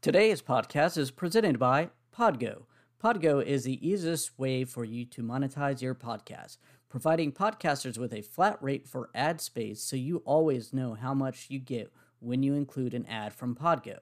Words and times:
Today's 0.00 0.40
podcast 0.40 0.96
is 0.96 1.10
presented 1.10 1.58
by 1.58 1.90
Podgo. 2.16 2.66
Podgo 3.02 3.44
is 3.44 3.64
the 3.64 3.84
easiest 3.86 4.38
way 4.38 4.64
for 4.64 4.84
you 4.84 5.04
to 5.06 5.24
monetize 5.24 5.82
your 5.82 5.96
podcast, 5.96 6.58
providing 6.88 7.32
podcasters 7.32 7.98
with 7.98 8.12
a 8.12 8.22
flat 8.22 8.62
rate 8.62 8.86
for 8.86 9.10
ad 9.12 9.40
space 9.40 9.82
so 9.82 9.96
you 9.96 10.18
always 10.18 10.72
know 10.72 10.94
how 10.94 11.14
much 11.14 11.46
you 11.50 11.58
get 11.58 11.92
when 12.20 12.44
you 12.44 12.54
include 12.54 12.94
an 12.94 13.06
ad 13.06 13.34
from 13.34 13.56
Podgo. 13.56 13.98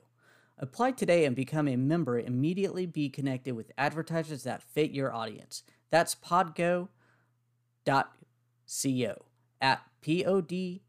Apply 0.59 0.91
today 0.91 1.25
and 1.25 1.35
become 1.35 1.67
a 1.67 1.77
member. 1.77 2.19
Immediately 2.19 2.85
be 2.85 3.09
connected 3.09 3.57
with 3.57 3.73
advertisers 3.79 4.43
that 4.43 4.63
fit 4.63 4.91
your 4.91 5.15
audience. 5.15 5.63
That's 5.91 6.15
podgo.co 6.15 6.89
at 9.63 9.81
podgo.co. 10.03 10.81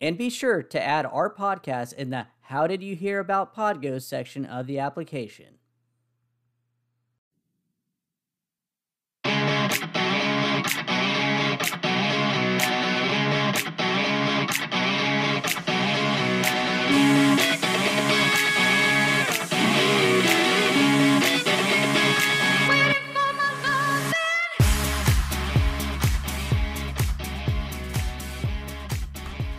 And 0.00 0.18
be 0.18 0.28
sure 0.28 0.62
to 0.62 0.82
add 0.82 1.06
our 1.06 1.32
podcast 1.34 1.94
in 1.94 2.10
the 2.10 2.26
How 2.42 2.66
Did 2.66 2.82
You 2.82 2.94
Hear 2.94 3.18
About 3.18 3.54
Podgo 3.54 4.00
section 4.00 4.44
of 4.44 4.66
the 4.66 4.78
application. 4.78 5.54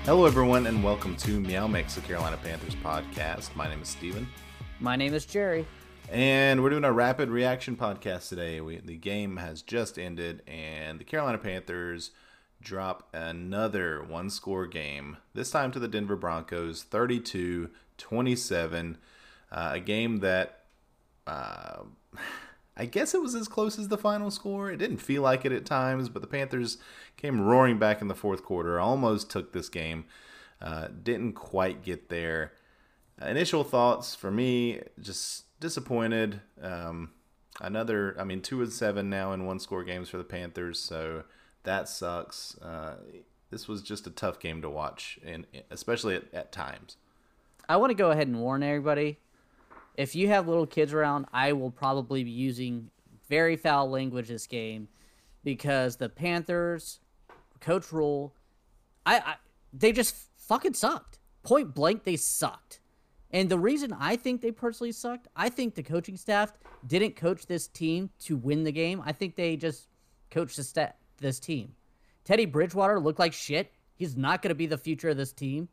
Hello, 0.07 0.23
everyone, 0.23 0.67
and 0.67 0.81
welcome 0.81 1.17
to 1.17 1.41
Meow 1.41 1.67
Mix, 1.67 1.95
the 1.95 1.99
Carolina 1.99 2.37
Panthers 2.41 2.75
podcast. 2.75 3.53
My 3.57 3.67
name 3.67 3.81
is 3.81 3.89
Steven. 3.89 4.25
My 4.79 4.95
name 4.95 5.13
is 5.13 5.25
Jerry. 5.25 5.67
And 6.09 6.63
we're 6.63 6.69
doing 6.69 6.85
a 6.85 6.93
rapid 6.93 7.27
reaction 7.27 7.75
podcast 7.75 8.29
today. 8.29 8.61
We, 8.61 8.77
the 8.77 8.95
game 8.95 9.35
has 9.35 9.61
just 9.61 9.99
ended, 9.99 10.43
and 10.47 10.97
the 10.97 11.03
Carolina 11.03 11.39
Panthers 11.39 12.11
drop 12.61 13.09
another 13.13 14.01
one 14.01 14.29
score 14.29 14.65
game, 14.65 15.17
this 15.33 15.51
time 15.51 15.73
to 15.73 15.79
the 15.79 15.89
Denver 15.89 16.15
Broncos, 16.15 16.83
32 16.83 17.69
27. 17.97 18.97
Uh, 19.51 19.71
a 19.73 19.79
game 19.81 20.19
that 20.19 20.63
uh, 21.27 21.83
I 22.77 22.85
guess 22.85 23.15
it 23.15 23.21
was 23.21 23.33
as 23.33 23.47
close 23.47 23.79
as 23.79 23.87
the 23.87 23.97
final 23.97 24.29
score. 24.29 24.71
It 24.71 24.77
didn't 24.77 24.97
feel 24.97 25.23
like 25.23 25.45
it 25.45 25.51
at 25.51 25.65
times, 25.65 26.09
but 26.09 26.21
the 26.21 26.27
Panthers 26.27 26.77
came 27.17 27.41
roaring 27.41 27.79
back 27.79 28.01
in 28.01 28.07
the 28.07 28.15
fourth 28.15 28.43
quarter, 28.43 28.79
almost 28.79 29.31
took 29.31 29.51
this 29.51 29.67
game, 29.67 30.05
uh, 30.61 30.89
didn't 31.03 31.33
quite 31.33 31.83
get 31.83 32.09
there. 32.09 32.53
initial 33.19 33.63
thoughts 33.63 34.13
for 34.13 34.29
me, 34.29 34.81
just 34.99 35.45
disappointed. 35.59 36.41
Um, 36.61 37.09
another, 37.59 38.15
I 38.19 38.23
mean, 38.23 38.41
two 38.41 38.61
and 38.61 38.71
seven 38.71 39.09
now 39.09 39.33
in 39.33 39.47
one 39.47 39.59
score 39.59 39.83
games 39.83 40.09
for 40.09 40.17
the 40.17 40.23
Panthers, 40.23 40.79
so 40.79 41.23
that 41.63 41.89
sucks. 41.89 42.55
Uh, 42.59 42.97
this 43.49 43.67
was 43.67 43.81
just 43.81 44.05
a 44.05 44.11
tough 44.11 44.39
game 44.39 44.61
to 44.61 44.69
watch, 44.69 45.19
and 45.25 45.47
especially 45.71 46.15
at, 46.15 46.31
at 46.31 46.51
times. 46.51 46.97
I 47.67 47.77
want 47.77 47.89
to 47.89 47.95
go 47.95 48.11
ahead 48.11 48.27
and 48.27 48.39
warn 48.39 48.61
everybody 48.61 49.17
if 49.97 50.15
you 50.15 50.27
have 50.29 50.47
little 50.47 50.67
kids 50.67 50.93
around, 50.93 51.25
I 51.33 51.53
will 51.53 51.71
probably 51.71 52.23
be 52.23 52.31
using 52.31 52.91
very 53.27 53.55
foul 53.55 53.89
language 53.89 54.27
this 54.27 54.47
game 54.47 54.87
because 55.43 55.97
the 55.97 56.07
Panthers, 56.07 56.99
Coach 57.59 57.91
Rhule, 57.91 58.33
I, 59.05 59.17
I 59.17 59.35
they 59.73 59.91
just 59.91 60.15
fucking 60.37 60.75
sucked. 60.75 61.19
Point 61.43 61.73
blank, 61.73 62.03
they 62.03 62.15
sucked. 62.15 62.79
And 63.31 63.49
the 63.49 63.59
reason 63.59 63.93
I 63.99 64.15
think 64.15 64.41
they 64.41 64.51
personally 64.51 64.91
sucked, 64.91 65.27
I 65.35 65.49
think 65.49 65.75
the 65.75 65.83
coaching 65.83 66.15
staff 66.15 66.53
didn't 66.85 67.15
coach 67.15 67.45
this 67.45 67.67
team 67.67 68.09
to 68.19 68.37
win 68.37 68.63
the 68.63 68.71
game. 68.71 69.01
I 69.05 69.11
think 69.11 69.35
they 69.35 69.57
just 69.57 69.87
coached 70.31 70.63
sta- 70.63 70.93
this 71.19 71.39
team. 71.39 71.73
Teddy 72.23 72.45
Bridgewater 72.45 72.99
looked 72.99 73.19
like 73.19 73.33
shit. 73.33 73.73
He's 73.95 74.15
not 74.15 74.41
going 74.41 74.49
to 74.49 74.55
be 74.55 74.67
the 74.67 74.77
future 74.77 75.09
of 75.09 75.17
this 75.17 75.33
team. 75.33 75.67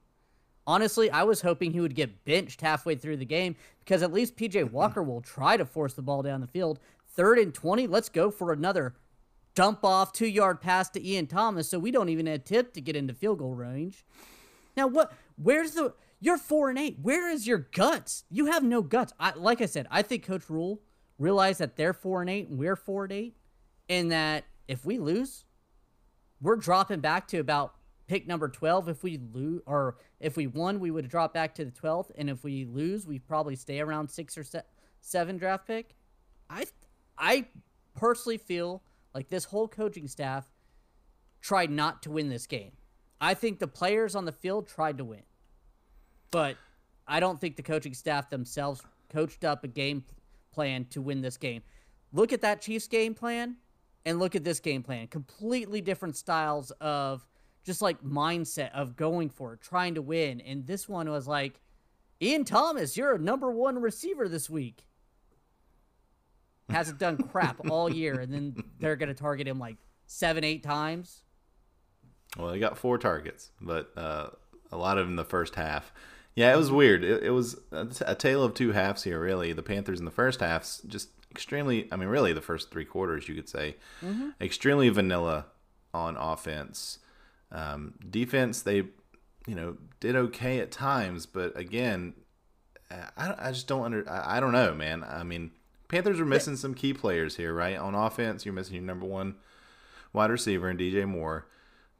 Honestly, 0.66 1.10
I 1.10 1.24
was 1.24 1.42
hoping 1.42 1.72
he 1.72 1.80
would 1.80 1.94
get 1.94 2.24
benched 2.24 2.60
halfway 2.60 2.94
through 2.94 3.18
the 3.18 3.24
game 3.24 3.56
because 3.80 4.02
at 4.02 4.12
least 4.12 4.36
PJ 4.36 4.52
mm-hmm. 4.52 4.74
Walker 4.74 5.02
will 5.02 5.20
try 5.20 5.56
to 5.56 5.66
force 5.66 5.94
the 5.94 6.02
ball 6.02 6.22
down 6.22 6.40
the 6.40 6.46
field. 6.46 6.78
Third 7.06 7.38
and 7.38 7.52
20, 7.52 7.86
let's 7.86 8.08
go 8.08 8.30
for 8.30 8.52
another 8.52 8.94
dump 9.54 9.84
off 9.84 10.12
two 10.12 10.26
yard 10.26 10.60
pass 10.60 10.90
to 10.90 11.06
Ian 11.06 11.26
Thomas 11.26 11.68
so 11.68 11.78
we 11.78 11.90
don't 11.90 12.08
even 12.08 12.26
attempt 12.26 12.74
to 12.74 12.80
get 12.80 12.96
into 12.96 13.14
field 13.14 13.38
goal 13.38 13.54
range. 13.54 14.04
Now, 14.76 14.86
what, 14.86 15.12
where's 15.36 15.72
the, 15.72 15.94
you're 16.20 16.38
four 16.38 16.70
and 16.70 16.78
eight. 16.78 16.98
Where 17.00 17.30
is 17.30 17.46
your 17.46 17.68
guts? 17.72 18.24
You 18.30 18.46
have 18.46 18.62
no 18.62 18.82
guts. 18.82 19.12
I, 19.20 19.32
like 19.36 19.60
I 19.60 19.66
said, 19.66 19.86
I 19.90 20.02
think 20.02 20.24
Coach 20.24 20.48
Rhule 20.48 20.80
realized 21.18 21.60
that 21.60 21.76
they're 21.76 21.92
four 21.92 22.22
and 22.22 22.30
eight 22.30 22.48
and 22.48 22.58
we're 22.58 22.76
four 22.76 23.04
and 23.04 23.12
eight, 23.12 23.36
and 23.88 24.10
that 24.10 24.44
if 24.66 24.84
we 24.84 24.98
lose, 24.98 25.44
we're 26.40 26.56
dropping 26.56 27.00
back 27.00 27.28
to 27.28 27.38
about 27.38 27.74
pick 28.06 28.26
number 28.26 28.48
12 28.48 28.88
if 28.88 29.02
we 29.02 29.18
lose 29.32 29.62
or 29.66 29.96
if 30.20 30.36
we 30.36 30.46
won 30.46 30.80
we 30.80 30.90
would 30.90 31.08
drop 31.08 31.32
back 31.32 31.54
to 31.54 31.64
the 31.64 31.70
12th 31.70 32.10
and 32.16 32.28
if 32.28 32.44
we 32.44 32.64
lose 32.64 33.06
we 33.06 33.18
probably 33.18 33.56
stay 33.56 33.80
around 33.80 34.08
6 34.08 34.38
or 34.38 34.44
se- 34.44 34.62
7 35.00 35.36
draft 35.36 35.66
pick. 35.66 35.94
I 36.50 36.66
i 37.18 37.46
personally 37.94 38.38
feel 38.38 38.82
like 39.14 39.28
this 39.28 39.44
whole 39.44 39.68
coaching 39.68 40.08
staff 40.08 40.50
tried 41.40 41.70
not 41.70 42.02
to 42.02 42.10
win 42.10 42.28
this 42.28 42.46
game. 42.46 42.72
I 43.20 43.34
think 43.34 43.58
the 43.58 43.68
players 43.68 44.14
on 44.14 44.24
the 44.24 44.32
field 44.32 44.68
tried 44.68 44.98
to 44.98 45.04
win 45.04 45.22
but 46.30 46.56
i 47.06 47.20
don't 47.20 47.40
think 47.40 47.54
the 47.54 47.62
coaching 47.62 47.94
staff 47.94 48.28
themselves 48.28 48.82
coached 49.08 49.44
up 49.44 49.62
a 49.62 49.68
game 49.68 50.02
plan 50.52 50.86
to 50.86 51.02
win 51.02 51.20
this 51.20 51.36
game. 51.36 51.62
Look 52.12 52.32
at 52.32 52.40
that 52.42 52.62
chiefs 52.62 52.86
game 52.86 53.14
plan 53.14 53.56
and 54.06 54.18
look 54.18 54.34
at 54.34 54.44
this 54.44 54.60
game 54.60 54.82
plan. 54.82 55.08
Completely 55.08 55.80
different 55.80 56.16
styles 56.16 56.70
of 56.80 57.26
just 57.64 57.82
like 57.82 58.02
mindset 58.02 58.72
of 58.72 58.96
going 58.96 59.30
for 59.30 59.54
it, 59.54 59.60
trying 59.60 59.94
to 59.94 60.02
win. 60.02 60.40
And 60.40 60.66
this 60.66 60.88
one 60.88 61.10
was 61.10 61.26
like, 61.26 61.60
Ian 62.20 62.44
Thomas, 62.44 62.96
you're 62.96 63.14
a 63.14 63.18
number 63.18 63.50
one 63.50 63.80
receiver 63.80 64.28
this 64.28 64.48
week. 64.48 64.86
Hasn't 66.68 66.98
done 66.98 67.16
crap 67.16 67.60
all 67.70 67.90
year, 67.90 68.20
and 68.20 68.32
then 68.32 68.56
they're 68.78 68.96
gonna 68.96 69.14
target 69.14 69.48
him 69.48 69.58
like 69.58 69.76
seven, 70.06 70.44
eight 70.44 70.62
times. 70.62 71.22
Well, 72.38 72.52
he 72.52 72.60
got 72.60 72.78
four 72.78 72.98
targets, 72.98 73.50
but 73.60 73.92
uh, 73.96 74.30
a 74.72 74.76
lot 74.76 74.98
of 74.98 75.08
in 75.08 75.16
the 75.16 75.24
first 75.24 75.54
half. 75.54 75.92
Yeah, 76.34 76.52
it 76.52 76.56
was 76.56 76.70
weird. 76.70 77.04
It, 77.04 77.24
it 77.24 77.30
was 77.30 77.56
a 77.70 78.14
tale 78.14 78.42
of 78.42 78.54
two 78.54 78.72
halves 78.72 79.04
here, 79.04 79.20
really. 79.20 79.52
The 79.52 79.62
Panthers 79.62 80.00
in 80.00 80.04
the 80.04 80.10
first 80.10 80.40
half 80.40 80.80
just 80.86 81.10
extremely, 81.30 81.88
I 81.92 81.96
mean, 81.96 82.08
really 82.08 82.32
the 82.32 82.40
first 82.40 82.70
three 82.70 82.84
quarters, 82.84 83.28
you 83.28 83.34
could 83.36 83.48
say, 83.48 83.76
mm-hmm. 84.02 84.30
extremely 84.40 84.88
vanilla 84.88 85.46
on 85.92 86.16
offense. 86.16 86.98
Um, 87.54 87.94
defense, 88.10 88.62
they, 88.62 88.78
you 89.46 89.54
know, 89.54 89.76
did 90.00 90.16
okay 90.16 90.58
at 90.58 90.72
times, 90.72 91.24
but 91.24 91.56
again, 91.56 92.14
I, 92.90 93.34
I 93.38 93.52
just 93.52 93.68
don't 93.68 93.84
under, 93.84 94.10
I, 94.10 94.36
I 94.36 94.40
don't 94.40 94.52
know, 94.52 94.74
man. 94.74 95.04
I 95.04 95.22
mean, 95.22 95.52
Panthers 95.88 96.20
are 96.20 96.26
missing 96.26 96.56
some 96.56 96.74
key 96.74 96.92
players 96.92 97.36
here, 97.36 97.54
right? 97.54 97.76
On 97.76 97.94
offense, 97.94 98.44
you're 98.44 98.54
missing 98.54 98.74
your 98.74 98.84
number 98.84 99.06
one 99.06 99.36
wide 100.12 100.30
receiver 100.30 100.68
in 100.68 100.76
DJ 100.76 101.06
Moore. 101.06 101.46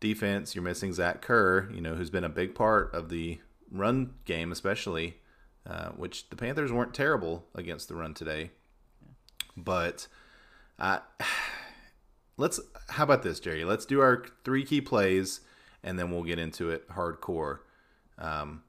Defense, 0.00 0.54
you're 0.54 0.64
missing 0.64 0.92
Zach 0.92 1.22
Kerr, 1.22 1.70
you 1.72 1.80
know, 1.80 1.94
who's 1.94 2.10
been 2.10 2.24
a 2.24 2.28
big 2.28 2.54
part 2.54 2.92
of 2.92 3.08
the 3.08 3.38
run 3.70 4.14
game, 4.24 4.50
especially, 4.50 5.18
uh, 5.66 5.90
which 5.90 6.28
the 6.30 6.36
Panthers 6.36 6.72
weren't 6.72 6.92
terrible 6.92 7.46
against 7.54 7.88
the 7.88 7.94
run 7.94 8.12
today. 8.12 8.50
But 9.56 10.08
uh, 10.78 10.98
let's 12.36 12.60
how 12.88 13.04
about 13.04 13.22
this, 13.22 13.40
Jerry? 13.40 13.64
Let's 13.64 13.86
do 13.86 14.00
our 14.00 14.24
three 14.44 14.64
key 14.64 14.80
plays, 14.80 15.40
and 15.82 15.98
then 15.98 16.10
we'll 16.10 16.24
get 16.24 16.38
into 16.38 16.70
it 16.70 16.88
hardcore. 16.90 17.60
Um, 18.18 18.62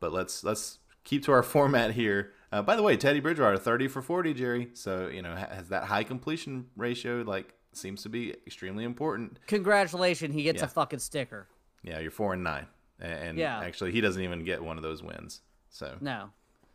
but 0.00 0.12
let's 0.12 0.44
let's 0.44 0.78
keep 1.04 1.24
to 1.24 1.32
our 1.32 1.42
format 1.54 1.92
here. 1.92 2.32
Uh, 2.52 2.62
by 2.62 2.76
the 2.76 2.82
way, 2.82 2.96
Teddy 2.96 3.20
Bridgewater, 3.20 3.58
thirty 3.58 3.88
for 3.88 4.02
forty, 4.02 4.34
Jerry. 4.34 4.70
So 4.74 5.08
you 5.08 5.22
know 5.22 5.34
has 5.34 5.68
that 5.68 5.84
high 5.84 6.04
completion 6.04 6.66
ratio. 6.76 7.22
Like 7.22 7.54
seems 7.72 8.02
to 8.04 8.08
be 8.08 8.30
extremely 8.46 8.84
important. 8.84 9.38
Congratulations, 9.46 10.34
he 10.34 10.42
gets 10.42 10.60
yeah. 10.60 10.66
a 10.66 10.68
fucking 10.68 11.00
sticker. 11.00 11.48
Yeah, 11.82 11.98
you're 11.98 12.10
four 12.10 12.32
and 12.32 12.44
nine, 12.44 12.66
and 13.00 13.38
yeah. 13.38 13.60
actually 13.60 13.92
he 13.92 14.00
doesn't 14.00 14.22
even 14.22 14.44
get 14.44 14.62
one 14.62 14.76
of 14.76 14.82
those 14.82 15.02
wins. 15.02 15.40
So 15.70 15.96
no, 16.00 16.30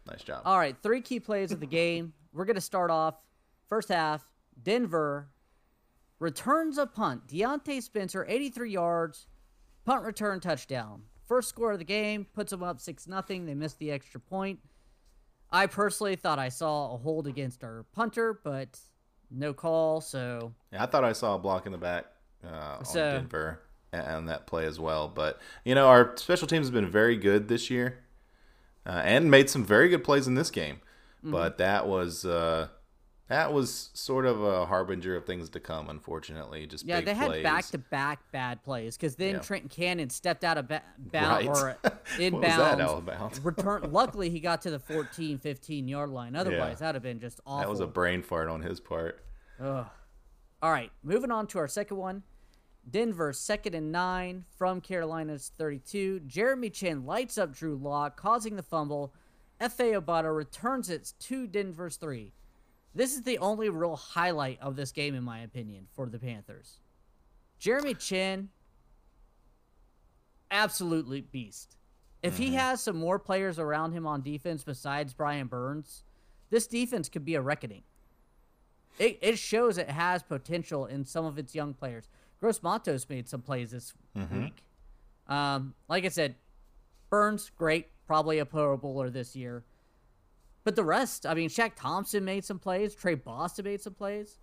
nice 0.07 0.23
job. 0.23 0.41
All 0.45 0.57
right, 0.57 0.75
three 0.83 1.01
key 1.01 1.19
plays 1.19 1.51
of 1.51 1.59
the 1.59 1.65
game. 1.65 2.13
We're 2.33 2.45
gonna 2.45 2.61
start 2.61 2.91
off 2.91 3.15
first 3.69 3.89
half. 3.89 4.23
Denver 4.61 5.29
returns 6.19 6.77
a 6.77 6.85
punt. 6.85 7.27
Diontae 7.27 7.81
Spencer, 7.81 8.25
83 8.27 8.71
yards, 8.71 9.27
punt 9.85 10.03
return 10.03 10.39
touchdown. 10.39 11.03
First 11.27 11.49
score 11.49 11.71
of 11.71 11.79
the 11.79 11.85
game, 11.85 12.25
puts 12.33 12.51
them 12.51 12.63
up 12.63 12.79
6 12.79 13.03
0. 13.03 13.23
They 13.27 13.55
missed 13.55 13.79
the 13.79 13.91
extra 13.91 14.19
point. 14.19 14.59
I 15.51 15.65
personally 15.65 16.15
thought 16.15 16.39
I 16.39 16.49
saw 16.49 16.93
a 16.93 16.97
hold 16.97 17.27
against 17.27 17.63
our 17.63 17.85
punter, 17.93 18.39
but 18.43 18.79
no 19.31 19.53
call, 19.53 20.01
so. 20.01 20.53
Yeah, 20.71 20.83
I 20.83 20.85
thought 20.85 21.03
I 21.03 21.13
saw 21.13 21.35
a 21.35 21.39
block 21.39 21.65
in 21.65 21.71
the 21.71 21.77
back 21.77 22.05
uh, 22.47 22.83
so, 22.83 23.07
on 23.07 23.13
Denver 23.15 23.61
and 23.91 24.29
that 24.29 24.45
play 24.45 24.65
as 24.65 24.79
well. 24.79 25.07
But, 25.07 25.39
you 25.65 25.73
know, 25.73 25.87
our 25.87 26.15
special 26.17 26.47
teams 26.47 26.67
have 26.67 26.73
been 26.73 26.89
very 26.89 27.17
good 27.17 27.47
this 27.47 27.69
year. 27.69 28.03
uh, 28.85 29.01
and 29.03 29.29
made 29.29 29.49
some 29.49 29.63
very 29.63 29.89
good 29.89 30.03
plays 30.03 30.27
in 30.27 30.35
this 30.35 30.49
game. 30.49 30.75
Mm-hmm. 31.19 31.31
But 31.31 31.57
that 31.57 31.87
was 31.87 32.25
uh, 32.25 32.69
that 33.29 33.53
was 33.53 33.89
sort 33.93 34.25
of 34.25 34.43
a 34.43 34.65
harbinger 34.65 35.15
of 35.15 35.25
things 35.25 35.49
to 35.51 35.59
come. 35.59 35.89
Unfortunately, 35.89 36.65
just 36.67 36.85
Yeah, 36.85 36.99
they 37.01 37.13
had 37.13 37.41
back 37.43 37.65
to 37.67 37.77
back 37.77 38.19
bad 38.31 38.61
plays 38.63 38.97
because 38.97 39.15
then 39.15 39.35
Yeah. 39.35 39.39
Trenton 39.39 39.69
Cannon 39.69 40.09
stepped 40.09 40.43
out 40.43 40.57
of 40.57 40.67
ba- 40.67 40.83
bound 40.97 41.47
Right. 41.47 41.47
or 41.47 41.77
What 41.83 41.93
was 41.93 42.19
inbounds. 42.19 42.41
that, 42.41 42.81
out 42.81 43.37
of 43.37 43.45
return. 43.45 43.91
Luckily, 43.91 44.29
he 44.29 44.39
got 44.39 44.61
to 44.63 44.71
the 44.71 44.79
14, 44.79 45.37
15 45.37 45.87
yard 45.87 46.09
line. 46.09 46.35
Otherwise, 46.35 46.77
Yeah. 46.81 46.87
that'd 46.87 46.95
have 46.95 47.03
been 47.03 47.19
just 47.19 47.39
awful. 47.45 47.59
That 47.61 47.69
was 47.69 47.79
a 47.79 47.87
brain 47.87 48.21
fart 48.23 48.49
on 48.49 48.61
his 48.61 48.79
part. 48.79 49.23
Ugh. 49.61 49.85
All 50.61 50.71
right, 50.71 50.91
moving 51.03 51.31
on 51.31 51.47
to 51.47 51.59
our 51.59 51.67
second 51.69 51.97
one. 51.97 52.23
Denver, 52.89 53.31
second 53.33 53.75
and 53.75 53.91
nine 53.91 54.45
from 54.57 54.81
Carolina's 54.81 55.51
32. 55.57 56.21
Jeremy 56.21 56.69
Chinn 56.71 57.05
lights 57.05 57.37
up 57.37 57.53
Drew 57.53 57.75
Lock, 57.75 58.17
causing 58.17 58.55
the 58.55 58.63
fumble. 58.63 59.13
Efe 59.61 59.93
Obada 60.01 60.35
returns 60.35 60.89
it 60.89 61.13
to 61.19 61.45
Denver's 61.45 61.97
three. 61.97 62.33
This 62.95 63.13
is 63.13 63.21
the 63.21 63.37
only 63.37 63.69
real 63.69 63.95
highlight 63.95 64.59
of 64.61 64.75
this 64.75 64.91
game, 64.91 65.15
in 65.15 65.23
my 65.23 65.39
opinion, 65.39 65.87
for 65.93 66.07
the 66.07 66.19
Panthers. 66.19 66.79
Jeremy 67.59 67.93
Chinn, 67.93 68.49
absolutely 70.49 71.21
beast. 71.21 71.75
If 72.21 72.37
he 72.37 72.55
has 72.55 72.81
some 72.81 72.97
more 72.97 73.19
players 73.19 73.59
around 73.59 73.93
him 73.93 74.05
on 74.05 74.21
defense 74.21 74.63
besides 74.63 75.13
Brian 75.13 75.47
Burns, 75.47 76.03
this 76.49 76.67
defense 76.67 77.07
could 77.07 77.23
be 77.23 77.35
a 77.35 77.41
reckoning 77.41 77.83
it, 78.99 79.17
it 79.21 79.39
shows 79.39 79.77
it 79.77 79.89
has 79.89 80.21
potential 80.21 80.85
in 80.85 81.05
some 81.05 81.25
of 81.25 81.39
its 81.39 81.55
young 81.55 81.73
players. 81.73 82.09
Gross 82.39 82.61
Matos 82.61 83.07
made 83.09 83.27
some 83.29 83.41
plays 83.41 83.71
this 83.71 83.93
week. 84.31 84.63
Um, 85.27 85.73
like 85.87 86.05
I 86.05 86.09
said, 86.09 86.35
Burns, 87.09 87.49
great, 87.57 87.87
probably 88.05 88.39
a 88.39 88.45
Pro 88.45 88.75
Bowler 88.77 89.09
this 89.09 89.35
year. 89.35 89.63
But 90.63 90.75
the 90.75 90.83
rest, 90.83 91.25
I 91.25 91.33
mean, 91.33 91.49
Shaq 91.49 91.71
Thompson 91.75 92.25
made 92.25 92.45
some 92.45 92.59
plays. 92.59 92.95
Tre 92.95 93.15
Boston 93.15 93.65
made 93.65 93.81
some 93.81 93.93
plays. 93.93 94.37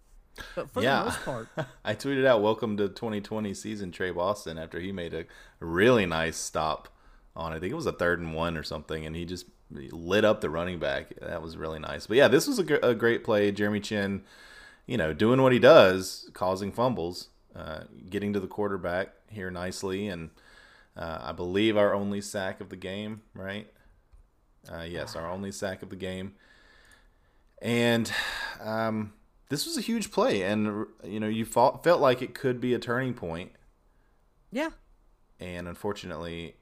But 0.55 0.71
for 0.71 0.83
yeah, 0.83 0.99
the 0.99 1.05
most 1.07 1.25
part, 1.25 1.49
I 1.85 1.95
tweeted 1.95 2.27
out 2.27 2.43
"Welcome 2.43 2.77
to 2.77 2.89
2020 2.89 3.55
season, 3.55 3.91
Tre 3.91 4.11
Boston" 4.11 4.59
after 4.59 4.81
he 4.81 4.93
made 4.93 5.15
a 5.15 5.25
really 5.61 6.07
nice 6.07 6.37
stop 6.37 6.89
on. 7.35 7.53
I 7.53 7.59
think 7.59 7.73
it 7.73 7.77
was 7.77 7.87
a 7.87 7.93
third 7.93 8.21
and 8.21 8.35
one 8.35 8.57
or 8.57 8.63
something, 8.63 9.07
and 9.07 9.17
he 9.17 9.25
just 9.25 9.47
lit 9.71 10.25
up 10.25 10.41
the 10.41 10.51
running 10.51 10.79
back. 10.79 11.15
That 11.21 11.43
was 11.43 11.57
really 11.57 11.79
nice. 11.79 12.07
But 12.07 12.17
yeah, 12.17 12.29
this 12.29 12.47
was 12.47 12.59
a, 12.59 12.75
a 12.83 12.95
great 12.95 13.25
play. 13.25 13.51
Jeremy 13.51 13.81
Chinn, 13.81 14.23
you 14.87 14.97
know, 14.97 15.13
doing 15.13 15.43
what 15.43 15.53
he 15.53 15.59
does, 15.59 16.31
causing 16.35 16.73
fumbles, 16.73 17.29
uh, 17.55 17.81
getting 18.09 18.33
to 18.33 18.41
the 18.41 18.47
quarterback 18.47 19.15
here 19.31 19.51
nicely, 19.51 20.09
and 20.09 20.31
uh, 20.97 21.19
I 21.23 21.33
believe 21.33 21.77
our 21.77 21.95
only 21.95 22.21
sack 22.21 22.61
of 22.61 22.69
the 22.69 22.77
game, 22.77 23.23
right? 23.35 23.69
Uh, 24.73 24.83
yes, 24.83 25.15
our 25.17 25.31
only 25.31 25.53
sack 25.53 25.83
of 25.83 25.91
the 25.91 25.97
game. 25.97 26.35
And 27.63 28.11
um, 28.61 29.13
this 29.49 29.65
was 29.67 29.77
a 29.77 29.81
huge 29.81 30.11
play, 30.11 30.43
and 30.43 30.87
you 31.05 31.21
know, 31.21 31.29
you 31.29 31.45
felt 31.45 31.83
felt 31.85 32.01
like 32.01 32.21
it 32.23 32.35
could 32.35 32.61
be 32.61 32.75
a 32.75 32.79
turning 32.79 33.15
point, 33.15 33.53
yeah, 34.53 34.71
and 35.41 35.67
unfortunately, 35.67 36.57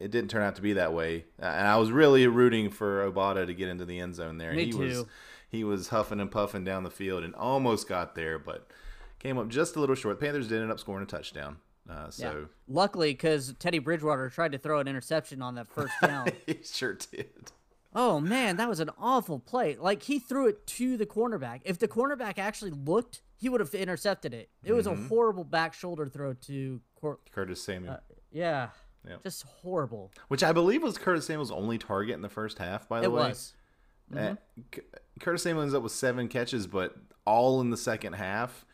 it 0.00 0.10
didn't 0.10 0.30
turn 0.30 0.42
out 0.42 0.56
to 0.56 0.62
be 0.62 0.72
that 0.72 0.94
way. 0.94 1.26
Uh, 1.40 1.46
And 1.46 1.66
I 1.66 1.76
was 1.76 1.90
really 1.90 2.26
rooting 2.26 2.70
for 2.70 3.10
Obada 3.10 3.46
to 3.46 3.52
get 3.54 3.68
into 3.68 3.84
the 3.84 3.98
end 3.98 4.14
zone 4.14 4.38
there. 4.38 4.52
Me 4.54 4.66
he 4.66 4.74
was 4.74 4.94
too. 5.02 5.08
he 5.50 5.64
was 5.64 5.88
huffing 5.88 6.18
and 6.20 6.30
puffing 6.30 6.64
down 6.64 6.82
the 6.82 6.90
field 6.90 7.24
and 7.24 7.34
almost 7.34 7.86
got 7.88 8.14
there, 8.14 8.38
but 8.38 8.68
came 9.18 9.36
up 9.36 9.48
just 9.48 9.76
a 9.76 9.80
little 9.80 9.96
short. 9.96 10.18
Panthers 10.18 10.48
did 10.48 10.62
end 10.62 10.70
up 10.72 10.80
scoring 10.80 11.02
a 11.02 11.06
touchdown. 11.06 11.58
Uh, 11.88 12.10
so 12.10 12.22
yeah. 12.24 12.44
Luckily, 12.68 13.12
because 13.12 13.54
Teddy 13.58 13.78
Bridgewater 13.78 14.28
tried 14.28 14.52
to 14.52 14.58
throw 14.58 14.78
an 14.80 14.88
interception 14.88 15.40
on 15.42 15.54
that 15.54 15.68
first 15.68 15.94
down. 16.02 16.28
he 16.46 16.58
sure 16.62 16.94
did. 16.94 17.50
Oh 17.94 18.20
man, 18.20 18.56
that 18.58 18.68
was 18.68 18.80
an 18.80 18.90
awful 18.98 19.38
play. 19.38 19.76
Like 19.76 20.02
he 20.02 20.18
threw 20.18 20.48
it 20.48 20.66
to 20.66 20.96
the 20.98 21.06
cornerback. 21.06 21.60
If 21.64 21.78
the 21.78 21.88
cornerback 21.88 22.38
actually 22.38 22.72
looked, 22.72 23.22
he 23.36 23.48
would 23.48 23.60
have 23.60 23.74
intercepted 23.74 24.34
it. 24.34 24.50
It 24.62 24.72
was 24.74 24.86
Mm-hmm. 24.86 25.06
a 25.06 25.08
horrible 25.08 25.44
back 25.44 25.72
shoulder 25.72 26.06
throw 26.06 26.34
to 26.34 26.80
cor- 27.00 27.20
Curtis 27.32 27.62
Samuel, 27.62 27.98
yeah. 28.30 28.68
Yep. 29.08 29.22
Just 29.22 29.44
horrible. 29.44 30.12
which 30.28 30.42
I 30.42 30.52
believe 30.52 30.82
was 30.82 30.98
Curtis 30.98 31.24
Samuel's 31.24 31.50
only 31.50 31.78
target 31.78 32.14
in 32.14 32.20
the 32.20 32.28
first 32.28 32.58
half. 32.58 32.86
By 32.88 33.00
the 33.00 33.06
It 33.06 33.12
way, 33.12 33.28
was. 33.30 33.54
Uh, 34.14 34.34
C- 34.74 34.82
Curtis 35.20 35.42
Samuel 35.44 35.62
ends 35.62 35.72
up 35.74 35.82
with 35.82 35.92
seven 35.92 36.28
catches, 36.28 36.66
but 36.66 36.94
all 37.24 37.60
in 37.62 37.70
the 37.70 37.76
second 37.78 38.14
half. 38.14 38.66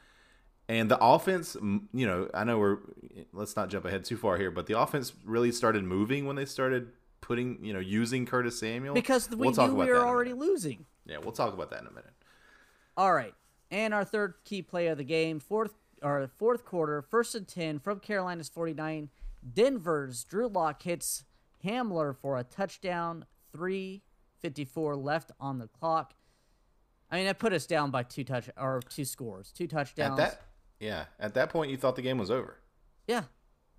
And 0.69 0.91
the 0.91 0.99
offense, 0.99 1.57
you 1.61 2.07
know, 2.07 2.29
I 2.33 2.45
know 2.45 2.59
we're 2.59 2.79
let's 3.33 3.55
not 3.55 3.69
jump 3.69 3.85
ahead 3.85 4.05
too 4.05 4.17
far 4.17 4.39
here, 4.39 4.51
but 4.51 4.67
the 4.67 4.79
offense 4.79 5.13
really 5.25 5.53
started 5.53 5.85
moving 5.85 6.27
when 6.27 6.37
they 6.37 6.47
started 6.47 6.89
putting, 7.21 7.63
you 7.63 7.73
know, 7.73 7.81
using 7.81 8.25
Curtis 8.27 8.59
Samuel 8.59 8.95
Because 8.95 9.29
we 9.31 9.37
We'll 9.37 9.53
knew 9.53 9.75
we 9.75 9.87
were 9.87 10.07
already 10.07 10.33
losing. 10.33 10.87
Yeah, 11.07 11.19
we'll 11.19 11.33
talk 11.33 11.53
about 11.53 11.71
that 11.71 11.81
in 11.83 11.87
a 11.87 11.91
minute. 11.91 12.13
All 12.97 13.13
right. 13.13 13.35
And 13.71 13.93
our 13.93 14.05
third 14.05 14.35
key 14.45 14.63
play 14.63 14.87
of 14.87 14.99
the 14.99 15.05
game, 15.05 15.41
fourth 15.41 15.75
or 16.03 16.31
fourth 16.39 16.65
quarter, 16.65 17.03
first 17.03 17.35
and 17.35 17.47
ten 17.47 17.79
from 17.79 17.99
Carolina's 18.01 18.49
49. 18.49 19.11
Denver's 19.53 20.25
Drew 20.25 20.49
Lock 20.49 20.83
hits 20.83 21.25
Hamler 21.65 22.17
for 22.17 22.39
a 22.39 22.45
touchdown. 22.45 23.27
354 23.53 24.97
left 24.97 25.31
on 25.39 25.59
the 25.59 25.69
clock. 25.69 26.15
I 27.11 27.17
mean, 27.17 27.27
that 27.27 27.39
put 27.39 27.53
us 27.53 27.67
down 27.67 27.91
by 27.91 28.03
two 28.03 28.25
touch 28.25 28.51
or 28.57 28.81
two 28.89 29.05
scores, 29.05 29.53
two 29.53 29.65
At 29.65 29.71
touchdowns. 29.71 30.17
that, 30.17 30.41
yeah, 30.81 31.05
at 31.19 31.35
that 31.35 31.51
point, 31.51 31.71
you 31.71 31.77
thought 31.77 31.97
the 31.97 32.03
game 32.03 32.19
was 32.19 32.31
over. 32.31 32.59
yeah. 33.07 33.25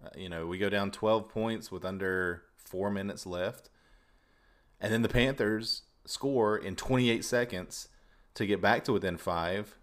Uh, 0.03 0.09
you 0.17 0.27
know, 0.27 0.45
we 0.45 0.57
go 0.57 0.69
down 0.69 0.91
12 0.91 1.29
points 1.29 1.71
with 1.71 1.85
under 1.85 2.43
four 2.57 2.91
minutes 2.91 3.25
left. 3.25 3.69
And 4.81 4.91
then 4.91 5.01
the 5.03 5.09
Panthers 5.09 5.83
score 6.05 6.57
in 6.57 6.75
28 6.75 7.23
seconds 7.23 7.87
to 8.33 8.45
get 8.45 8.61
back 8.61 8.83
to 8.83 8.93
within 8.93 9.17
five. 9.17 9.77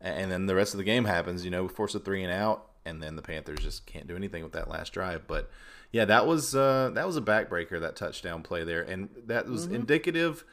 And 0.00 0.30
then 0.30 0.46
the 0.46 0.54
rest 0.54 0.74
of 0.74 0.78
the 0.78 0.84
game 0.84 1.04
happens. 1.04 1.44
You 1.44 1.50
know, 1.50 1.64
we 1.64 1.68
force 1.68 1.94
a 1.94 1.98
three 1.98 2.22
and 2.22 2.32
out, 2.32 2.70
and 2.84 3.02
then 3.02 3.16
the 3.16 3.22
Panthers 3.22 3.60
just 3.60 3.86
can't 3.86 4.06
do 4.06 4.16
anything 4.16 4.42
with 4.42 4.52
that 4.52 4.68
last 4.68 4.92
drive. 4.92 5.26
But 5.26 5.50
yeah, 5.90 6.04
that 6.06 6.26
was 6.26 6.54
uh, 6.54 6.90
that 6.94 7.06
was 7.06 7.16
a 7.16 7.22
backbreaker. 7.22 7.80
That 7.80 7.96
touchdown 7.96 8.42
play 8.42 8.64
there, 8.64 8.82
and 8.82 9.08
that 9.26 9.48
was 9.48 9.66
indicative. 9.66 10.44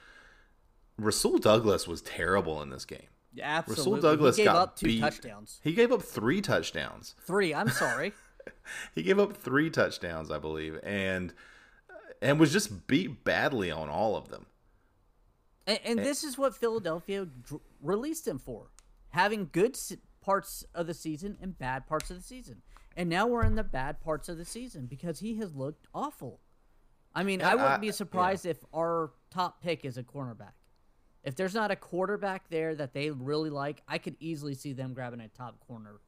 Rasul 0.97 1.39
Douglas 1.39 1.87
was 1.87 2.01
terrible 2.01 2.61
in 2.61 2.69
this 2.69 2.85
game. 2.85 3.07
Absolutely. 3.41 3.93
Rasul 3.95 4.01
Douglas 4.01 4.37
he 4.37 4.43
gave 4.43 4.51
up 4.53 4.75
two 4.75 4.85
beat. 4.87 4.99
touchdowns. 5.01 5.59
He 5.63 5.73
gave 5.73 5.91
up 5.91 6.01
three 6.03 6.41
touchdowns. 6.41 7.15
Three. 7.25 7.53
I'm 7.53 7.69
sorry. 7.69 8.13
He 8.93 9.03
gave 9.03 9.19
up 9.19 9.37
three 9.37 9.69
touchdowns, 9.69 10.29
I 10.29 10.37
believe, 10.37 10.77
and 10.83 11.33
and 12.21 12.37
was 12.39 12.51
just 12.51 12.87
beat 12.87 13.23
badly 13.23 13.71
on 13.71 13.87
all 13.89 14.17
of 14.17 14.27
them. 14.27 14.47
And, 15.65 15.79
and 15.85 15.99
this 15.99 16.25
is 16.25 16.37
what 16.37 16.53
Philadelphia 16.53 17.27
released 17.81 18.27
him 18.27 18.37
for 18.39 18.67
having 19.11 19.47
good 19.51 19.75
s- 19.75 19.93
parts 20.21 20.65
of 20.75 20.87
the 20.87 20.93
season 20.93 21.37
and 21.41 21.57
bad 21.57 21.87
parts 21.87 22.11
of 22.11 22.17
the 22.17 22.23
season. 22.23 22.61
And 22.97 23.09
now 23.09 23.27
we're 23.27 23.45
in 23.45 23.55
the 23.55 23.63
bad 23.63 24.01
parts 24.01 24.27
of 24.27 24.37
the 24.37 24.45
season 24.45 24.87
because 24.87 25.19
he 25.21 25.35
has 25.37 25.55
looked 25.55 25.87
awful. 25.93 26.41
I 27.15 27.23
mean, 27.23 27.41
I 27.41 27.53
Yeah, 27.53 27.63
wouldn't 27.63 27.81
be 27.81 27.91
surprised 27.93 28.45
if 28.45 28.57
our 28.75 29.11
top 29.31 29.61
pick 29.61 29.85
is 29.85 29.97
a 29.97 30.03
cornerback. 30.03 30.51
If 31.23 31.35
there's 31.35 31.53
not 31.53 31.71
a 31.71 31.75
quarterback 31.75 32.49
there 32.49 32.75
that 32.75 32.93
they 32.93 33.09
really 33.09 33.49
like, 33.49 33.81
I 33.87 33.97
could 33.97 34.15
easily 34.19 34.55
see 34.55 34.73
them 34.73 34.93
grabbing 34.93 35.21
a 35.21 35.27
top 35.29 35.59
corner. 35.67 35.99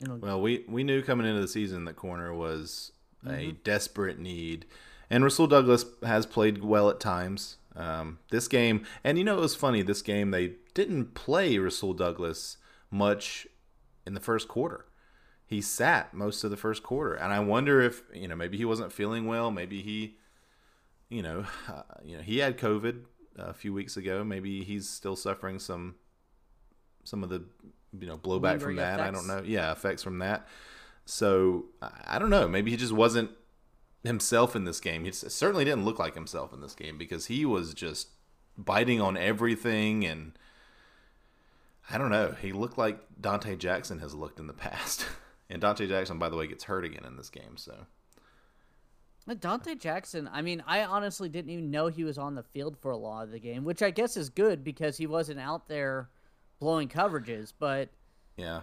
You 0.00 0.08
know, 0.08 0.18
Well, 0.20 0.40
we 0.40 0.64
we 0.68 0.84
knew 0.84 1.02
coming 1.02 1.26
into 1.26 1.40
the 1.40 1.48
season 1.48 1.84
that 1.86 1.96
corner 1.96 2.32
was 2.34 2.92
a 3.26 3.28
Mm-hmm. 3.28 3.56
desperate 3.64 4.18
need, 4.18 4.66
and 5.08 5.24
Rasul 5.24 5.46
Douglas 5.46 5.86
has 6.04 6.26
played 6.26 6.62
well 6.62 6.90
at 6.90 7.00
times. 7.00 7.56
Um, 7.74 8.18
this 8.30 8.46
game, 8.48 8.84
and 9.02 9.16
you 9.18 9.24
know, 9.24 9.38
it 9.38 9.40
was 9.40 9.56
funny. 9.56 9.82
This 9.82 10.02
game 10.02 10.30
they 10.30 10.56
didn't 10.74 11.14
play 11.14 11.56
Rasul 11.58 11.94
Douglas 11.94 12.58
much 12.90 13.46
in 14.06 14.14
the 14.14 14.20
first 14.20 14.46
quarter. 14.46 14.84
He 15.46 15.60
sat 15.60 16.12
most 16.14 16.44
of 16.44 16.50
the 16.50 16.56
first 16.56 16.82
quarter, 16.82 17.14
and 17.14 17.32
I 17.32 17.40
wonder 17.40 17.80
if 17.80 18.02
you 18.12 18.28
know 18.28 18.36
maybe 18.36 18.56
he 18.58 18.64
wasn't 18.64 18.92
feeling 18.92 19.26
well. 19.26 19.50
Maybe 19.50 19.80
he, 19.82 20.16
you 21.08 21.22
know, 21.22 21.46
uh, 21.68 21.82
you 22.04 22.16
know, 22.16 22.22
he 22.22 22.38
had 22.38 22.58
COVID 22.58 23.04
a 23.36 23.54
few 23.54 23.72
weeks 23.72 23.96
ago. 23.96 24.24
Maybe 24.24 24.62
he's 24.64 24.88
still 24.88 25.16
suffering 25.16 25.58
some 25.58 25.96
some 27.04 27.22
of 27.22 27.28
the 27.28 27.44
you 27.98 28.06
know 28.06 28.16
blowback 28.16 28.60
from 28.60 28.76
that. 28.76 29.00
I 29.00 29.10
don't 29.10 29.26
know. 29.26 29.42
Yeah, 29.44 29.72
effects 29.72 30.02
from 30.02 30.18
that. 30.18 30.46
So 31.04 31.66
I 32.06 32.18
don't 32.18 32.30
know. 32.30 32.48
Maybe 32.48 32.70
he 32.70 32.76
just 32.76 32.92
wasn't 32.92 33.30
himself 34.02 34.54
in 34.54 34.64
this 34.64 34.80
game. 34.80 35.04
He 35.04 35.12
certainly 35.12 35.64
didn't 35.64 35.84
look 35.84 35.98
like 35.98 36.14
himself 36.14 36.52
in 36.52 36.60
this 36.60 36.74
game 36.74 36.98
because 36.98 37.26
he 37.26 37.44
was 37.44 37.74
just 37.74 38.08
biting 38.56 39.00
on 39.00 39.16
everything 39.16 40.04
and 40.04 40.38
I 41.90 41.98
don't 41.98 42.10
know. 42.10 42.34
He 42.40 42.52
looked 42.52 42.78
like 42.78 43.00
Donte 43.20 43.58
Jackson 43.58 43.98
has 43.98 44.14
looked 44.14 44.38
in 44.38 44.46
the 44.46 44.54
past. 44.54 45.06
And 45.50 45.60
Donte 45.60 45.86
Jackson, 45.86 46.18
by 46.18 46.30
the 46.30 46.36
way, 46.36 46.46
gets 46.46 46.64
hurt 46.64 46.86
again 46.86 47.04
in 47.04 47.16
this 47.16 47.28
game. 47.28 47.58
So 47.58 47.86
Donte 49.28 49.78
Jackson, 49.78 50.28
I 50.32 50.42
mean, 50.42 50.62
I 50.66 50.84
honestly 50.84 51.28
didn't 51.28 51.50
even 51.50 51.70
know 51.70 51.86
he 51.86 52.04
was 52.04 52.18
on 52.18 52.34
the 52.34 52.42
field 52.42 52.76
for 52.76 52.90
a 52.90 52.96
lot 52.96 53.24
of 53.24 53.30
the 53.30 53.38
game, 53.38 53.64
which 53.64 53.82
I 53.82 53.90
guess 53.90 54.16
is 54.16 54.28
good 54.28 54.62
because 54.62 54.98
he 54.98 55.06
wasn't 55.06 55.40
out 55.40 55.68
there 55.68 56.10
blowing 56.60 56.88
coverages. 56.88 57.52
But 57.58 57.88
yeah, 58.36 58.60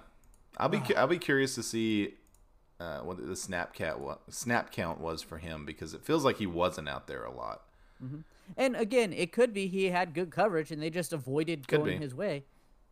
I'll 0.57 0.69
be 0.69 0.81
I'll 0.95 1.07
be 1.07 1.17
curious 1.17 1.55
to 1.55 1.63
see 1.63 2.13
uh, 2.79 2.99
what 2.99 3.25
the 3.25 3.35
snap 3.35 3.73
count 3.73 3.99
wa- 3.99 4.17
snap 4.29 4.71
count 4.71 4.99
was 4.99 5.21
for 5.21 5.39
him 5.39 5.65
because 5.65 5.93
it 5.93 6.03
feels 6.03 6.23
like 6.23 6.37
he 6.37 6.47
wasn't 6.47 6.89
out 6.89 7.07
there 7.07 7.23
a 7.23 7.31
lot. 7.31 7.63
And 8.57 8.75
again, 8.75 9.13
it 9.13 9.31
could 9.31 9.53
be 9.53 9.67
he 9.67 9.85
had 9.85 10.13
good 10.15 10.31
coverage 10.31 10.71
and 10.71 10.81
they 10.81 10.89
just 10.89 11.13
avoided 11.13 11.67
Could 11.67 11.81
going 11.81 11.99
be. 11.99 12.03
his 12.03 12.15
way. 12.15 12.43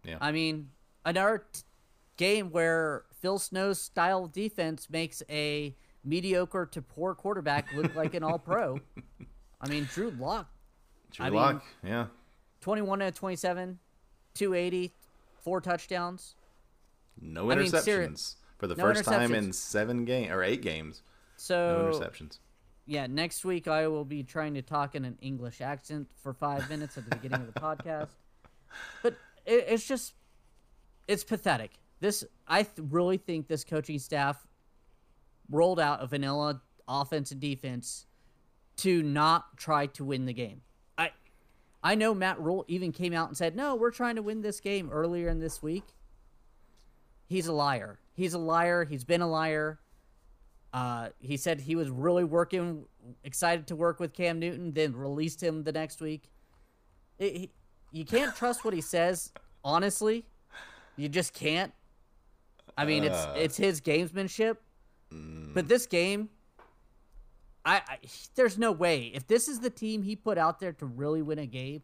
Yeah. 0.04 0.18
I 0.22 0.32
mean, 0.32 0.70
another 1.04 1.46
t- 1.52 1.62
game 2.16 2.52
where 2.52 3.06
Phil 3.20 3.40
Snow's 3.40 3.82
style 3.82 4.28
defense 4.28 4.88
makes 4.90 5.24
a 5.28 5.76
mediocre 6.04 6.66
to 6.68 6.82
poor 6.82 7.14
quarterback 7.16 7.72
look 7.74 7.94
like 7.96 8.14
an 8.14 8.24
all 8.24 8.40
pro. 8.40 8.80
I 9.62 9.68
mean, 9.68 9.88
Drew 9.94 10.12
Lock, 10.12 10.48
Drew 11.12 11.26
I 11.26 11.30
mean- 11.30 11.40
Lock, 11.40 11.64
yeah. 11.84 12.08
21 12.62 13.00
to 13.00 13.12
27, 13.12 13.80
280, 14.34 14.94
four 15.42 15.62
touchdowns. 15.62 16.36
No 17.22 17.50
I 17.52 17.56
mean, 17.56 17.68
interceptions 17.68 17.84
seri- 17.84 18.14
for 18.58 18.68
the 18.68 18.76
no 18.76 18.84
first 18.84 19.04
time 19.06 19.34
in 19.34 19.52
seven 19.54 20.06
game 20.06 20.32
or 20.32 20.44
eight 20.44 20.62
games. 20.62 21.02
No 21.06 21.12
So, 21.38 21.92
interceptions. 21.94 22.40
yeah, 22.86 23.08
next 23.08 23.44
week 23.46 23.68
I 23.68 23.88
will 23.88 24.06
be 24.06 24.24
trying 24.24 24.54
to 24.56 24.62
talk 24.62 24.96
in 24.96 25.06
an 25.06 25.18
English 25.22 25.62
accent 25.62 26.10
for 26.22 26.34
five 26.34 26.70
minutes 26.70 26.98
at 26.98 27.10
the 27.10 27.16
beginning 27.16 27.42
of 27.48 27.54
the 27.54 27.60
podcast. 27.60 28.10
But 29.02 29.14
it, 29.46 29.66
it's 29.70 29.88
just, 29.88 30.14
it's 31.08 31.24
pathetic. 31.24 31.72
This, 32.02 32.24
I 32.48 32.64
th- 32.64 32.88
really 32.92 33.18
think 33.18 33.48
this 33.48 33.64
coaching 33.64 34.00
staff 34.00 34.46
rolled 35.50 35.80
out 35.80 36.02
a 36.02 36.08
vanilla 36.08 36.62
offense 36.88 37.32
and 37.32 37.40
defense 37.42 38.06
to 38.78 39.04
not 39.04 39.58
try 39.58 39.86
to 39.88 40.04
win 40.06 40.26
the 40.26 40.34
game. 40.34 40.62
I, 40.98 41.12
I 41.84 41.96
know 41.96 42.14
Matt 42.14 42.40
Rhule 42.40 42.66
even 42.68 42.92
came 42.92 43.14
out 43.14 43.28
and 43.28 43.38
said, 43.38 43.56
"No, 43.56 43.76
we're 43.76 43.92
trying 43.92 44.16
to 44.16 44.22
win 44.22 44.42
this 44.42 44.60
game 44.60 44.90
earlier 44.92 45.30
in 45.30 45.40
this 45.40 45.62
week." 45.62 45.84
He's 47.28 47.48
a 47.48 47.54
liar. 47.54 48.00
He's 48.14 48.34
a 48.34 48.40
liar. 48.40 48.86
He's 48.86 49.04
been 49.04 49.22
a 49.22 49.30
liar. 49.30 49.80
Uh, 50.74 51.10
he 51.20 51.38
said 51.38 51.62
he 51.62 51.76
was 51.76 51.90
really 51.90 52.24
working, 52.24 52.86
excited 53.24 53.68
to 53.68 53.76
work 53.76 54.00
with 54.00 54.14
Cam 54.14 54.40
Newton, 54.40 54.72
then 54.72 54.96
released 54.96 55.42
him 55.42 55.64
the 55.64 55.72
next 55.72 56.00
week. 56.02 56.30
It, 57.18 57.36
he, 57.36 57.52
you 57.92 58.06
can't 58.06 58.36
trust 58.36 58.64
what 58.64 58.74
he 58.74 58.82
says, 58.82 59.32
honestly. 59.64 60.26
You 60.96 61.10
just 61.10 61.34
can't. 61.34 61.72
I 62.78 62.86
mean, 62.86 63.04
it's 63.04 63.18
Uh. 63.18 63.34
it's 63.36 63.58
his 63.58 63.82
gamesmanship. 63.82 64.58
But 65.12 65.68
this 65.68 65.86
game, 65.86 66.30
I, 67.66 67.82
I 67.88 67.98
there's 68.36 68.58
no 68.58 68.72
way 68.72 69.12
if 69.14 69.28
this 69.28 69.48
is 69.48 69.60
the 69.60 69.70
team 69.70 70.04
he 70.04 70.16
put 70.16 70.38
out 70.38 70.60
there 70.60 70.74
to 70.74 70.86
really 70.86 71.22
win 71.22 71.40
a 71.40 71.46
game. 71.46 71.82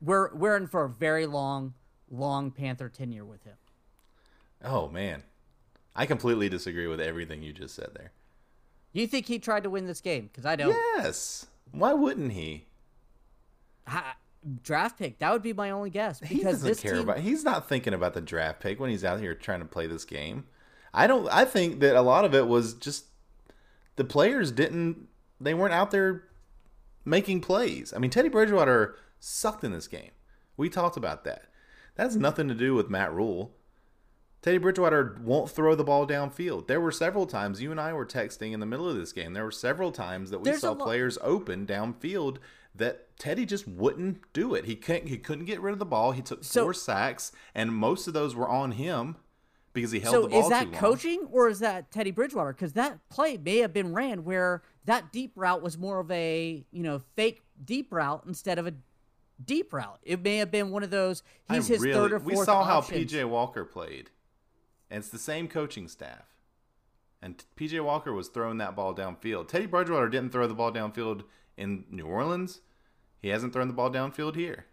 We're 0.00 0.34
we're 0.34 0.56
in 0.56 0.66
for 0.66 0.84
a 0.84 0.88
very 0.88 1.26
long, 1.26 1.74
long 2.10 2.50
Panther 2.50 2.88
tenure 2.88 3.24
with 3.24 3.44
him. 3.44 3.56
Oh 4.64 4.88
man, 4.88 5.22
I 5.94 6.06
completely 6.06 6.48
disagree 6.48 6.86
with 6.86 7.00
everything 7.00 7.42
you 7.42 7.52
just 7.52 7.74
said 7.74 7.90
there. 7.94 8.12
You 8.92 9.06
think 9.06 9.26
he 9.26 9.38
tried 9.38 9.64
to 9.64 9.70
win 9.70 9.86
this 9.86 10.00
game? 10.00 10.28
Because 10.32 10.46
I 10.46 10.56
don't. 10.56 10.70
Yes. 10.96 11.46
Why 11.70 11.92
wouldn't 11.92 12.32
he? 12.32 12.66
Ha- 13.86 14.16
draft 14.62 14.98
pick. 14.98 15.18
That 15.18 15.32
would 15.32 15.42
be 15.42 15.52
my 15.52 15.70
only 15.70 15.90
guess. 15.90 16.20
He 16.20 16.42
doesn't 16.42 16.66
this 16.66 16.80
care 16.80 16.94
team, 16.94 17.02
about. 17.02 17.18
He's 17.18 17.44
not 17.44 17.68
thinking 17.68 17.94
about 17.94 18.14
the 18.14 18.20
draft 18.20 18.60
pick 18.60 18.80
when 18.80 18.90
he's 18.90 19.04
out 19.04 19.20
here 19.20 19.34
trying 19.34 19.60
to 19.60 19.66
play 19.66 19.86
this 19.86 20.04
game. 20.04 20.44
I 20.92 21.06
don't. 21.06 21.28
I 21.28 21.44
think 21.44 21.80
that 21.80 21.96
a 21.96 22.00
lot 22.02 22.24
of 22.24 22.34
it 22.34 22.46
was 22.46 22.74
just 22.74 23.06
the 23.96 24.04
players 24.04 24.50
didn't. 24.50 25.08
They 25.40 25.54
weren't 25.54 25.74
out 25.74 25.90
there 25.90 26.24
making 27.04 27.40
plays. 27.40 27.92
I 27.94 27.98
mean, 27.98 28.10
Teddy 28.10 28.28
Bridgewater 28.28 28.96
sucked 29.18 29.64
in 29.64 29.72
this 29.72 29.88
game. 29.88 30.10
We 30.56 30.68
talked 30.68 30.96
about 30.96 31.24
that. 31.24 31.44
That 31.96 32.04
has 32.04 32.16
nothing 32.16 32.48
to 32.48 32.54
do 32.54 32.74
with 32.74 32.90
Matt 32.90 33.12
Rhule. 33.12 33.52
Teddy 34.42 34.58
Bridgewater 34.58 35.18
won't 35.22 35.50
throw 35.50 35.74
the 35.74 35.84
ball 35.84 36.06
downfield. 36.06 36.66
There 36.66 36.80
were 36.80 36.92
several 36.92 37.26
times 37.26 37.60
you 37.60 37.70
and 37.70 37.80
I 37.80 37.92
were 37.92 38.06
texting 38.06 38.52
in 38.52 38.60
the 38.60 38.66
middle 38.66 38.88
of 38.88 38.96
this 38.96 39.12
game. 39.12 39.34
There 39.34 39.44
were 39.44 39.50
several 39.50 39.92
times 39.92 40.30
that 40.30 40.38
we 40.38 40.44
There's 40.44 40.60
saw 40.62 40.74
players 40.74 41.18
open 41.20 41.66
downfield 41.66 42.38
that 42.74 43.18
Teddy 43.18 43.44
just 43.44 43.68
wouldn't 43.68 44.20
do 44.32 44.54
it. 44.54 44.64
He 44.64 44.76
couldn't. 44.76 45.08
He 45.08 45.18
couldn't 45.18 45.44
get 45.44 45.60
rid 45.60 45.72
of 45.74 45.78
the 45.78 45.84
ball. 45.84 46.12
He 46.12 46.22
took 46.22 46.42
So- 46.44 46.64
four 46.64 46.74
sacks, 46.74 47.32
and 47.54 47.74
most 47.74 48.06
of 48.08 48.14
those 48.14 48.34
were 48.34 48.48
on 48.48 48.72
him 48.72 49.16
because 49.72 49.90
he 49.90 50.00
held 50.00 50.14
So 50.14 50.22
the 50.22 50.28
ball 50.28 50.42
is 50.42 50.48
that 50.48 50.72
coaching 50.72 51.26
or 51.30 51.48
is 51.48 51.60
that 51.60 51.90
Teddy 51.90 52.10
Bridgewater? 52.10 52.52
Because 52.52 52.72
that 52.74 52.98
play 53.08 53.36
may 53.36 53.58
have 53.58 53.72
been 53.72 53.92
ran 53.92 54.24
where 54.24 54.62
that 54.84 55.12
deep 55.12 55.32
route 55.36 55.62
was 55.62 55.78
more 55.78 56.00
of 56.00 56.10
a 56.10 56.64
you 56.70 56.82
know 56.82 57.00
fake 57.16 57.42
deep 57.64 57.92
route 57.92 58.24
instead 58.26 58.58
of 58.58 58.66
a 58.66 58.74
deep 59.44 59.72
route. 59.72 59.98
It 60.02 60.22
may 60.22 60.36
have 60.36 60.50
been 60.50 60.70
one 60.70 60.82
of 60.82 60.90
those. 60.90 61.22
I 61.48 61.56
He's 61.56 61.68
his 61.68 61.80
really- 61.80 61.94
third 61.94 62.12
or 62.12 62.20
fourth. 62.20 62.36
We 62.38 62.44
saw 62.44 62.64
how. 62.64 62.80
PJ 62.80 63.24
Walker 63.28 63.64
played, 63.64 64.10
and 64.90 64.98
it's 64.98 65.10
the 65.10 65.18
same 65.18 65.48
coaching 65.48 65.88
staff. 65.88 66.26
And 67.22 67.44
PJ 67.56 67.82
Walker 67.84 68.12
was 68.14 68.28
throwing 68.28 68.58
that 68.58 68.74
ball 68.74 68.94
downfield. 68.94 69.48
Teddy 69.48 69.66
Bridgewater 69.66 70.08
didn't 70.08 70.32
throw 70.32 70.46
the 70.46 70.54
ball 70.54 70.72
downfield 70.72 71.24
in 71.56 71.84
New 71.90 72.06
Orleans. 72.06 72.62
He 73.20 73.28
hasn't 73.28 73.52
thrown 73.52 73.68
the 73.68 73.74
ball 73.74 73.90
downfield 73.90 74.36
here. 74.36 74.64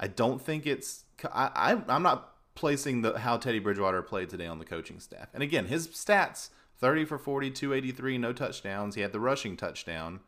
I 0.00 0.08
don't 0.08 0.40
think 0.40 0.66
it's. 0.66 1.04
I, 1.24 1.50
I 1.54 1.94
I'm 1.94 2.02
not 2.02 2.35
placing 2.56 3.02
the 3.02 3.18
how 3.20 3.36
Teddy 3.36 3.60
Bridgewater 3.60 4.02
played 4.02 4.28
today 4.28 4.46
on 4.46 4.58
the 4.58 4.64
coaching 4.64 4.98
staff. 4.98 5.28
And 5.32 5.42
again, 5.44 5.66
his 5.66 5.86
stats: 5.88 6.48
thirty 6.78 7.04
for 7.04 7.18
40, 7.18 7.50
283, 7.52 8.18
no 8.18 8.32
touchdowns. 8.32 8.96
He 8.96 9.02
had 9.02 9.12
the 9.12 9.20
rushing 9.20 9.56
touchdown 9.56 10.20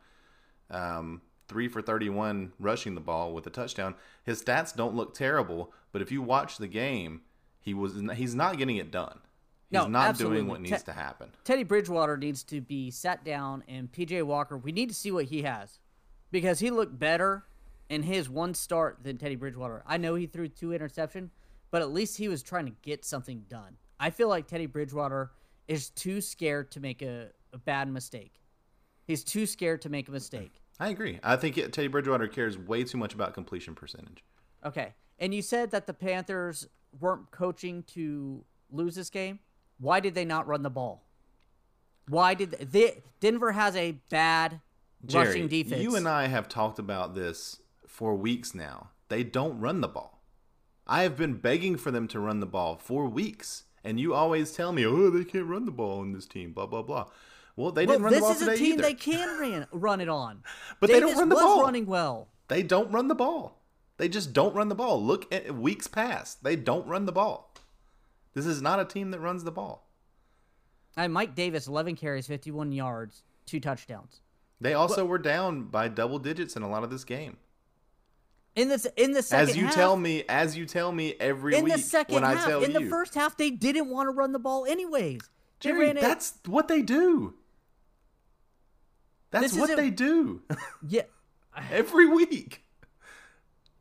um, 0.71 1.21
three 1.47 1.67
for 1.67 1.81
31 1.81 2.53
rushing 2.59 2.95
the 2.95 3.01
ball 3.01 3.33
with 3.33 3.45
a 3.47 3.49
touchdown. 3.49 3.95
His 4.23 4.41
stats 4.41 4.73
don't 4.75 4.95
look 4.95 5.13
terrible, 5.13 5.73
but 5.91 6.01
if 6.01 6.11
you 6.11 6.21
watch 6.21 6.57
the 6.57 6.67
game, 6.67 7.21
he 7.59 7.73
was 7.73 8.01
he's 8.15 8.35
not 8.35 8.57
getting 8.57 8.77
it 8.77 8.91
done. 8.91 9.19
He's 9.69 9.77
No, 9.81 9.87
not 9.87 10.09
absolutely. 10.09 10.37
doing 10.37 10.47
what 10.47 10.63
Te- 10.63 10.71
needs 10.71 10.83
to 10.83 10.93
happen. 10.93 11.29
Teddy 11.43 11.63
Bridgewater 11.63 12.17
needs 12.17 12.43
to 12.45 12.61
be 12.61 12.89
sat 12.91 13.23
down, 13.25 13.63
and 13.67 13.91
PJ 13.91 14.23
Walker. 14.23 14.57
We 14.57 14.71
need 14.71 14.89
to 14.89 14.95
see 14.95 15.11
what 15.11 15.25
he 15.25 15.41
has 15.43 15.79
because 16.31 16.59
he 16.59 16.71
looked 16.71 16.97
better 16.97 17.43
in 17.89 18.03
his 18.03 18.29
one 18.29 18.53
start 18.53 18.99
than 19.03 19.17
Teddy 19.17 19.35
Bridgewater. 19.35 19.83
I 19.87 19.97
know 19.97 20.13
he 20.15 20.27
threw 20.27 20.47
two 20.47 20.73
interception, 20.73 21.31
but 21.71 21.81
at 21.81 21.91
least 21.91 22.17
he 22.17 22.27
was 22.27 22.43
trying 22.43 22.65
to 22.65 22.73
get 22.81 23.05
something 23.05 23.45
done. 23.49 23.77
I 23.99 24.09
feel 24.09 24.27
like 24.29 24.47
Teddy 24.47 24.65
Bridgewater 24.65 25.31
is 25.67 25.89
too 25.89 26.21
scared 26.21 26.71
to 26.71 26.79
make 26.79 27.01
a, 27.01 27.29
a 27.53 27.57
bad 27.57 27.89
mistake. 27.89 28.33
He's 29.05 29.23
too 29.23 29.45
scared 29.45 29.81
to 29.83 29.89
make 29.89 30.07
a 30.07 30.11
mistake. 30.11 30.61
I 30.79 30.89
agree. 30.89 31.19
I 31.23 31.35
think 31.35 31.55
Teddy 31.55 31.87
Bridgewater 31.87 32.27
cares 32.27 32.57
way 32.57 32.83
too 32.83 32.97
much 32.97 33.13
about 33.13 33.33
completion 33.33 33.75
percentage. 33.75 34.23
Okay. 34.63 34.93
And 35.19 35.33
you 35.33 35.41
said 35.41 35.71
that 35.71 35.87
the 35.87 35.93
Panthers 35.93 36.67
weren't 36.99 37.29
coaching 37.31 37.83
to 37.83 38.43
lose 38.71 38.95
this 38.95 39.09
game. 39.09 39.39
Why 39.79 39.99
did 39.99 40.15
they 40.15 40.25
not 40.25 40.47
run 40.47 40.63
the 40.63 40.69
ball? 40.69 41.03
Why 42.07 42.33
did 42.33 42.51
they, 42.51 43.03
Denver 43.19 43.51
has 43.51 43.75
a 43.75 43.93
bad 44.09 44.61
Jerry, 45.05 45.27
rushing 45.27 45.47
defense? 45.47 45.81
you 45.81 45.95
and 45.95 46.07
I 46.07 46.27
have 46.27 46.49
talked 46.49 46.79
about 46.79 47.13
this 47.13 47.61
for 47.87 48.15
weeks 48.15 48.55
now. 48.55 48.89
They 49.09 49.23
don't 49.23 49.59
run 49.59 49.81
the 49.81 49.87
ball. 49.87 50.18
I 50.89 51.03
have 51.03 51.15
been 51.15 51.35
begging 51.35 51.77
for 51.77 51.91
them 51.91 52.07
to 52.09 52.19
run 52.19 52.39
the 52.39 52.47
ball 52.47 52.75
for 52.75 53.05
weeks, 53.07 53.65
and 53.83 53.99
you 53.99 54.15
always 54.15 54.51
tell 54.51 54.71
me, 54.73 54.85
"Oh, 54.85 55.11
they 55.11 55.23
can't 55.23 55.45
run 55.45 55.65
the 55.65 55.71
ball 55.71 56.01
in 56.01 56.13
this 56.13 56.25
team." 56.25 56.51
Blah 56.51 56.65
blah 56.65 56.81
blah. 56.81 57.05
Well, 57.55 57.71
they 57.71 57.85
well, 57.85 57.99
didn't 57.99 58.03
run 58.05 58.13
the 58.13 58.19
ball 58.21 58.33
today 58.33 58.45
this 58.45 58.53
is 58.55 58.61
a 58.61 58.63
team 58.63 58.73
either. 58.73 58.81
they 58.81 58.93
can 58.95 59.39
ran, 59.39 59.67
run 59.71 60.01
it 60.01 60.09
on. 60.09 60.43
But 60.79 60.89
they 60.89 60.99
don't 60.99 61.15
run 61.15 61.29
the 61.29 61.35
was 61.35 61.43
ball. 61.43 61.61
running 61.61 61.85
well. 61.85 62.29
They 62.47 62.63
don't 62.63 62.91
run 62.91 63.07
the 63.07 63.15
ball. 63.15 63.61
They 63.97 64.09
just 64.09 64.33
don't 64.33 64.55
run 64.55 64.69
the 64.69 64.75
ball. 64.75 65.03
Look 65.03 65.31
at 65.31 65.53
weeks 65.55 65.87
past. 65.87 66.43
They 66.43 66.55
don't 66.55 66.87
run 66.87 67.05
the 67.05 67.11
ball. 67.11 67.53
This 68.33 68.45
is 68.45 68.61
not 68.61 68.79
a 68.79 68.85
team 68.85 69.11
that 69.11 69.19
runs 69.19 69.43
the 69.43 69.51
ball. 69.51 69.89
And 70.95 71.13
Mike 71.13 71.35
Davis, 71.35 71.67
11 71.67 71.97
carries, 71.97 72.25
51 72.25 72.71
yards, 72.71 73.23
two 73.45 73.59
touchdowns. 73.59 74.21
They 74.61 74.73
also 74.73 75.05
were 75.05 75.17
down 75.17 75.63
by 75.63 75.89
double 75.89 76.17
digits 76.19 76.55
in 76.55 76.63
a 76.63 76.69
lot 76.69 76.83
of 76.83 76.89
this 76.89 77.03
game. 77.03 77.37
In 78.59 78.67
this, 78.67 78.85
in 78.97 79.13
the 79.13 79.21
second 79.23 79.51
As 79.51 79.55
you 79.55 79.67
half, 79.67 79.73
tell 79.73 79.95
me, 79.95 80.25
as 80.27 80.57
you 80.57 80.65
tell 80.65 80.91
me 80.91 81.13
every 81.17 81.55
in 81.55 81.63
week 81.63 81.75
the 81.75 81.79
second 81.79 82.15
when 82.15 82.23
half, 82.23 82.45
I 82.45 82.49
tell 82.49 82.61
in 82.61 82.71
you, 82.71 82.79
the 82.79 82.85
first 82.87 83.15
half, 83.15 83.37
they 83.37 83.51
didn't 83.51 83.89
want 83.89 84.07
to 84.07 84.11
run 84.11 84.33
the 84.33 84.39
ball 84.39 84.65
anyways. 84.65 85.21
Jerry, 85.61 85.93
that's 85.93 86.33
what 86.45 86.67
they 86.67 86.81
do. 86.81 87.35
That's 89.31 89.55
what 89.55 89.77
they 89.77 89.89
do 89.89 90.41
yeah. 90.85 91.03
every 91.71 92.05
week. 92.05 92.65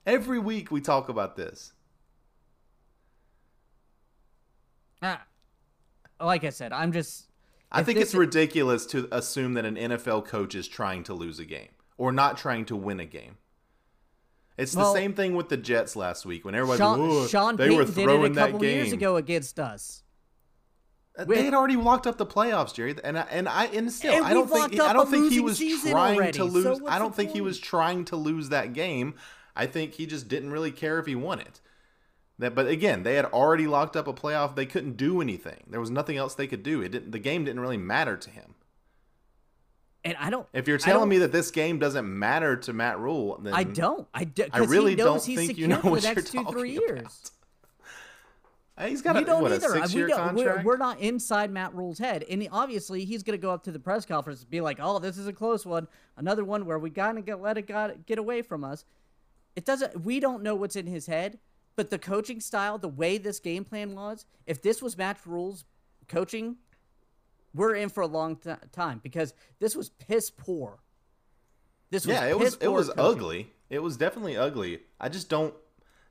Every 0.07 0.39
week 0.39 0.71
we 0.71 0.81
talk 0.81 1.09
about 1.09 1.35
this. 1.35 1.73
Ah, 5.03 5.25
like 6.21 6.45
I 6.45 6.51
said, 6.51 6.73
I'm 6.73 6.93
just. 6.93 7.27
I 7.73 7.83
think 7.83 7.99
it's 7.99 8.15
ridiculous 8.15 8.87
to 8.87 9.09
assume 9.11 9.55
that 9.55 9.65
an 9.65 9.75
NFL 9.75 10.27
coach 10.27 10.55
is 10.55 10.69
trying 10.69 11.03
to 11.03 11.15
lose 11.15 11.41
a 11.41 11.45
game 11.45 11.71
or 11.97 12.13
not 12.13 12.39
trying 12.39 12.65
to 12.67 12.77
win 12.77 13.01
a 13.01 13.05
game. 13.05 13.39
It's 14.59 14.75
Well, 14.75 14.93
the 14.93 14.99
same 14.99 15.15
thing 15.15 15.35
with 15.37 15.49
the 15.49 15.57
Jets 15.57 15.95
last 15.97 16.27
week 16.27 16.45
when 16.45 16.55
everybody 16.55 16.79
Sean, 16.79 16.99
"Oh, 17.01 17.27
Sean 17.29 17.57
they 17.57 17.65
Payton 17.69 17.77
were 17.79 17.85
did 17.85 17.95
throwing 17.95 18.23
it 18.25 18.31
a 18.33 18.35
that 18.35 18.45
couple 18.47 18.61
game. 18.61 18.77
years 18.77 18.93
ago 18.93 19.17
against 19.17 19.61
us. 19.61 20.03
Uh, 21.17 21.25
with- 21.27 21.39
they 21.39 21.45
had 21.45 21.55
already 21.55 21.77
locked 21.77 22.07
up 22.07 22.19
the 22.19 22.27
playoffs, 22.27 22.75
Jerry, 22.75 22.95
and 23.05 23.19
I, 23.19 23.23
and 23.31 23.49
I 23.49 23.67
and 23.67 23.91
still 23.93 24.13
And 24.13 24.25
I 24.27 24.35
don't 24.35 24.49
think 24.49 24.73
locked 24.75 24.81
I 24.91 24.93
don't 24.93 25.09
think 25.11 25.31
he 25.33 25.41
was 25.41 25.59
trying 25.59 26.17
already, 26.19 26.33
to 26.39 26.45
lose. 26.45 26.65
what's 26.81 26.93
I 26.93 26.99
don't 26.99 27.15
think 27.15 27.31
he 27.31 27.41
was 27.41 27.59
trying 27.61 28.05
to 28.07 28.17
lose 28.17 28.49
that 28.49 28.73
game. 28.73 29.15
I 29.57 29.67
think 29.67 29.95
he 29.95 30.07
just 30.07 30.29
didn't 30.29 30.51
really 30.51 30.71
care 30.73 30.99
if 30.99 31.07
he 31.07 31.15
won 31.15 31.41
it. 31.41 31.61
That, 32.41 32.55
but 32.55 32.69
again, 32.69 33.03
they 33.03 33.15
had 33.15 33.25
already 33.27 33.67
locked 33.67 33.97
up 33.97 34.07
a 34.07 34.13
playoff. 34.13 34.55
They 34.55 34.67
couldn't 34.67 34.97
do 34.97 35.21
anything. 35.21 35.65
There 35.69 35.81
was 35.81 35.91
nothing 35.91 36.17
else 36.17 36.35
they 36.35 36.47
could 36.47 36.63
do. 36.63 36.81
It 36.83 36.91
didn't. 36.93 37.11
The 37.11 37.19
game 37.19 37.45
didn't 37.45 37.61
really 37.61 37.77
matter 37.77 38.17
to 38.17 38.31
him. 38.31 38.55
And 40.05 40.17
I 40.19 40.31
don't. 40.31 40.47
If 40.53 40.69
you're 40.69 40.79
telling 40.79 41.09
me 41.09 41.19
that 41.19 41.33
this 41.33 41.51
game 41.51 41.79
doesn't 41.79 42.07
matter 42.07 42.57
to 42.57 42.73
Matt 42.73 42.99
Rhule, 42.99 43.39
then 43.43 43.53
I 43.53 43.65
don't. 43.65 44.07
I, 44.15 44.25
do, 44.25 44.47
I 44.53 44.59
really 44.61 44.93
he 44.93 44.97
don't 44.97 45.21
think 45.21 45.41
you 45.41 45.47
secure 45.49 45.69
know 45.69 45.75
what 45.77 45.83
for 45.83 45.91
the 46.01 46.07
you're 46.07 46.15
next 46.15 46.31
two, 46.33 46.39
talking 46.39 46.53
three 46.59 46.77
about. 46.77 46.89
years. 46.89 47.33
He's 48.87 49.03
got 49.03 49.17
You 49.17 49.23
a, 49.23 49.25
don't 49.25 49.43
what, 49.43 49.53
either. 49.53 49.75
we 49.75 50.07
don't, 50.07 50.37
we're, 50.37 50.63
we're 50.63 50.77
not 50.77 51.01
inside 51.01 51.51
Matt 51.51 51.75
Rhule's 51.75 51.99
head, 51.99 52.25
and 52.31 52.41
he- 52.43 52.49
obviously 52.49 53.05
he's 53.05 53.25
going 53.25 53.37
to 53.37 53.43
go 53.43 53.51
up 53.51 53.65
to 53.65 53.73
the 53.73 53.81
press 53.81 54.07
conference 54.07 54.43
and 54.43 54.51
be 54.51 54.61
like, 54.61 54.79
"Oh, 54.81 55.01
this 55.01 55.19
is 55.19 55.27
a 55.27 55.33
close 55.33 55.67
one. 55.67 55.89
Another 56.17 56.45
one 56.45 56.65
where 56.65 56.79
we 56.79 56.89
gotta 56.89 57.21
get 57.21 57.41
let 57.41 57.59
it 57.59 57.67
got, 57.67 58.07
get 58.07 58.19
away 58.19 58.41
from 58.41 58.63
us." 58.63 58.85
It 59.57 59.65
doesn't. 59.65 60.03
We 60.05 60.21
don't 60.21 60.45
know 60.45 60.55
what's 60.55 60.77
in 60.77 60.87
his 60.87 61.07
head, 61.07 61.41
but 61.75 61.91
the 61.91 61.99
coaching 61.99 62.39
style, 62.39 62.79
the 62.79 62.89
way 62.89 63.19
this 63.19 63.41
game 63.41 63.65
plan 63.65 63.97
was, 63.97 64.25
if 64.47 64.63
this 64.63 64.81
was 64.81 64.97
Matt 64.97 65.19
Rhule's 65.27 65.65
coaching, 66.07 66.59
we're 67.55 67.75
in 67.75 67.89
for 67.89 68.03
a 68.03 68.07
long 68.07 68.37
t- 68.37 68.51
time 68.73 69.01
because 69.03 69.35
this 69.59 69.75
was 69.75 69.89
piss 69.91 70.31
poor. 70.31 70.79
This 71.91 72.07
was 72.07 72.15
yeah, 72.15 72.27
it 72.27 72.39
was 72.39 72.57
it 72.61 72.69
was 72.69 72.89
coaching. 72.89 73.05
ugly. 73.05 73.53
It 73.71 73.81
was 73.81 73.97
definitely 73.97 74.37
ugly. 74.37 74.81
I 75.01 75.09
just 75.09 75.29
don't 75.29 75.55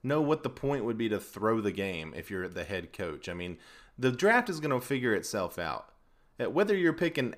know 0.03 0.22
what 0.22 0.44
the 0.44 0.50
point 0.50 0.86
would 0.86 0.98
be 0.98 1.10
to 1.10 1.20
throw 1.20 1.62
the 1.62 1.72
game 1.72 2.13
if 2.15 2.29
you're 2.32 2.48
the 2.48 2.63
head 2.63 2.94
coach. 2.94 3.29
I 3.29 3.34
mean, 3.34 3.58
the 3.98 4.12
draft 4.12 4.50
is 4.50 4.60
going 4.60 4.79
to 4.79 4.86
figure 4.86 5.13
itself 5.13 5.58
out. 5.60 5.89
Uh, 6.39 6.50
Whether 6.50 6.75
you're 6.75 6.94
picking 6.94 7.36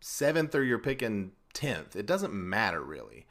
seventh 0.00 0.54
or 0.54 0.62
you're 0.62 0.78
picking 0.78 1.32
tenth, 1.52 1.96
it 1.96 2.06
doesn't 2.06 2.32
matter 2.34 2.80
really. 2.82 3.26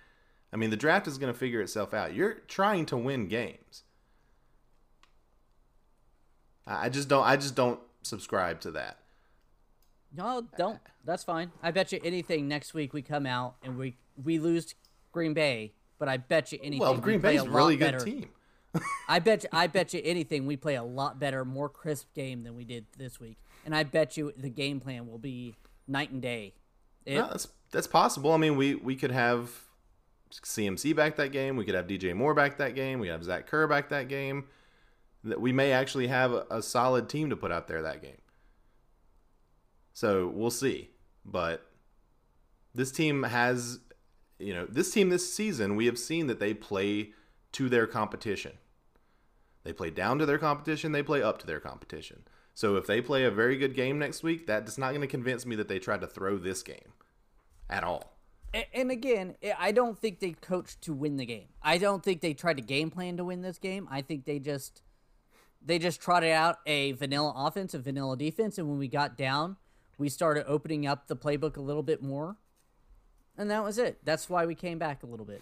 I 0.53 0.57
mean, 0.57 0.69
the 0.69 0.77
draft 0.77 1.07
is 1.07 1.17
going 1.17 1.31
to 1.33 1.37
figure 1.37 1.61
itself 1.61 1.93
out. 1.93 2.13
You're 2.13 2.35
trying 2.47 2.85
to 2.87 2.97
win 2.97 3.27
games. 3.27 3.83
I 6.65 6.85
I 6.85 6.89
just 6.89 7.07
don't. 7.07 7.23
I 7.23 7.35
just 7.35 7.55
don't 7.55 7.79
subscribe 8.03 8.59
to 8.61 8.71
that. 8.71 8.99
No, 10.15 10.47
don't. 10.57 10.79
That's 11.03 11.23
fine. 11.23 11.51
I 11.61 11.71
bet 11.71 11.91
you 11.91 11.99
anything 12.03 12.47
next 12.47 12.73
week 12.73 12.93
we 12.93 13.01
come 13.01 13.25
out 13.25 13.55
and 13.63 13.77
we 13.77 13.97
we 14.23 14.39
lose 14.39 14.65
to 14.67 14.75
Green 15.11 15.33
Bay, 15.33 15.73
but 15.99 16.07
I 16.07 16.17
bet 16.17 16.51
you 16.51 16.59
anything. 16.61 16.79
Well, 16.79 16.95
Green 16.97 17.21
play 17.21 17.33
Bay's 17.33 17.43
a 17.43 17.45
a 17.45 17.49
really 17.49 17.75
good 17.75 17.93
better. 17.93 18.05
team. 18.05 18.29
I 19.07 19.19
bet 19.19 19.43
you, 19.43 19.49
I 19.51 19.67
bet 19.67 19.93
you 19.93 20.01
anything 20.03 20.45
we 20.45 20.57
play 20.57 20.75
a 20.75 20.83
lot 20.83 21.19
better, 21.19 21.45
more 21.45 21.69
crisp 21.69 22.13
game 22.13 22.43
than 22.43 22.55
we 22.55 22.65
did 22.65 22.85
this 22.97 23.19
week, 23.19 23.37
and 23.65 23.75
I 23.75 23.83
bet 23.83 24.17
you 24.17 24.33
the 24.37 24.49
game 24.49 24.79
plan 24.79 25.07
will 25.07 25.17
be 25.17 25.55
night 25.87 26.11
and 26.11 26.21
day. 26.21 26.53
It, 27.05 27.15
No, 27.15 27.27
that's 27.27 27.47
that's 27.71 27.87
possible. 27.87 28.31
I 28.31 28.37
mean, 28.37 28.55
we 28.57 28.75
we 28.75 28.95
could 28.95 29.11
have 29.11 29.51
CMC 30.31 30.95
back 30.95 31.15
that 31.17 31.31
game. 31.31 31.55
We 31.55 31.65
could 31.65 31.75
have 31.75 31.87
DJ 31.87 32.13
Moore 32.13 32.33
back 32.33 32.57
that 32.57 32.75
game. 32.75 32.99
We 32.99 33.07
have 33.07 33.23
Zach 33.23 33.47
Kerr 33.47 33.67
back 33.67 33.89
that 33.89 34.07
game. 34.07 34.45
That 35.23 35.41
we 35.41 35.51
may 35.51 35.71
actually 35.71 36.07
have 36.07 36.33
a, 36.33 36.45
a 36.51 36.61
solid 36.61 37.09
team 37.09 37.29
to 37.29 37.35
put 37.35 37.51
out 37.51 37.67
there 37.67 37.81
that 37.81 38.01
game. 38.01 38.17
So 39.95 40.27
we'll 40.27 40.51
see. 40.51 40.89
But 41.23 41.65
this 42.75 42.91
team 42.91 43.23
has, 43.23 43.79
you 44.37 44.53
know, 44.53 44.65
this 44.65 44.91
team 44.91 45.09
this 45.09 45.33
season 45.33 45.77
we 45.77 45.85
have 45.87 45.97
seen 45.97 46.27
that 46.27 46.39
they 46.39 46.53
play 46.53 47.13
to 47.53 47.69
their 47.69 47.87
competition. 47.87 48.51
They 49.63 49.73
play 49.73 49.89
down 49.89 50.19
to 50.19 50.25
their 50.25 50.37
competition. 50.37 50.91
They 50.91 51.01
play 51.01 51.23
up 51.23 51.39
to 51.39 51.47
their 51.47 51.61
competition. 51.61 52.23
So 52.53 52.75
if 52.75 52.85
they 52.85 53.01
play 53.01 53.23
a 53.23 53.31
very 53.31 53.57
good 53.57 53.73
game 53.73 53.97
next 53.97 54.21
week, 54.21 54.45
that's 54.45 54.77
not 54.77 54.89
going 54.89 55.01
to 55.01 55.07
convince 55.07 55.45
me 55.45 55.55
that 55.55 55.69
they 55.69 55.79
tried 55.79 56.01
to 56.01 56.07
throw 56.07 56.37
this 56.37 56.61
game 56.61 56.93
at 57.69 57.83
all. 57.83 58.17
And 58.73 58.91
again, 58.91 59.35
I- 59.57 59.71
don't 59.71 59.97
think 59.97 60.19
they 60.19 60.31
coached 60.33 60.81
to 60.83 60.93
win 60.93 61.15
the 61.17 61.25
game. 61.25 61.47
I 61.61 61.77
don't 61.77 62.03
think 62.03 62.21
they 62.21 62.33
tried 62.33 62.57
to 62.57 62.63
game 62.63 62.91
plan 62.91 63.17
to 63.17 63.25
win 63.25 63.41
this 63.41 63.57
game. 63.57 63.87
I 63.89 64.01
think 64.01 64.25
they 64.25 64.39
just 64.39 64.81
they 65.61 65.79
just 65.79 65.99
trotted 65.99 66.31
out 66.31 66.59
a 66.65 66.91
vanilla 66.91 67.33
offense, 67.35 67.73
a 67.73 67.79
vanilla 67.79 68.15
defense, 68.15 68.57
and 68.57 68.69
when 68.69 68.77
we 68.77 68.87
got 68.87 69.17
down, 69.17 69.57
we 69.97 70.09
started 70.09 70.45
opening 70.47 70.85
up 70.85 71.07
the 71.07 71.15
playbook 71.15 71.57
a 71.57 71.61
little 71.61 71.83
bit 71.83 72.01
more, 72.01 72.37
and 73.37 73.49
that 73.51 73.63
was 73.63 73.77
it. 73.77 73.99
That's 74.03 74.29
why 74.29 74.45
we 74.45 74.55
came 74.55 74.77
back 74.77 75.03
a 75.03 75.05
little 75.05 75.25
bit. 75.25 75.41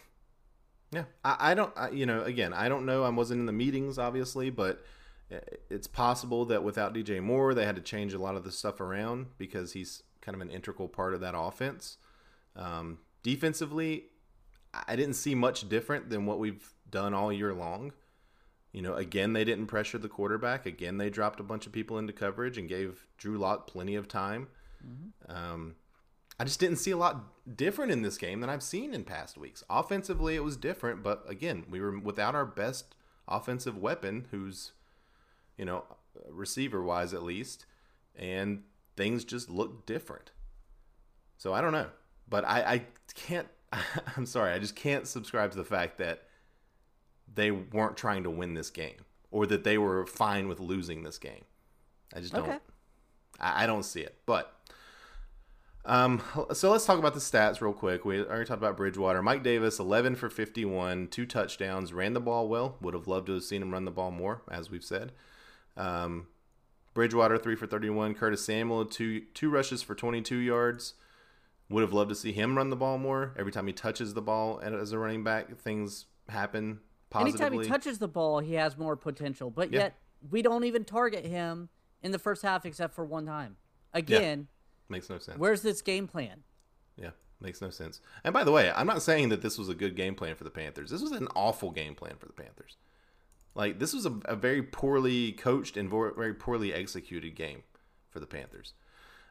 Yeah, 0.91 1.05
I, 1.24 1.51
I 1.51 1.53
don't, 1.53 1.74
I, 1.75 1.89
you 1.89 2.05
know, 2.05 2.24
again, 2.24 2.53
I 2.53 2.70
don't 2.70 2.85
know. 2.85 3.03
I 3.03 3.09
wasn't 3.09 3.39
in 3.39 3.46
the 3.46 3.53
meetings, 3.53 3.98
obviously, 3.98 4.50
but 4.50 4.83
it's 5.70 5.87
possible 5.87 6.46
that 6.46 6.63
without 6.63 6.94
DJ 6.94 7.22
Moore, 7.22 7.53
they 7.53 7.66
had 7.66 7.75
to 7.75 7.81
change 7.81 8.13
a 8.13 8.20
lot 8.20 8.35
of 8.35 8.44
the 8.44 8.51
stuff 8.51 8.79
around 8.79 9.27
because 9.37 9.74
he's 9.74 10.03
kind 10.22 10.35
of 10.35 10.42
an 10.42 10.50
integral 10.50 10.87
part 10.87 11.13
of 11.13 11.22
that 11.22 11.33
offense. 11.35 11.98
Um, 12.55 13.00
defensively, 13.24 14.05
I 14.87 14.96
didn't 14.96 15.16
see 15.16 15.35
much 15.35 15.68
different 15.68 16.09
than 16.09 16.25
what 16.25 16.39
we've 16.39 16.74
done 16.89 17.13
all 17.13 17.31
year 17.31 17.53
long. 17.53 17.94
You 18.74 18.81
know, 18.81 18.96
again, 18.96 19.33
they 19.33 19.46
didn't 19.46 19.68
pressure 19.68 20.00
the 20.00 20.09
quarterback. 20.09 20.66
Again, 20.66 20.98
they 20.98 21.12
dropped 21.12 21.40
a 21.40 21.44
bunch 21.44 21.68
of 21.68 21.72
people 21.72 22.00
into 22.00 22.12
coverage 22.12 22.57
and 22.57 22.68
gave 22.68 23.05
Drew 23.18 23.38
Lock 23.38 23.68
plenty 23.68 23.96
of 23.96 24.07
time. 24.07 24.48
Um, 25.29 25.75
I 26.40 26.44
just 26.44 26.59
didn't 26.59 26.77
see 26.77 26.92
a 26.92 26.98
lot 26.98 27.55
different 27.55 27.92
in 27.92 28.01
this 28.01 28.18
game 28.18 28.42
than 28.42 28.50
I've 28.50 28.64
seen 28.64 28.94
in 28.94 29.03
past 29.03 29.38
weeks. 29.38 29.64
Offensively, 29.70 30.36
it 30.36 30.44
was 30.44 30.57
different, 30.57 31.03
but 31.03 31.24
again, 31.29 31.66
we 31.70 31.79
were 31.79 31.98
without 32.00 32.36
our 32.36 32.46
best 32.46 32.96
offensive 33.27 33.77
weapon, 33.77 34.27
who's, 34.31 34.72
you 35.57 35.66
know, 35.66 35.83
receiver 36.29 36.81
wise 36.81 37.14
at 37.14 37.24
least, 37.24 37.66
and 38.16 38.64
things 38.98 39.24
just 39.24 39.50
looked 39.50 39.86
different. 39.86 40.31
So 41.38 41.53
I 41.53 41.62
don't 41.62 41.72
know, 41.74 41.90
but 42.27 42.44
I, 42.46 42.74
I 42.74 42.86
can't. 43.14 43.48
I'm 44.18 44.25
sorry, 44.25 44.53
I 44.53 44.59
just 44.59 44.75
can't 44.75 45.07
subscribe 45.07 45.51
to 45.51 45.57
the 45.57 45.64
fact 45.64 46.00
that 46.00 46.24
they 47.35 47.51
weren't 47.51 47.98
trying 47.98 48.24
to 48.24 48.29
win 48.29 48.53
this 48.53 48.69
game 48.69 49.05
or 49.31 49.46
that 49.48 49.63
they 49.63 49.77
were 49.77 50.05
fine 50.05 50.48
with 50.48 50.59
losing 50.59 51.03
this 51.03 51.17
game. 51.17 51.43
I 52.13 52.19
just 52.19 52.33
don't. 52.33 52.48
Okay. 52.48 52.59
I, 53.39 53.63
I 53.63 53.67
don't 53.67 53.83
see 53.83 54.01
it, 54.01 54.15
but. 54.25 54.53
Um, 55.85 56.22
so 56.53 56.72
let's 56.72 56.85
talk 56.85 56.98
about 56.98 57.13
the 57.13 57.19
stats 57.19 57.59
real 57.59 57.74
quick. 57.74 58.05
We 58.05 58.22
already 58.22 58.46
talked 58.46 58.61
about 58.61 58.77
Bridgewater. 58.77 59.22
Mike 59.22 59.43
Davis, 59.43 59.79
11 59.79 60.15
for 60.15 60.29
51, 60.29 61.09
two 61.09 61.25
touchdowns, 61.25 61.91
ran 61.91 62.13
the 62.13 62.22
ball 62.22 62.48
well. 62.48 62.77
Would 62.79 62.93
have 62.93 63.05
loved 63.05 63.27
to 63.27 63.33
have 63.33 63.43
seen 63.43 63.61
him 63.61 63.72
run 63.72 63.83
the 63.83 63.91
ball 63.91 64.09
more, 64.09 64.43
as 64.50 64.72
we've 64.72 64.83
said. 64.83 65.11
Um, 65.75 66.27
Bridgewater, 66.93 67.37
3 67.37 67.55
for 67.57 67.67
31. 67.67 68.13
Curtis 68.13 68.46
Samuel, 68.46 68.85
two, 68.85 69.24
two 69.33 69.50
rushes 69.50 69.81
for 69.81 69.93
22 69.93 70.37
yards. 70.37 70.93
Would 71.69 71.81
have 71.81 71.91
loved 71.91 72.09
to 72.09 72.15
see 72.15 72.31
him 72.31 72.55
run 72.55 72.69
the 72.69 72.77
ball 72.77 72.98
more. 72.98 73.33
Every 73.37 73.51
time 73.51 73.67
he 73.67 73.74
touches 73.74 74.13
the 74.13 74.22
ball 74.22 74.61
as 74.63 74.93
a 74.93 74.98
running 74.98 75.25
back, 75.25 75.57
things 75.57 76.05
happen 76.29 76.79
positively. 77.13 77.45
Anytime 77.45 77.63
he 77.63 77.69
touches 77.69 77.99
the 77.99 78.07
ball, 78.07 78.39
he 78.39 78.55
has 78.55 78.77
more 78.77 78.95
potential. 78.95 79.49
But 79.49 79.71
Yeah. 79.71 79.79
yet, 79.79 79.97
we 80.29 80.41
don't 80.41 80.63
even 80.63 80.83
target 80.83 81.25
him 81.25 81.69
in 82.01 82.11
the 82.11 82.19
first 82.19 82.41
half 82.41 82.65
except 82.65 82.93
for 82.93 83.05
one 83.05 83.25
time. 83.25 83.57
Again, 83.93 84.47
Makes 84.89 85.09
no 85.09 85.19
sense. 85.19 85.37
where's 85.37 85.61
this 85.61 85.81
game 85.81 86.07
plan? 86.07 86.43
Yeah, 86.97 87.11
makes 87.39 87.61
no 87.61 87.69
sense. 87.69 88.01
And 88.23 88.33
by 88.33 88.43
the 88.43 88.51
way, 88.51 88.71
I'm 88.71 88.87
not 88.87 89.01
saying 89.01 89.29
that 89.29 89.41
this 89.41 89.57
was 89.57 89.69
a 89.69 89.75
good 89.75 89.95
game 89.95 90.15
plan 90.15 90.35
for 90.35 90.43
the 90.43 90.49
Panthers. 90.49 90.89
This 90.89 91.01
was 91.01 91.11
an 91.11 91.27
awful 91.35 91.71
game 91.71 91.95
plan 91.95 92.15
for 92.17 92.25
the 92.25 92.33
Panthers. 92.33 92.77
Like 93.55 93.77
this 93.79 93.93
was 93.93 94.05
a, 94.07 94.19
a 94.25 94.35
very 94.35 94.63
poorly 94.63 95.31
coached 95.33 95.77
and 95.77 95.89
very 95.89 96.33
poorly 96.33 96.73
executed 96.73 97.35
game 97.35 97.63
for 98.09 98.19
the 98.19 98.25
Panthers. 98.25 98.73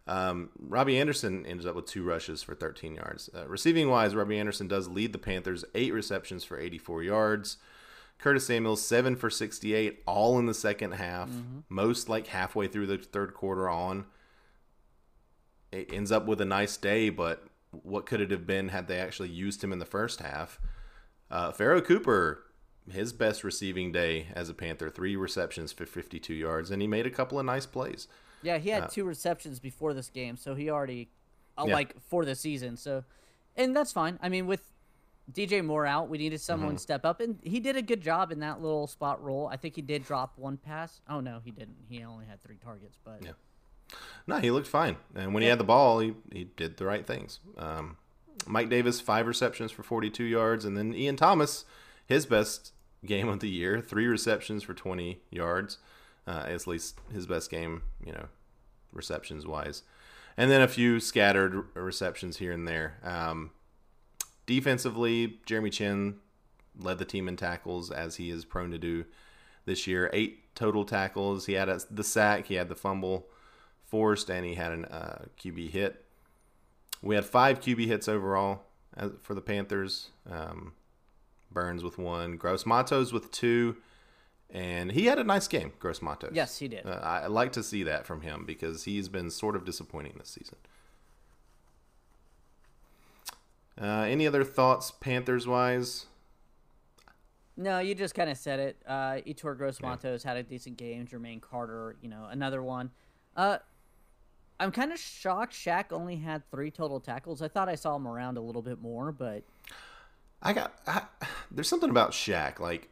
Um, 0.07 0.51
Robbie 0.59 0.99
Anderson 0.99 1.47
ends 1.47 1.65
up 1.65 1.77
with 1.77 1.87
two 1.87 2.03
rushes 2.03 2.43
for 2.43 2.55
13 2.55 2.97
yards. 2.97 3.31
Uh, 3.35 3.47
receiving 3.47 3.89
wise, 3.89 4.15
Robbie 4.15 4.39
Anderson 4.39 4.67
does 4.67 4.89
lead 4.89 5.13
the 5.13 5.19
Panthers, 5.19 5.65
eight 5.75 5.93
receptions 5.93 6.43
for 6.45 6.59
84 6.59 7.03
yards. 7.05 7.57
Curtis 8.19 8.47
Samuels 8.47 8.85
seven 8.85 9.17
for 9.17 9.31
68, 9.31 10.03
all 10.07 10.39
in 10.39 10.47
the 10.47 10.55
second 10.55 10.93
half. 10.93 11.29
Most 11.69 12.09
like 12.09 12.29
halfway 12.29 12.69
through 12.69 12.87
the 12.87 12.99
third 12.99 13.35
quarter 13.35 13.69
on 13.69 14.07
it 15.73 15.93
ends 15.93 16.13
up 16.13 16.27
with 16.27 16.41
a 16.41 16.45
nice 16.45 16.77
day, 16.77 17.09
but 17.09 17.47
what 17.71 18.07
could 18.07 18.21
it 18.21 18.31
have 18.31 18.47
been 18.47 18.69
had 18.69 18.87
they 18.87 18.99
actually 18.99 19.31
used 19.31 19.65
him 19.65 19.73
in 19.73 19.79
the 19.79 19.87
first 19.87 20.21
half? 20.21 20.61
Uh, 21.31 21.51
Pharoh 21.51 21.81
Cooper, 21.81 22.45
his 22.91 23.13
best 23.13 23.43
receiving 23.43 23.91
day 23.91 24.27
as 24.35 24.51
a 24.51 24.55
Panther, 24.55 24.91
three 24.91 25.17
receptions 25.17 25.73
for 25.73 25.87
52 25.87 26.35
yards, 26.35 26.71
and 26.71 26.83
he 26.83 26.89
made 26.89 27.07
a 27.07 27.11
couple 27.11 27.39
of 27.39 27.47
nice 27.47 27.65
plays. 27.65 28.07
Yeah, 28.43 28.59
he 28.59 28.71
had 28.71 28.91
two 28.91 29.05
receptions 29.05 29.61
before 29.61 29.95
this 29.95 30.09
game, 30.09 30.37
so 30.37 30.55
he 30.55 30.69
already, 30.71 31.09
uh, 31.57 31.65
Yeah. 31.67 31.75
like, 31.75 32.01
for 32.01 32.25
the 32.25 32.35
season. 32.35 32.77
So, 32.77 33.05
and 33.57 33.75
that's 33.77 33.93
fine. 33.93 34.19
I 34.23 34.29
mean, 34.29 34.47
with 34.47 34.63
DJ 35.33 35.65
Moore 35.65 35.87
out, 35.87 36.09
we 36.09 36.19
needed 36.19 36.41
someone 36.41 36.75
to 36.75 36.79
step 36.79 37.05
up, 37.05 37.21
and 37.21 37.39
he 37.43 37.61
did 37.61 37.77
a 37.77 37.83
good 37.83 38.01
job 38.01 38.33
in 38.33 38.41
that 38.41 38.61
little 38.61 38.87
spot 38.87 39.23
role. 39.23 39.49
I 39.49 39.57
think 39.57 39.77
he 39.77 39.83
did 39.83 40.05
drop 40.05 40.37
one 40.37 40.57
pass. 40.57 41.01
Oh, 41.09 41.21
no, 41.21 41.41
he 41.45 41.51
didn't. 41.53 41.77
He 41.89 42.03
only 42.03 42.27
had 42.27 42.43
three 42.43 42.57
targets, 42.63 42.99
but. 43.05 43.19
Yeah. 43.23 43.33
No, 44.27 44.39
he 44.39 44.51
looked 44.51 44.69
fine, 44.69 44.97
and 45.15 45.35
when 45.35 45.43
he 45.43 45.49
had 45.49 45.59
the 45.59 45.65
ball, 45.65 46.01
he, 46.01 46.15
he 46.33 46.45
did 46.45 46.79
the 46.79 46.87
right 46.87 47.07
things. 47.07 47.41
Um, 47.59 47.99
Mike 48.47 48.71
Davis, 48.71 49.01
five 49.01 49.27
receptions 49.27 49.71
for 49.71 49.83
42 49.83 50.25
yards, 50.25 50.65
and 50.65 50.77
then 50.77 50.95
Ian 50.95 51.17
Thomas, 51.17 51.65
his 52.07 52.25
best 52.27 52.73
game 53.05 53.29
of 53.29 53.41
the 53.41 53.49
year, 53.51 53.81
three 53.81 54.07
receptions 54.07 54.63
for 54.63 54.75
20 54.75 55.21
yards, 55.31 55.79
uh, 56.27 56.45
at 56.47 56.67
least 56.67 56.99
his 57.13 57.27
best 57.27 57.51
game, 57.51 57.83
you 58.05 58.13
know, 58.13 58.27
receptions 58.93 59.47
wise, 59.47 59.83
and 60.37 60.51
then 60.51 60.63
a 60.63 60.69
few 60.69 61.01
scattered 61.01 61.65
receptions 61.75 62.39
here 62.39 62.53
and 62.53 62.67
there. 62.67 62.99
Um, 63.03 63.51
defensively, 64.47 65.41
Jeremy 65.47 65.71
Chinn 65.71 66.17
led 66.79 66.99
the 66.99 67.05
team 67.05 67.29
in 67.29 67.37
tackles 67.37 67.91
as 67.91 68.17
he 68.17 68.31
is 68.31 68.45
prone 68.45 68.71
to 68.71 68.79
do 68.79 69.05
this 69.65 69.87
year. 69.87 70.11
Eight 70.13 70.55
total 70.55 70.85
tackles. 70.85 71.47
He 71.47 71.55
had 71.55 71.69
a, 71.69 71.81
the 71.91 72.05
sack, 72.05 72.47
he 72.47 72.55
had 72.55 72.69
the 72.69 72.75
fumble 72.75 73.27
forced, 73.85 74.31
and 74.31 74.45
he 74.45 74.55
had 74.55 74.73
a 74.73 74.95
uh, 74.95 75.25
QB 75.39 75.71
hit. 75.71 76.05
We 77.03 77.15
had 77.15 77.25
five 77.25 77.61
QB 77.61 77.87
hits 77.87 78.09
overall 78.09 78.63
as, 78.97 79.11
for 79.23 79.35
the 79.35 79.41
Panthers. 79.41 80.11
Um, 80.31 80.73
Burns 81.53 81.85
with 81.85 81.99
one, 81.99 82.37
Gross 82.37 82.65
Matos 82.65 83.13
with 83.13 83.31
two, 83.31 83.77
and 84.53 84.93
he 84.93 85.07
had 85.07 85.19
a 85.19 85.25
nice 85.25 85.49
game. 85.49 85.73
Gross 85.79 86.03
Matos. 86.03 86.33
Yes, 86.35 86.59
he 86.59 86.69
did. 86.69 86.87
Uh, 86.87 87.01
I 87.03 87.27
like 87.27 87.53
to 87.53 87.63
see 87.63 87.83
that 87.85 88.07
from 88.07 88.21
him 88.21 88.45
because 88.47 88.85
he's 88.85 89.09
been 89.09 89.31
sort 89.31 89.57
of 89.57 89.65
disappointing 89.65 90.15
this 90.19 90.29
season. 90.29 90.57
Uh, 93.81 94.05
any 94.07 94.27
other 94.27 94.45
thoughts, 94.45 94.91
Panthers 94.91 95.47
wise? 95.47 96.07
No, 97.57 97.79
you 97.79 97.95
just 97.95 98.15
kind 98.15 98.31
of 98.31 98.37
said 98.37 98.61
it. 98.61 98.77
Uh, 98.87 99.21
Yetur 99.27 99.57
Gross 99.57 99.81
Matos 99.81 100.23
had 100.23 100.37
a 100.37 100.43
decent 100.43 100.77
game. 100.77 101.07
Jermaine 101.07 101.41
Carter, 101.41 101.97
you 102.03 102.09
know, 102.09 102.27
another 102.31 102.63
one. 102.63 102.91
Uh, 103.35 103.59
I'm 104.61 104.71
kind 104.71 104.93
of 104.93 104.99
shocked 104.99 105.55
Shaq 105.55 105.93
only 105.93 106.17
had 106.17 106.49
three 106.51 106.71
total 106.71 107.01
tackles. 107.01 107.41
I 107.41 107.49
thought 107.49 107.69
I 107.69 107.75
saw 107.75 107.97
him 107.97 108.07
around 108.07 108.37
a 108.37 108.41
little 108.41 108.63
bit 108.63 108.81
more, 108.81 109.13
but 109.13 109.43
I 110.43 110.53
got 110.53 110.75
I, 110.87 111.03
there's 111.51 111.69
something 111.69 111.91
about 111.91 112.13
Shaq. 112.13 112.61
Like 112.61 112.89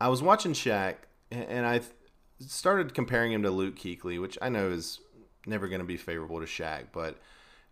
I 0.00 0.08
was 0.08 0.22
watching 0.22 0.52
Shaq, 0.52 0.96
and 1.30 1.66
I 1.66 1.82
started 2.40 2.94
comparing 2.94 3.32
him 3.32 3.42
to 3.42 3.50
Luke 3.50 3.76
Kuechly, 3.76 4.20
which 4.20 4.38
I 4.40 4.48
know 4.48 4.70
is 4.70 5.00
never 5.46 5.68
going 5.68 5.80
to 5.80 5.86
be 5.86 5.96
favorable 5.96 6.40
to 6.40 6.46
Shaq, 6.46 6.86
but 6.92 7.18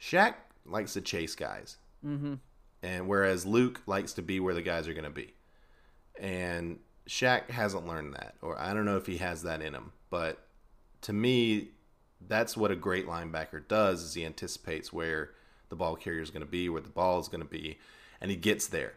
Shaq 0.01 0.35
likes 0.67 0.93
to 0.93 1.01
chase 1.01 1.35
guys, 1.35 1.77
mm-hmm. 2.05 2.35
and 2.83 3.09
whereas 3.09 3.47
Luke 3.47 3.81
likes 3.87 4.13
to 4.15 4.23
be 4.23 4.41
where 4.41 4.55
the 4.55 4.63
guys 4.63 4.87
are 4.89 4.93
going 4.93 5.05
to 5.05 5.11
be, 5.11 5.33
and 6.21 6.79
Shaq 7.09 7.51
hasn't 7.51 7.87
learned 7.87 8.15
that, 8.15 8.35
or 8.43 8.59
I 8.61 8.75
don't 8.75 8.85
know 8.85 8.99
if 8.99 9.07
he 9.07 9.17
has 9.19 9.43
that 9.45 9.63
in 9.63 9.75
him, 9.75 9.93
but 10.11 10.45
to 11.03 11.13
me, 11.13 11.69
that's 12.27 12.57
what 12.57 12.71
a 12.71 12.77
great 12.77 13.07
linebacker 13.07 13.67
does: 13.67 14.03
is 14.03 14.15
he 14.15 14.27
anticipates 14.27 14.93
where 14.93 15.31
the 15.71 15.77
ball 15.77 15.97
carrier 15.97 16.23
is 16.23 16.31
going 16.31 16.45
to 16.45 16.51
be, 16.51 16.69
where 16.69 16.83
the 16.83 16.89
ball 16.89 17.21
is 17.21 17.29
going 17.29 17.43
to 17.43 17.49
be, 17.49 17.79
and 18.21 18.31
he 18.31 18.37
gets 18.37 18.67
there. 18.67 18.95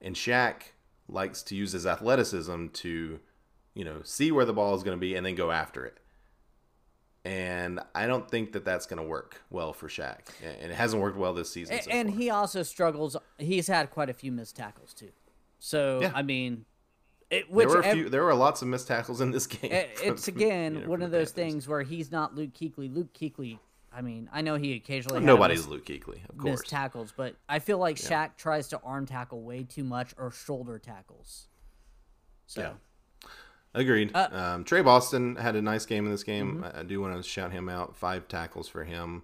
And 0.00 0.14
Shaq 0.14 0.62
likes 1.08 1.42
to 1.44 1.54
use 1.56 1.72
his 1.72 1.86
athleticism 1.86 2.66
to, 2.68 3.18
you 3.74 3.84
know, 3.84 4.00
see 4.04 4.30
where 4.30 4.44
the 4.44 4.52
ball 4.52 4.74
is 4.74 4.82
going 4.82 4.96
to 4.96 5.00
be 5.00 5.14
and 5.14 5.24
then 5.26 5.34
go 5.34 5.50
after 5.50 5.84
it. 5.86 5.98
And 7.24 7.80
I 7.94 8.06
don't 8.06 8.30
think 8.30 8.52
that 8.52 8.64
that's 8.64 8.86
going 8.86 9.02
to 9.02 9.06
work 9.06 9.42
well 9.50 9.72
for 9.72 9.88
Shaq, 9.88 10.20
and 10.42 10.70
it 10.72 10.74
hasn't 10.74 11.02
worked 11.02 11.18
well 11.18 11.34
this 11.34 11.50
season. 11.50 11.78
So 11.82 11.90
and 11.90 12.08
far. 12.10 12.18
he 12.18 12.30
also 12.30 12.62
struggles. 12.62 13.16
He's 13.38 13.66
had 13.66 13.90
quite 13.90 14.08
a 14.08 14.14
few 14.14 14.32
missed 14.32 14.56
tackles 14.56 14.94
too. 14.94 15.10
So 15.58 16.00
Yeah. 16.02 16.12
I 16.14 16.22
mean, 16.22 16.64
it, 17.30 17.50
which 17.50 17.68
there 17.68 17.76
were 17.76 17.82
a 17.82 17.92
few, 17.92 18.08
there 18.08 18.24
were 18.24 18.34
lots 18.34 18.62
of 18.62 18.68
missed 18.68 18.86
tackles 18.88 19.20
in 19.20 19.30
this 19.32 19.46
game. 19.46 19.70
it- 19.72 19.90
it's 20.02 20.24
for, 20.26 20.30
again 20.30 20.74
you 20.76 20.80
know, 20.82 20.88
one 20.88 21.02
of 21.02 21.10
those 21.10 21.32
Panthers. 21.32 21.52
things 21.52 21.68
where 21.68 21.82
he's 21.82 22.10
not 22.10 22.34
Luke 22.34 22.54
Kuechly. 22.54 22.94
Luke 22.94 23.12
Kuechly. 23.12 23.58
I 23.92 24.02
mean, 24.02 24.28
I 24.32 24.42
know 24.42 24.56
he 24.56 24.74
occasionally 24.74 25.18
a 25.18 25.20
Nobody's 25.20 25.66
Luke 25.66 25.86
Kuechly, 25.86 26.28
of 26.28 26.36
course. 26.36 26.60
missed 26.60 26.68
tackles, 26.68 27.12
but 27.16 27.36
I 27.48 27.58
feel 27.58 27.78
like 27.78 27.96
Shaq 27.96 28.36
tries 28.36 28.68
to 28.68 28.80
arm 28.84 29.06
tackle 29.06 29.42
way 29.42 29.64
too 29.64 29.84
much 29.84 30.14
or 30.18 30.30
shoulder 30.30 30.78
tackles. 30.78 31.48
So 32.46 32.60
Yeah. 32.60 32.72
Agreed. 33.74 34.10
Uh, 34.14 34.28
um, 34.32 34.64
Tre 34.64 34.82
Boston 34.82 35.36
had 35.36 35.54
a 35.54 35.62
nice 35.62 35.84
game 35.86 36.06
in 36.06 36.10
this 36.10 36.24
game. 36.24 36.62
Mm-hmm. 36.62 36.78
I, 36.78 36.82
do 36.82 37.00
want 37.00 37.16
to 37.16 37.22
shout 37.22 37.52
him 37.52 37.68
out. 37.68 37.96
Five 37.96 38.26
tackles 38.26 38.66
for 38.66 38.84
him, 38.84 39.22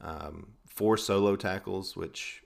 um, 0.00 0.52
four 0.66 0.96
solo 0.96 1.36
tackles, 1.36 1.96
which 1.96 2.42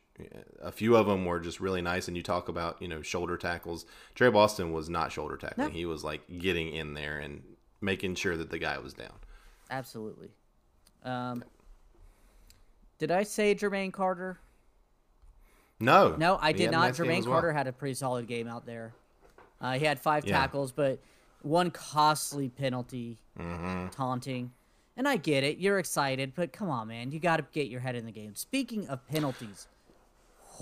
a 0.62 0.72
few 0.72 0.96
of 0.96 1.06
them 1.06 1.24
were 1.24 1.40
just 1.40 1.60
really 1.60 1.82
nice. 1.82 2.08
And 2.08 2.16
you 2.16 2.22
talk 2.22 2.48
about 2.48 2.80
you 2.80 2.88
know 2.88 3.02
shoulder 3.02 3.36
tackles. 3.36 3.84
Tre 4.14 4.30
Boston 4.30 4.72
was 4.72 4.88
not 4.88 5.12
shoulder 5.12 5.36
tackling. 5.36 5.68
No. 5.68 5.72
He 5.72 5.84
was 5.84 6.02
like 6.02 6.22
getting 6.38 6.72
in 6.74 6.94
there 6.94 7.18
and 7.18 7.42
making 7.80 8.14
sure 8.14 8.36
that 8.36 8.50
the 8.50 8.58
guy 8.58 8.78
was 8.78 8.94
down. 8.94 9.14
absolutely. 9.70 10.30
Um, 11.04 11.44
did 12.98 13.10
I 13.10 13.22
say 13.22 13.54
Jermaine 13.54 13.92
Carter? 13.92 14.38
No, 15.80 16.14
No, 16.16 16.38
I 16.40 16.52
did 16.52 16.70
not. 16.70 16.92
Jermaine 16.92 17.22
well. 17.24 17.32
Carter 17.32 17.52
had 17.52 17.66
a 17.66 17.72
pretty 17.72 17.94
solid 17.94 18.26
game 18.26 18.46
out 18.48 18.64
there. 18.64 18.94
Uh, 19.60 19.72
he 19.78 19.84
had 19.84 19.98
five 20.00 20.24
Yeah. 20.24 20.38
tackles, 20.38 20.72
but 20.72 21.00
one 21.42 21.70
costly 21.70 22.48
penalty, 22.48 23.18
Mm-hmm. 23.38 23.88
taunting. 23.88 24.52
And 24.96 25.08
I 25.08 25.16
get 25.16 25.42
it. 25.42 25.58
You're 25.58 25.80
excited, 25.80 26.32
but 26.36 26.52
come 26.52 26.70
on, 26.70 26.86
man. 26.88 27.10
You 27.10 27.18
got 27.18 27.38
to 27.38 27.46
get 27.52 27.66
your 27.66 27.80
head 27.80 27.96
in 27.96 28.06
the 28.06 28.12
game. 28.12 28.34
Speaking 28.36 28.86
of 28.88 29.04
penalties, 29.08 29.66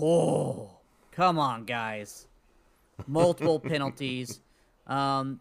oh, 0.01 0.71
come 1.11 1.37
on, 1.37 1.65
guys. 1.65 2.27
Multiple 3.07 3.59
penalties. 3.59 4.41
Um, 4.87 5.39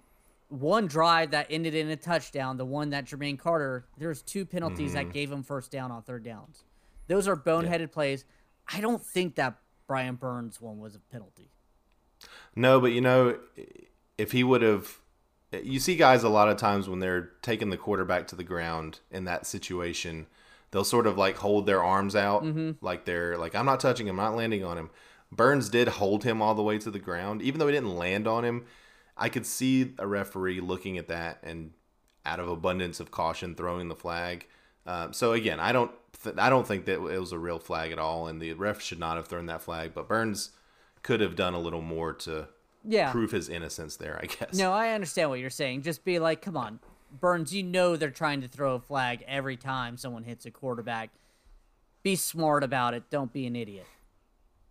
one 0.50 0.86
drive 0.86 1.30
that 1.30 1.46
ended 1.48 1.74
in 1.74 1.88
a 1.88 1.96
touchdown, 1.96 2.58
the 2.58 2.66
one 2.66 2.90
that 2.90 3.06
Jermaine 3.06 3.38
Carter, 3.38 3.86
there's 3.96 4.20
two 4.20 4.44
penalties 4.44 4.92
Mm-hmm. 4.94 5.08
that 5.08 5.12
gave 5.14 5.32
him 5.32 5.42
first 5.42 5.70
down 5.70 5.90
on 5.90 6.02
third 6.02 6.22
downs. 6.24 6.64
Those 7.12 7.28
are 7.28 7.36
boneheaded 7.36 7.92
plays. 7.92 8.24
I 8.72 8.80
don't 8.80 9.04
think 9.04 9.34
that 9.34 9.58
Brian 9.86 10.14
Burns 10.14 10.60
one 10.60 10.78
was 10.78 10.94
a 10.94 10.98
penalty. 10.98 11.50
No, 12.56 12.80
but 12.80 12.92
you 12.92 13.02
know, 13.02 13.38
if 14.16 14.32
he 14.32 14.42
would 14.42 14.62
have, 14.62 14.98
you 15.62 15.78
see 15.78 15.96
guys 15.96 16.22
a 16.22 16.30
lot 16.30 16.48
of 16.48 16.56
times 16.56 16.88
when 16.88 17.00
they're 17.00 17.32
taking 17.42 17.68
the 17.68 17.76
quarterback 17.76 18.28
to 18.28 18.36
the 18.36 18.44
ground 18.44 19.00
in 19.10 19.24
that 19.24 19.46
situation, 19.46 20.26
they'll 20.70 20.84
sort 20.84 21.06
of 21.06 21.18
like 21.18 21.36
hold 21.36 21.66
their 21.66 21.82
arms 21.82 22.16
out, 22.16 22.44
like 22.80 23.04
they're 23.04 23.36
like, 23.36 23.54
I'm 23.54 23.66
not 23.66 23.80
touching 23.80 24.06
him, 24.06 24.18
I'm 24.18 24.30
not 24.30 24.36
landing 24.36 24.64
on 24.64 24.78
him. 24.78 24.88
Burns 25.30 25.68
did 25.68 25.88
hold 25.88 26.24
him 26.24 26.40
all 26.40 26.54
the 26.54 26.62
way 26.62 26.78
to 26.78 26.90
the 26.90 26.98
ground, 26.98 27.42
even 27.42 27.58
though 27.58 27.66
he 27.66 27.74
didn't 27.74 27.96
land 27.96 28.26
on 28.26 28.44
him. 28.44 28.64
I 29.18 29.28
could 29.28 29.44
see 29.44 29.92
a 29.98 30.06
referee 30.06 30.60
looking 30.60 30.96
at 30.96 31.08
that 31.08 31.40
and, 31.42 31.72
out 32.24 32.40
of 32.40 32.48
abundance 32.48 33.00
of 33.00 33.10
caution, 33.10 33.54
throwing 33.54 33.88
the 33.88 33.96
flag. 33.96 34.46
Um, 34.86 35.12
so 35.12 35.32
again, 35.32 35.60
I 35.60 35.72
don't, 35.72 35.90
th- 36.24 36.36
I 36.38 36.48
don't 36.50 36.66
think 36.66 36.84
that 36.86 36.94
it 37.04 37.18
was 37.20 37.32
a 37.32 37.38
real 37.38 37.58
flag 37.58 37.92
at 37.92 37.98
all, 37.98 38.26
and 38.28 38.40
the 38.40 38.52
ref 38.54 38.80
should 38.80 38.98
not 38.98 39.16
have 39.16 39.26
thrown 39.28 39.46
that 39.46 39.62
flag. 39.62 39.92
But 39.94 40.08
Burns 40.08 40.50
could 41.02 41.20
have 41.20 41.34
done 41.36 41.54
a 41.54 41.58
little 41.60 41.82
more 41.82 42.12
to 42.12 42.48
Yeah. 42.84 43.10
prove 43.12 43.30
his 43.32 43.48
innocence 43.48 43.96
there, 43.96 44.18
I 44.22 44.26
guess. 44.26 44.54
No, 44.54 44.72
I 44.72 44.90
understand 44.90 45.30
what 45.30 45.40
you're 45.40 45.50
saying. 45.50 45.82
Just 45.82 46.04
be 46.04 46.18
like, 46.18 46.40
come 46.42 46.56
on, 46.56 46.80
Burns, 47.20 47.54
you 47.54 47.62
know 47.62 47.96
they're 47.96 48.10
trying 48.10 48.40
to 48.40 48.48
throw 48.48 48.74
a 48.74 48.80
flag 48.80 49.24
every 49.26 49.56
time 49.56 49.96
someone 49.96 50.24
hits 50.24 50.46
a 50.46 50.50
quarterback. 50.50 51.10
Be 52.02 52.16
smart 52.16 52.64
about 52.64 52.94
it. 52.94 53.04
Don't 53.10 53.32
be 53.32 53.46
an 53.46 53.54
idiot. 53.56 53.86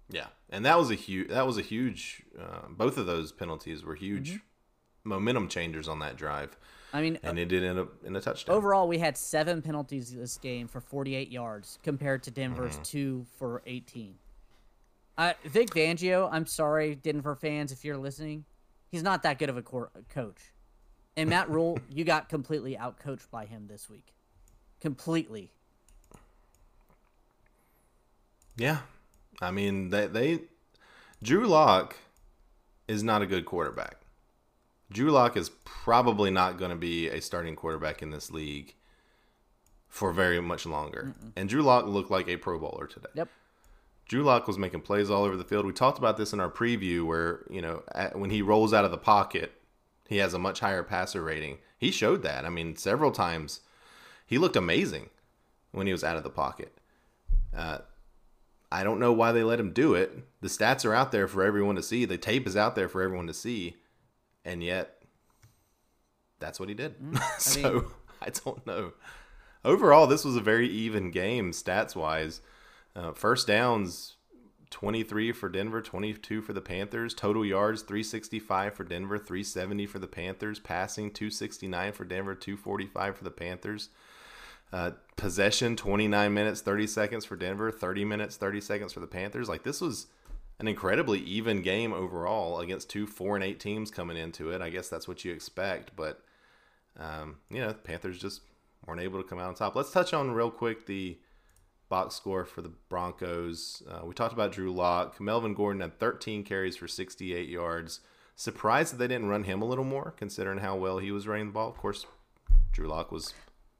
Yeah, 0.09 0.27
and 0.49 0.65
that 0.65 0.77
was 0.77 0.91
a 0.91 0.95
huge. 0.95 1.29
That 1.29 1.45
was 1.47 1.57
a 1.57 1.61
huge. 1.61 2.23
Uh, 2.37 2.67
both 2.69 2.97
of 2.97 3.05
those 3.05 3.31
penalties 3.31 3.83
were 3.83 3.95
huge 3.95 4.29
Mm-hmm. 4.31 5.09
momentum 5.09 5.47
changers 5.47 5.87
on 5.87 5.99
that 5.99 6.17
drive, 6.17 6.57
I 6.93 7.01
mean, 7.01 7.17
and 7.23 7.39
it 7.39 7.45
did 7.47 7.63
end 7.63 7.80
up 7.80 7.89
in 8.04 8.15
a 8.15 8.21
touchdown. 8.21 8.56
overall, 8.56 8.88
we 8.88 8.97
had 8.99 9.17
seven 9.17 9.62
penalties 9.62 10.13
this 10.13 10.38
game 10.38 10.67
for 10.67 10.82
48 10.82 11.32
yards 11.32 11.80
compared 11.84 12.23
to 12.23 12.32
Denver's 12.32 12.73
Mm-hmm. 12.73 12.84
two 12.84 13.25
for 13.38 13.62
18. 13.65 14.15
Uh, 15.17 15.34
Vic 15.45 15.69
Fangio, 15.69 16.27
I'm 16.32 16.45
sorry, 16.45 16.95
Denver 16.95 17.36
fans, 17.36 17.71
if 17.71 17.86
you're 17.86 17.97
listening, 17.97 18.43
he's 18.89 19.04
not 19.04 19.23
that 19.23 19.39
good 19.39 19.49
of 19.49 19.58
a 19.58 19.62
cor- 19.62 19.91
coach. 20.10 20.51
And 21.15 21.30
Matt 21.30 21.49
Rhule, 21.51 21.80
you 21.89 22.04
got 22.04 22.27
completely 22.30 22.75
outcoached 22.75 23.30
by 23.30 23.45
him 23.45 23.67
this 23.69 23.89
week. 23.89 24.13
Completely. 24.82 25.51
Yeah, 28.58 28.80
I 29.41 29.51
mean 29.51 29.89
they 29.89 30.08
they 30.08 30.39
Drew 31.23 31.47
Lock 31.47 31.95
is 32.88 33.01
not 33.04 33.21
a 33.21 33.25
good 33.25 33.45
quarterback. 33.45 33.97
Drew 34.91 35.12
Lock 35.12 35.38
is 35.38 35.49
probably 35.63 36.30
not 36.30 36.58
going 36.58 36.71
to 36.71 36.77
be 36.77 37.08
a 37.08 37.21
starting 37.21 37.56
quarterback 37.56 38.01
in 38.01 38.12
this 38.12 38.30
league 38.30 38.75
for 39.88 40.12
very 40.12 40.41
much 40.41 40.65
longer. 40.65 41.15
And 41.36 41.47
Drew 41.47 41.62
Lock 41.62 41.86
looked 41.86 42.12
like 42.12 42.27
a 42.27 42.38
Pro 42.38 42.60
Bowler 42.60 42.88
today. 42.88 43.10
Yep. 43.15 43.30
Drew 44.08 44.23
Lock 44.23 44.47
was 44.47 44.58
making 44.58 44.82
plays 44.82 45.10
all 45.10 45.23
over 45.23 45.38
the 45.38 45.43
field. 45.45 45.65
We 45.65 45.71
talked 45.71 45.97
about 45.97 46.17
this 46.17 46.34
in 46.34 46.41
our 46.41 46.49
preview, 46.49 47.06
where 47.06 47.45
you 47.49 47.62
know 47.62 47.84
at, 47.95 48.19
when 48.19 48.30
he 48.30 48.41
rolls 48.41 48.73
out 48.73 48.84
of 48.84 48.91
the 48.91 48.97
pocket, 48.97 49.54
he 50.10 50.17
has 50.17 50.34
a 50.34 50.39
much 50.39 50.60
higher 50.60 50.84
passer 50.84 51.21
rating. 51.21 51.60
He 51.77 51.91
showed 51.91 52.21
that. 52.23 52.45
I 52.45 52.49
mean, 52.49 52.75
several 52.75 53.12
times 53.12 53.62
he 54.25 54.38
looked 54.38 54.58
amazing 54.58 55.10
when 55.71 55.88
he 55.88 55.93
was 55.93 56.04
out 56.04 56.17
of 56.17 56.23
the 56.23 56.30
pocket. 56.30 56.77
Uh, 57.56 57.80
I 58.71 58.84
don't 58.84 58.99
know 58.99 59.13
why 59.13 59.32
they 59.32 59.43
let 59.43 59.60
him 59.60 59.71
do 59.71 59.93
it. 59.93 60.25
The 60.41 60.47
stats 60.47 60.86
are 60.86 60.93
out 60.93 61.12
there 61.12 61.27
for 61.27 61.43
everyone 61.43 61.75
to 61.75 61.84
see. 61.84 62.06
The 62.06 62.17
tape 62.17 62.47
is 62.47 62.58
out 62.58 62.75
there 62.75 62.89
for 62.89 63.01
everyone 63.01 63.27
to 63.27 63.34
see, 63.34 63.77
and 64.45 64.63
yet 64.63 65.01
that's 66.39 66.60
what 66.60 66.69
he 66.69 66.75
did. 66.75 66.95
so 67.38 67.91
I 68.21 68.30
don't 68.30 68.65
know. 68.65 68.93
Overall, 69.63 70.08
this 70.08 70.25
was 70.25 70.36
a 70.36 70.41
very 70.41 70.67
even 70.67 71.12
game 71.12 71.51
stats 71.51 71.95
wise. 71.95 72.41
Uh, 72.95 73.13
first 73.13 73.47
downs, 73.47 74.15
23 74.71 75.32
for 75.34 75.49
Denver, 75.49 75.82
22 75.82 76.41
for 76.41 76.54
the 76.54 76.62
Panthers. 76.62 77.13
Total 77.13 77.45
yards, 77.45 77.84
365 77.84 78.73
for 78.73 78.84
Denver, 78.84 79.17
370 79.17 79.86
for 79.86 79.99
the 79.99 80.08
Panthers. 80.08 80.60
Passing, 80.60 81.12
269 81.12 81.93
for 81.93 82.06
Denver, 82.06 82.34
245 82.34 83.17
for 83.17 83.23
the 83.23 83.32
Panthers. 83.32 83.89
Uh, 84.73 84.91
possession, 85.17 85.75
29 85.75 86.34
minutes, 86.34 86.62
30 86.62 86.88
seconds 86.88 87.25
for 87.25 87.36
Denver, 87.36 87.71
30 87.71 88.06
minutes, 88.06 88.38
30 88.38 88.62
seconds 88.62 88.93
for 88.93 89.01
the 89.01 89.08
Panthers. 89.08 89.49
Like, 89.49 89.63
this 89.63 89.82
was 89.82 90.08
an 90.62 90.67
incredibly 90.67 91.19
even 91.19 91.63
game 91.63 91.91
overall 91.91 92.60
against 92.60 92.88
two 92.88 93.08
4 93.08 93.36
and 93.36 93.43
8 93.43 93.60
teams 93.60 93.89
coming 93.89 94.15
into 94.15 94.52
it. 94.52 94.62
I 94.62 94.69
guess 94.69 94.89
that's 94.89 95.08
what 95.08 95.26
you 95.26 95.34
expect, 95.34 95.95
but, 95.95 96.24
um, 97.00 97.38
you 97.50 97.60
know, 97.60 97.69
the 97.69 97.74
Panthers 97.74 98.19
just 98.19 98.41
weren't 98.86 99.02
able 99.02 99.21
to 99.21 99.28
come 99.28 99.39
out 99.39 99.47
on 99.47 99.56
top. 99.56 99.76
Let's 99.76 99.91
touch 99.91 100.13
on 100.13 100.32
real 100.32 100.52
quick 100.52 100.86
the 100.86 101.17
box 101.89 102.15
score 102.15 102.45
for 102.45 102.62
the 102.62 102.71
Broncos. 102.89 103.82
Uh, 103.89 104.06
we 104.06 104.13
talked 104.13 104.34
about 104.34 104.52
Drew 104.52 104.71
Lock. 104.71 105.19
Melvin 105.19 105.56
Gordon 105.56 105.82
had 105.82 106.00
13 106.00 106.43
carries 106.43 106.78
for 106.78 106.88
68 106.88 107.50
yards. 107.50 108.02
Surprised 108.36 108.93
that 108.93 108.97
they 108.97 109.08
didn't 109.08 109.30
run 109.30 109.43
him 109.43 109.63
a 109.63 109.65
little 109.65 109.84
more, 109.84 110.13
considering 110.15 110.60
how 110.60 110.76
well 110.76 111.00
he 111.00 111.12
was 111.12 111.28
running 111.28 111.47
the 111.47 111.54
ball. 111.54 111.69
Of 111.69 111.78
course, 111.78 112.06
Drew 112.71 112.88
Lock 112.88 113.12
was 113.12 113.34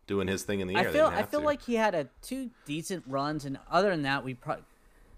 doing 0.08 0.28
his 0.28 0.44
thing 0.44 0.62
in 0.62 0.68
the 0.68 0.76
air. 0.76 0.90
I 0.90 0.92
feel 0.92 1.06
I 1.06 1.24
feel 1.24 1.42
to. 1.42 1.46
like 1.46 1.62
he 1.62 1.76
had 1.76 1.94
a 1.94 2.10
two 2.24 2.50
decent 2.66 3.04
runs, 3.08 3.46
and 3.46 3.60
other 3.70 3.92
than 3.92 4.02
that, 4.02 4.26
we 4.26 4.34
pro- 4.34 4.58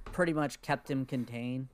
pretty 0.06 0.34
much 0.34 0.62
kept 0.62 0.90
him 0.90 1.06
contained. 1.06 1.68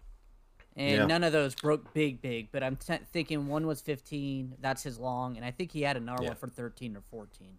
And 0.75 0.91
yeah. 0.91 1.05
none 1.05 1.23
of 1.23 1.33
those 1.33 1.55
broke 1.55 1.93
big, 1.93 2.21
big. 2.21 2.51
But 2.51 2.63
I'm 2.63 2.75
t- 2.75 2.99
thinking 3.11 3.47
one 3.47 3.67
was 3.67 3.81
15. 3.81 4.55
That's 4.61 4.83
his 4.83 4.97
long, 4.97 5.35
and 5.35 5.45
I 5.45 5.51
think 5.51 5.71
he 5.71 5.81
had 5.81 5.97
another 5.97 6.23
yeah. 6.23 6.29
one 6.29 6.37
for 6.37 6.47
13 6.47 6.95
or 6.95 7.01
14. 7.09 7.57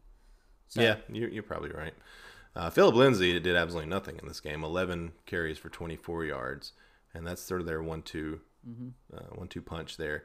So. 0.68 0.80
Yeah, 0.80 0.96
you're, 1.10 1.28
you're 1.28 1.42
probably 1.42 1.70
right. 1.70 1.94
Uh, 2.54 2.70
Phillip 2.70 2.94
Lindsay 2.94 3.38
did 3.38 3.56
absolutely 3.56 3.90
nothing 3.90 4.18
in 4.20 4.26
this 4.26 4.40
game. 4.40 4.64
11 4.64 5.12
carries 5.26 5.58
for 5.58 5.68
24 5.68 6.24
yards, 6.24 6.72
and 7.12 7.26
that's 7.26 7.42
sort 7.42 7.60
of 7.60 7.66
their 7.66 7.82
one-two, 7.82 8.40
mm-hmm. 8.68 9.16
uh, 9.16 9.36
one-two 9.36 9.62
punch 9.62 9.96
there. 9.96 10.24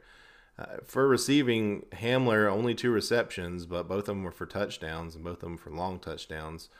Uh, 0.58 0.78
for 0.84 1.06
receiving, 1.06 1.82
Hamler 1.92 2.50
only 2.50 2.74
two 2.74 2.90
receptions, 2.90 3.66
but 3.66 3.88
both 3.88 4.00
of 4.00 4.06
them 4.06 4.22
were 4.22 4.32
for 4.32 4.46
touchdowns 4.46 5.14
and 5.14 5.22
both 5.22 5.34
of 5.34 5.40
them 5.40 5.58
for 5.58 5.70
long 5.70 5.98
touchdowns. 5.98 6.70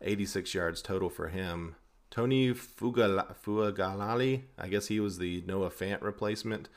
86 0.00 0.54
yards 0.54 0.82
total 0.82 1.10
for 1.10 1.28
him. 1.28 1.76
Tony 2.10 2.52
Fuagalali, 2.52 4.42
I 4.58 4.68
guess 4.68 4.86
he 4.88 5.00
was 5.00 5.18
the 5.18 5.42
Noah 5.46 5.70
Fant 5.70 6.02
replacement. 6.02 6.68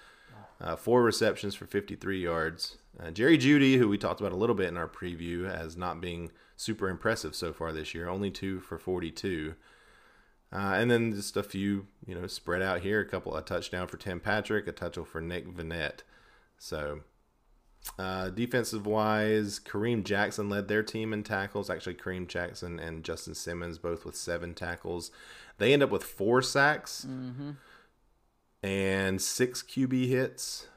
Uh, 0.62 0.76
four 0.76 1.04
receptions 1.04 1.56
for 1.56 1.66
53 1.66 2.22
yards. 2.22 2.78
Uh, 3.02 3.12
Jerry 3.12 3.38
Jeudy, 3.38 3.78
who 3.78 3.88
we 3.88 3.98
talked 3.98 4.20
about 4.20 4.34
a 4.34 4.38
little 4.38 4.56
bit 4.56 4.68
in 4.68 4.76
our 4.76 4.90
preview 4.90 5.50
as 5.50 5.78
not 5.78 6.02
being 6.02 6.32
super 6.58 6.90
impressive 6.90 7.34
so 7.34 7.54
far 7.54 7.72
this 7.72 7.94
year, 7.94 8.10
only 8.10 8.30
two 8.30 8.60
for 8.60 8.78
42. 8.78 9.56
Uh, 10.52 10.74
and 10.76 10.92
then 10.92 11.14
just 11.14 11.38
a 11.38 11.44
few, 11.44 11.88
you 12.06 12.16
know, 12.16 12.28
spread 12.28 12.62
out 12.62 12.82
here. 12.82 13.00
A 13.00 13.06
couple, 13.06 13.36
a 13.38 13.42
touchdown 13.42 13.88
for 13.88 13.98
Tim 13.98 14.20
Patrick, 14.20 14.68
a 14.68 14.72
touchdown 14.74 15.06
for 15.06 15.22
Nick 15.22 15.48
Vannett. 15.48 16.00
So, 16.58 17.02
uh, 17.98 18.30
defensive 18.30 18.86
wise, 18.86 19.60
Kareem 19.60 20.04
Jackson 20.04 20.50
led 20.50 20.68
their 20.68 20.84
team 20.84 21.14
in 21.14 21.24
tackles. 21.24 21.70
Actually, 21.70 21.96
Kareem 21.96 22.28
Jackson 22.28 22.80
and 22.80 23.04
Justin 23.04 23.36
Simmons 23.36 23.78
both 23.78 24.06
with 24.06 24.16
seven 24.16 24.54
tackles. 24.54 25.12
They 25.58 25.74
end 25.74 25.84
up 25.84 25.90
with 25.90 26.04
four 26.04 26.42
sacks 26.42 27.06
mm-hmm. 27.08 27.52
and 28.64 29.22
six 29.22 29.62
QB 29.62 30.08
hits. 30.08 30.68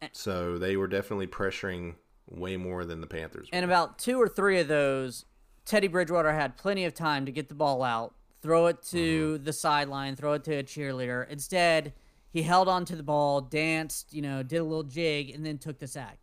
Eh. 0.00 0.08
So 0.12 0.58
they 0.58 0.76
were 0.76 0.88
definitely 0.88 1.26
pressuring 1.26 1.94
way 2.28 2.56
more 2.56 2.84
than 2.84 3.00
the 3.00 3.06
Panthers. 3.06 3.48
Were. 3.50 3.56
And 3.56 3.64
about 3.64 3.98
two 3.98 4.20
or 4.20 4.28
three 4.28 4.58
of 4.58 4.68
those, 4.68 5.26
Teddy 5.64 5.88
Bridgewater 5.88 6.32
had 6.32 6.56
plenty 6.56 6.84
of 6.84 6.94
time 6.94 7.26
to 7.26 7.32
get 7.32 7.48
the 7.48 7.54
ball 7.54 7.82
out, 7.82 8.14
throw 8.40 8.66
it 8.66 8.82
to 8.84 9.34
mm-hmm. 9.34 9.44
the 9.44 9.52
sideline, 9.52 10.16
throw 10.16 10.32
it 10.34 10.44
to 10.44 10.54
a 10.54 10.62
cheerleader. 10.62 11.28
Instead, 11.28 11.92
he 12.30 12.42
held 12.42 12.68
on 12.68 12.86
to 12.86 12.96
the 12.96 13.02
ball, 13.02 13.42
danced, 13.42 14.14
you 14.14 14.22
know, 14.22 14.42
did 14.42 14.56
a 14.56 14.64
little 14.64 14.82
jig, 14.82 15.30
and 15.30 15.44
then 15.44 15.58
took 15.58 15.78
the 15.78 15.86
sack. 15.86 16.18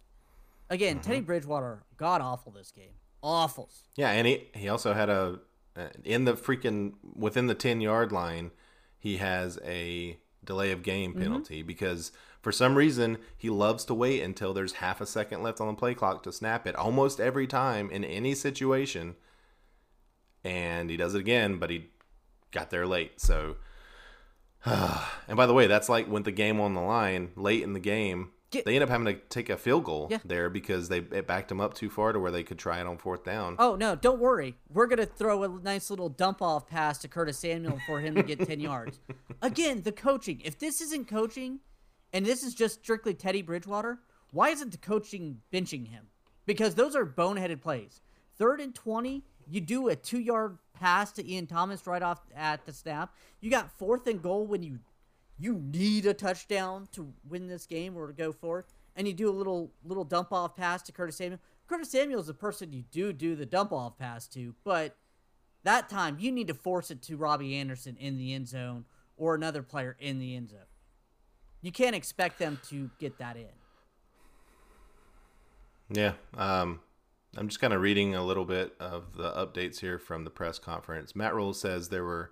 Again, 0.70 0.98
mm-hmm. 0.98 1.12
Teddy 1.12 1.22
Bridgewater, 1.22 1.84
god 1.98 2.22
awful 2.22 2.52
this 2.52 2.72
game, 2.72 2.92
awful. 3.24 3.70
Yeah, 3.96 4.12
and 4.12 4.28
he 4.28 4.48
he 4.54 4.70
also 4.70 4.94
had 4.94 5.10
a 5.10 5.40
in 6.04 6.26
the 6.26 6.34
freaking 6.34 6.94
within 7.16 7.48
the 7.48 7.56
ten 7.56 7.82
yard 7.82 8.12
line, 8.12 8.52
he 8.98 9.18
has 9.18 9.60
a 9.64 10.18
delay 10.44 10.72
of 10.72 10.84
game 10.84 11.12
mm-hmm. 11.12 11.22
penalty 11.22 11.60
mm-hmm. 11.60 11.68
because 11.68 12.12
for 12.42 12.52
some 12.52 12.76
reason 12.76 13.18
he 13.38 13.50
loves 13.50 13.84
to 13.86 13.94
wait 13.94 14.22
until 14.22 14.54
there's 14.54 14.74
half 14.74 15.02
a 15.02 15.06
second 15.06 15.44
left 15.44 15.60
on 15.60 15.68
the 15.68 15.74
play 15.74 15.94
clock 15.94 16.24
to 16.24 16.32
snap 16.32 16.66
it 16.66 16.76
almost 16.76 17.20
every 17.20 17.48
time 17.48 17.90
in 17.90 18.04
any 18.04 18.36
situation, 18.36 19.16
and 20.44 20.90
he 20.90 20.98
does 20.98 21.16
it 21.16 21.20
again, 21.20 21.58
but 21.58 21.70
he 21.70 21.88
got 22.52 22.70
there 22.70 22.88
late, 22.88 23.20
so 23.20 23.56
and 24.66 25.36
by 25.36 25.46
the 25.46 25.54
way, 25.54 25.68
that's 25.68 25.90
like 25.90 26.08
when 26.08 26.24
the 26.24 26.32
game 26.32 26.60
on 26.60 26.74
the 26.74 26.82
line 26.82 27.32
late 27.36 27.64
in 27.64 27.74
the 27.74 27.80
game. 27.80 28.32
Get, 28.52 28.66
they 28.66 28.76
end 28.76 28.84
up 28.84 28.90
having 28.90 29.06
to 29.06 29.14
take 29.14 29.50
a 29.50 29.58
field 29.58 29.84
goal 29.84 30.08
yeah. 30.10 30.18
there 30.26 30.50
because 30.50 30.90
they 30.90 31.00
it 31.00 31.28
backed 31.28 31.50
them 31.50 31.62
up 31.62 31.76
too 31.76 31.90
far 31.90 32.14
to 32.14 32.20
where 32.20 32.32
they 32.32 32.44
could 32.44 32.58
try 32.58 32.80
it 32.80 32.88
on 32.88 32.98
fourth 32.98 33.24
down. 33.24 33.56
Oh 33.60 33.76
no, 33.76 33.96
don't 33.96 34.20
worry. 34.20 34.56
We're 34.74 34.88
gonna 34.88 35.06
throw 35.06 35.44
a 35.44 35.48
nice 35.62 35.92
little 35.92 36.10
dump 36.10 36.42
off 36.42 36.68
pass 36.68 36.98
to 37.00 37.08
Curtis 37.08 37.38
Samuel 37.38 37.80
for 37.86 38.00
him 38.00 38.16
to 38.16 38.24
get 38.24 38.40
ten 38.48 38.60
yards. 38.60 39.00
Again, 39.44 39.84
the 39.84 39.92
coaching. 39.92 40.42
If 40.44 40.58
this 40.58 40.82
isn't 40.82 41.08
coaching, 41.08 41.60
and 42.12 42.26
this 42.26 42.42
is 42.42 42.56
just 42.56 42.80
strictly 42.80 43.14
Teddy 43.14 43.44
Bridgewater, 43.44 44.00
why 44.32 44.50
isn't 44.50 44.72
the 44.72 44.78
coaching 44.78 45.42
benching 45.54 45.88
him? 45.88 46.08
Because 46.48 46.74
those 46.74 46.96
are 46.96 47.06
boneheaded 47.06 47.62
plays. 47.62 48.02
Third 48.36 48.62
and 48.62 48.74
twenty, 48.74 49.24
you 49.48 49.62
do 49.62 49.90
a 49.90 49.96
two 49.96 50.20
yard 50.20 50.58
pass 50.74 51.12
to 51.14 51.32
Ian 51.32 51.46
Thomas 51.46 51.86
right 51.86 52.02
off 52.02 52.22
at 52.36 52.66
the 52.66 52.74
snap. 52.74 53.14
You 53.42 53.52
got 53.52 53.78
fourth 53.78 54.08
and 54.08 54.22
goal 54.22 54.48
when 54.48 54.64
you 54.64 54.80
you 55.40 55.54
need 55.54 56.06
a 56.06 56.14
touchdown 56.14 56.88
to 56.92 57.14
win 57.28 57.48
this 57.48 57.66
game 57.66 57.96
or 57.98 58.08
to 58.08 58.14
go 58.14 58.32
forward, 58.32 58.66
and 58.96 59.08
you 59.08 59.14
do 59.14 59.30
a 59.30 59.32
little 59.32 59.72
little 59.84 60.04
dump 60.04 60.32
off 60.32 60.56
pass 60.56 60.82
to 60.84 60.92
Curtis 60.92 61.16
Samuel. 61.16 61.40
Curtis 61.68 61.92
Samuel 61.92 62.20
is 62.20 62.28
the 62.28 62.34
person 62.34 62.74
you 62.74 62.84
do 62.92 63.14
do 63.14 63.36
the 63.36 63.46
dump 63.46 63.72
off 63.72 63.98
pass 63.98 64.28
to, 64.28 64.54
but 64.64 64.98
that 65.64 65.90
time 65.90 66.18
you 66.20 66.32
need 66.32 66.48
to 66.48 66.54
force 66.54 66.92
it 66.92 67.02
to 67.04 67.16
Robbie 67.16 67.56
Anderson 67.56 67.96
in 67.98 68.18
the 68.18 68.34
end 68.34 68.48
zone 68.48 68.86
or 69.18 69.36
another 69.36 69.64
player 69.64 69.96
in 70.00 70.20
the 70.20 70.36
end 70.36 70.50
zone. 70.50 70.60
You 71.62 71.72
can't 71.72 71.96
expect 71.96 72.40
them 72.40 72.60
to 72.70 72.90
get 73.00 73.18
that 73.20 73.36
in. 73.36 73.48
Yeah, 75.92 76.14
um, 76.38 76.80
I'm 77.36 77.48
just 77.48 77.60
kind 77.60 77.74
of 77.74 77.82
reading 77.82 78.16
a 78.16 78.24
little 78.24 78.46
bit 78.46 78.76
of 78.80 79.16
the 79.16 79.32
updates 79.32 79.80
here 79.80 80.00
from 80.00 80.24
the 80.24 80.30
press 80.30 80.60
conference. 80.60 81.16
Matt 81.16 81.34
Rhule 81.34 81.54
says 81.54 81.90
there 81.90 82.04
were 82.04 82.32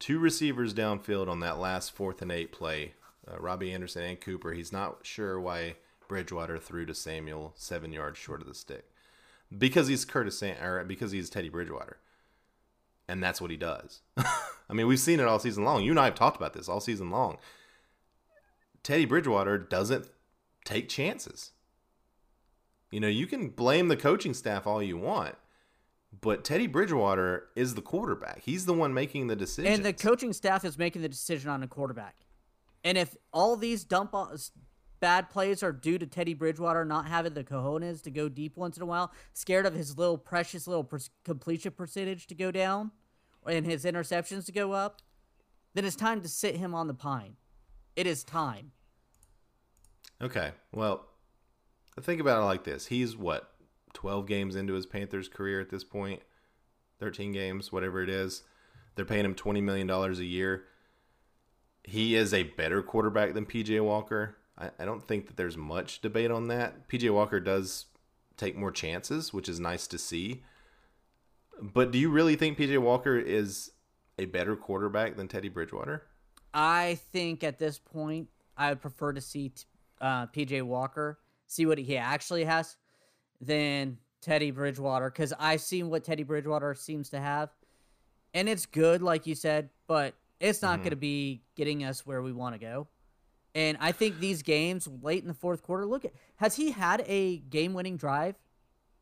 two 0.00 0.18
receivers 0.18 0.74
downfield 0.74 1.28
on 1.28 1.38
that 1.40 1.58
last 1.58 1.92
fourth 1.92 2.20
and 2.20 2.32
eight 2.32 2.50
play, 2.50 2.94
uh, 3.30 3.38
Robbie 3.38 3.72
Anderson 3.72 4.02
and 4.02 4.20
Cooper. 4.20 4.52
He's 4.52 4.72
not 4.72 5.00
sure 5.06 5.38
why 5.38 5.76
Bridgewater 6.08 6.58
threw 6.58 6.84
to 6.86 6.94
Samuel 6.94 7.52
seven 7.54 7.92
yards 7.92 8.18
short 8.18 8.40
of 8.40 8.48
the 8.48 8.54
stick 8.54 8.90
because 9.56 9.86
he's 9.86 10.04
Curtis 10.04 10.42
or 10.42 10.84
because 10.84 11.12
he's 11.12 11.30
Teddy 11.30 11.48
Bridgewater, 11.48 11.98
and 13.06 13.22
that's 13.22 13.40
what 13.40 13.50
he 13.50 13.56
does. 13.56 14.00
I 14.16 14.72
mean, 14.72 14.86
we've 14.86 14.98
seen 14.98 15.20
it 15.20 15.26
all 15.26 15.38
season 15.38 15.64
long. 15.64 15.84
You 15.84 15.92
and 15.92 16.00
I 16.00 16.06
have 16.06 16.14
talked 16.14 16.36
about 16.36 16.54
this 16.54 16.68
all 16.68 16.80
season 16.80 17.10
long. 17.10 17.38
Teddy 18.82 19.04
Bridgewater 19.04 19.58
doesn't 19.58 20.08
take 20.64 20.88
chances. 20.88 21.50
You 22.90 23.00
know, 23.00 23.08
you 23.08 23.26
can 23.26 23.50
blame 23.50 23.88
the 23.88 23.96
coaching 23.96 24.34
staff 24.34 24.66
all 24.66 24.82
you 24.82 24.96
want, 24.96 25.36
but 26.20 26.44
Teddy 26.44 26.66
Bridgewater 26.66 27.48
is 27.54 27.74
the 27.74 27.82
quarterback. 27.82 28.42
He's 28.42 28.66
the 28.66 28.74
one 28.74 28.92
making 28.92 29.28
the 29.28 29.36
decision. 29.36 29.72
And 29.72 29.84
the 29.84 29.92
coaching 29.92 30.32
staff 30.32 30.64
is 30.64 30.76
making 30.76 31.02
the 31.02 31.08
decision 31.08 31.50
on 31.50 31.62
a 31.62 31.68
quarterback. 31.68 32.16
And 32.82 32.98
if 32.98 33.16
all 33.32 33.56
these 33.56 33.84
dump 33.84 34.14
bad 35.00 35.30
plays 35.30 35.62
are 35.62 35.72
due 35.72 35.98
to 35.98 36.06
Teddy 36.06 36.34
Bridgewater 36.34 36.84
not 36.84 37.06
having 37.06 37.34
the 37.34 37.44
cojones 37.44 38.02
to 38.02 38.10
go 38.10 38.28
deep 38.28 38.56
once 38.56 38.76
in 38.76 38.82
a 38.82 38.86
while, 38.86 39.12
scared 39.32 39.66
of 39.66 39.74
his 39.74 39.96
little 39.96 40.18
precious 40.18 40.66
little 40.66 40.84
per- 40.84 40.98
completion 41.24 41.72
percentage 41.72 42.26
to 42.26 42.34
go 42.34 42.50
down 42.50 42.90
and 43.46 43.64
his 43.64 43.84
interceptions 43.84 44.46
to 44.46 44.52
go 44.52 44.72
up, 44.72 45.00
then 45.74 45.84
it's 45.84 45.96
time 45.96 46.20
to 46.20 46.28
sit 46.28 46.56
him 46.56 46.74
on 46.74 46.86
the 46.86 46.94
pine. 46.94 47.36
It 47.96 48.06
is 48.06 48.24
time. 48.24 48.72
Okay. 50.20 50.52
Well, 50.72 51.06
think 52.00 52.20
about 52.20 52.42
it 52.42 52.44
like 52.44 52.64
this: 52.64 52.86
he's 52.86 53.16
what 53.16 53.49
twelve 53.92 54.26
games 54.26 54.56
into 54.56 54.74
his 54.74 54.86
Panthers 54.86 55.28
career 55.28 55.60
at 55.60 55.70
this 55.70 55.84
point, 55.84 56.22
thirteen 56.98 57.32
games, 57.32 57.72
whatever 57.72 58.02
it 58.02 58.10
is. 58.10 58.42
They're 58.94 59.04
paying 59.04 59.24
him 59.24 59.34
twenty 59.34 59.60
million 59.60 59.86
dollars 59.86 60.18
a 60.18 60.24
year. 60.24 60.64
He 61.84 62.14
is 62.14 62.34
a 62.34 62.42
better 62.42 62.82
quarterback 62.82 63.34
than 63.34 63.46
PJ 63.46 63.82
Walker. 63.82 64.36
I, 64.58 64.70
I 64.78 64.84
don't 64.84 65.06
think 65.06 65.26
that 65.26 65.36
there's 65.36 65.56
much 65.56 66.00
debate 66.00 66.30
on 66.30 66.48
that. 66.48 66.88
PJ 66.88 67.12
Walker 67.12 67.40
does 67.40 67.86
take 68.36 68.56
more 68.56 68.72
chances, 68.72 69.32
which 69.32 69.48
is 69.48 69.58
nice 69.58 69.86
to 69.86 69.98
see. 69.98 70.42
But 71.60 71.90
do 71.90 71.98
you 71.98 72.10
really 72.10 72.36
think 72.36 72.58
PJ 72.58 72.78
Walker 72.78 73.18
is 73.18 73.70
a 74.18 74.26
better 74.26 74.56
quarterback 74.56 75.16
than 75.16 75.28
Teddy 75.28 75.48
Bridgewater? 75.48 76.04
I 76.52 76.98
think 77.12 77.44
at 77.44 77.58
this 77.58 77.78
point, 77.78 78.28
I 78.56 78.70
would 78.70 78.80
prefer 78.80 79.12
to 79.12 79.20
see 79.20 79.52
uh, 80.00 80.26
PJ 80.26 80.62
Walker 80.62 81.18
see 81.46 81.66
what 81.66 81.78
he 81.78 81.96
actually 81.96 82.44
has 82.44 82.76
than 83.40 83.98
Teddy 84.20 84.50
Bridgewater 84.50 85.10
because 85.10 85.32
I've 85.38 85.60
seen 85.60 85.88
what 85.88 86.04
Teddy 86.04 86.22
Bridgewater 86.22 86.74
seems 86.74 87.10
to 87.10 87.20
have, 87.20 87.50
and 88.34 88.48
it's 88.48 88.66
good, 88.66 89.02
like 89.02 89.26
you 89.26 89.34
said, 89.34 89.70
but 89.86 90.14
it's 90.40 90.62
not 90.62 90.74
mm-hmm. 90.74 90.82
going 90.82 90.90
to 90.90 90.96
be 90.96 91.42
getting 91.56 91.84
us 91.84 92.06
where 92.06 92.22
we 92.22 92.32
want 92.32 92.54
to 92.54 92.58
go. 92.58 92.88
And 93.54 93.76
I 93.80 93.92
think 93.92 94.20
these 94.20 94.42
games 94.42 94.88
late 95.02 95.22
in 95.22 95.28
the 95.28 95.34
fourth 95.34 95.62
quarter. 95.62 95.84
Look 95.84 96.04
at 96.04 96.12
has 96.36 96.54
he 96.54 96.70
had 96.70 97.04
a 97.06 97.38
game-winning 97.38 97.96
drive? 97.96 98.36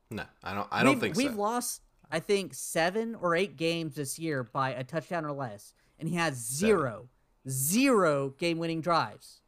No, 0.09 0.23
I 0.43 0.53
don't. 0.55 0.67
I 0.71 0.83
don't 0.83 0.93
we've, 0.93 1.01
think 1.01 1.15
we've 1.15 1.31
so. 1.31 1.37
lost. 1.37 1.81
I 2.11 2.19
think 2.19 2.55
seven 2.55 3.13
or 3.13 3.35
eight 3.35 3.55
games 3.57 3.95
this 3.95 4.17
year 4.17 4.43
by 4.43 4.71
a 4.71 4.83
touchdown 4.83 5.25
or 5.25 5.31
less, 5.31 5.73
and 5.99 6.09
he 6.09 6.15
has 6.15 6.33
zero, 6.33 7.09
zero 7.47 8.33
game-winning 8.39 8.81
drives. 8.81 9.41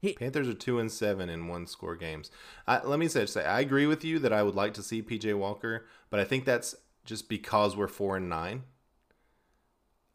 He- 0.00 0.12
Panthers 0.12 0.48
are 0.48 0.54
two 0.54 0.78
and 0.78 0.90
seven 0.90 1.28
in 1.28 1.48
one 1.48 1.66
score 1.66 1.96
games. 1.96 2.30
I, 2.66 2.82
let 2.84 2.98
me 2.98 3.08
say, 3.08 3.26
say, 3.26 3.44
I 3.44 3.60
agree 3.60 3.86
with 3.86 4.04
you 4.04 4.18
that 4.20 4.32
I 4.32 4.42
would 4.42 4.54
like 4.54 4.74
to 4.74 4.82
see 4.82 5.02
PJ 5.02 5.36
Walker, 5.36 5.86
but 6.10 6.20
I 6.20 6.24
think 6.24 6.44
that's 6.44 6.74
just 7.04 7.28
because 7.28 7.76
we're 7.76 7.88
four 7.88 8.16
and 8.16 8.28
nine. 8.28 8.64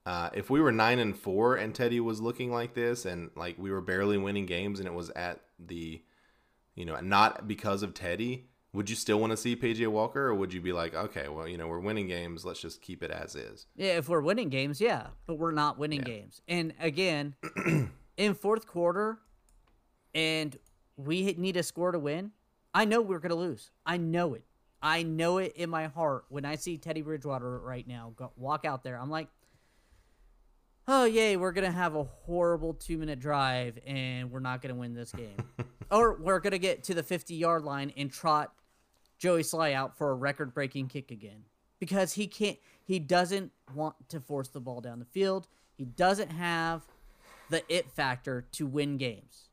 Uh, 0.06 0.30
if 0.34 0.50
we 0.50 0.60
were 0.60 0.72
nine 0.72 1.00
and 1.00 1.18
four 1.18 1.56
and 1.56 1.74
Teddy 1.74 2.00
was 2.00 2.20
looking 2.22 2.52
like 2.52 2.74
this, 2.74 3.06
and 3.06 3.32
like 3.36 3.58
we 3.58 3.72
were 3.72 3.82
barely 3.82 4.18
winning 4.18 4.46
games, 4.46 4.80
and 4.80 4.88
it 4.88 4.94
was 4.94 5.10
at 5.12 5.40
the, 5.60 6.02
you 6.76 6.86
know, 6.86 7.00
not 7.00 7.48
because 7.48 7.84
of 7.84 7.94
Teddy, 7.94 8.50
would 8.74 8.90
you 8.90 8.96
still 8.96 9.20
want 9.20 9.32
to 9.32 9.38
see 9.38 9.56
PJ 9.56 9.88
Walker, 9.88 10.28
or 10.28 10.36
would 10.36 10.54
you 10.54 10.60
be 10.60 10.74
like, 10.74 10.96
okay, 10.96 11.30
well, 11.30 11.48
you 11.48 11.58
know, 11.58 11.68
we're 11.68 11.80
winning 11.80 12.08
games, 12.08 12.44
let's 12.44 12.60
just 12.60 12.82
keep 12.82 13.04
it 13.04 13.12
as 13.12 13.36
is? 13.36 13.66
Yeah, 13.76 13.98
if 13.98 14.10
we're 14.10 14.22
winning 14.22 14.50
games, 14.50 14.82
yeah, 14.82 15.08
but 15.26 15.36
we're 15.36 15.52
not 15.52 15.78
winning 15.78 16.02
games. 16.02 16.42
And 16.48 16.74
again, 16.80 17.36
in 18.18 18.34
fourth 18.34 18.66
quarter, 18.68 19.20
and 20.14 20.58
we 20.98 21.34
need 21.38 21.58
a 21.58 21.64
score 21.64 21.92
to 21.92 22.00
win. 22.00 22.32
I 22.74 22.86
know 22.86 23.02
we're 23.02 23.20
gonna 23.20 23.36
lose. 23.36 23.72
I 23.86 23.98
know 23.98 24.34
it. 24.34 24.44
I 24.82 25.04
know 25.04 25.38
it 25.38 25.54
in 25.56 25.70
my 25.70 25.88
heart. 25.88 26.26
When 26.30 26.46
I 26.46 26.56
see 26.56 26.78
Teddy 26.78 27.02
Bridgewater 27.02 27.60
right 27.60 27.88
now 27.88 28.14
go, 28.16 28.32
walk 28.36 28.66
out 28.66 28.84
there, 28.84 29.00
I'm 29.00 29.10
like, 29.10 29.30
oh 30.88 31.06
yay, 31.06 31.38
we're 31.38 31.52
gonna 31.52 31.72
have 31.72 31.96
a 31.96 32.04
horrible 32.04 32.74
two 32.74 32.98
minute 32.98 33.20
drive, 33.20 33.80
and 33.86 34.32
we're 34.32 34.40
not 34.40 34.62
gonna 34.62 34.76
win 34.76 34.94
this 34.94 35.12
game, 35.12 35.38
or 35.92 36.16
we're 36.20 36.40
gonna 36.40 36.58
get 36.58 36.84
to 36.86 36.94
the 36.94 37.04
50 37.04 37.36
yard 37.36 37.64
line 37.64 37.94
and 37.96 38.12
trot 38.12 38.54
Joey 39.18 39.44
Slye 39.44 39.74
out 39.74 39.98
for 39.98 40.12
a 40.12 40.16
record 40.16 40.54
breaking 40.54 40.88
kick 40.88 41.12
again 41.12 41.46
because 41.80 42.14
he 42.14 42.28
can't 42.28 42.58
he 42.84 43.00
doesn't 43.00 43.52
want 43.74 43.96
to 44.10 44.20
force 44.20 44.50
the 44.50 44.60
ball 44.60 44.82
down 44.82 45.00
the 45.00 45.06
field. 45.06 45.48
He 45.78 45.86
doesn't 45.86 46.32
have 46.32 46.82
the 47.50 47.64
it 47.74 47.90
factor 47.92 48.46
to 48.54 48.66
win 48.66 48.98
games. 48.98 49.50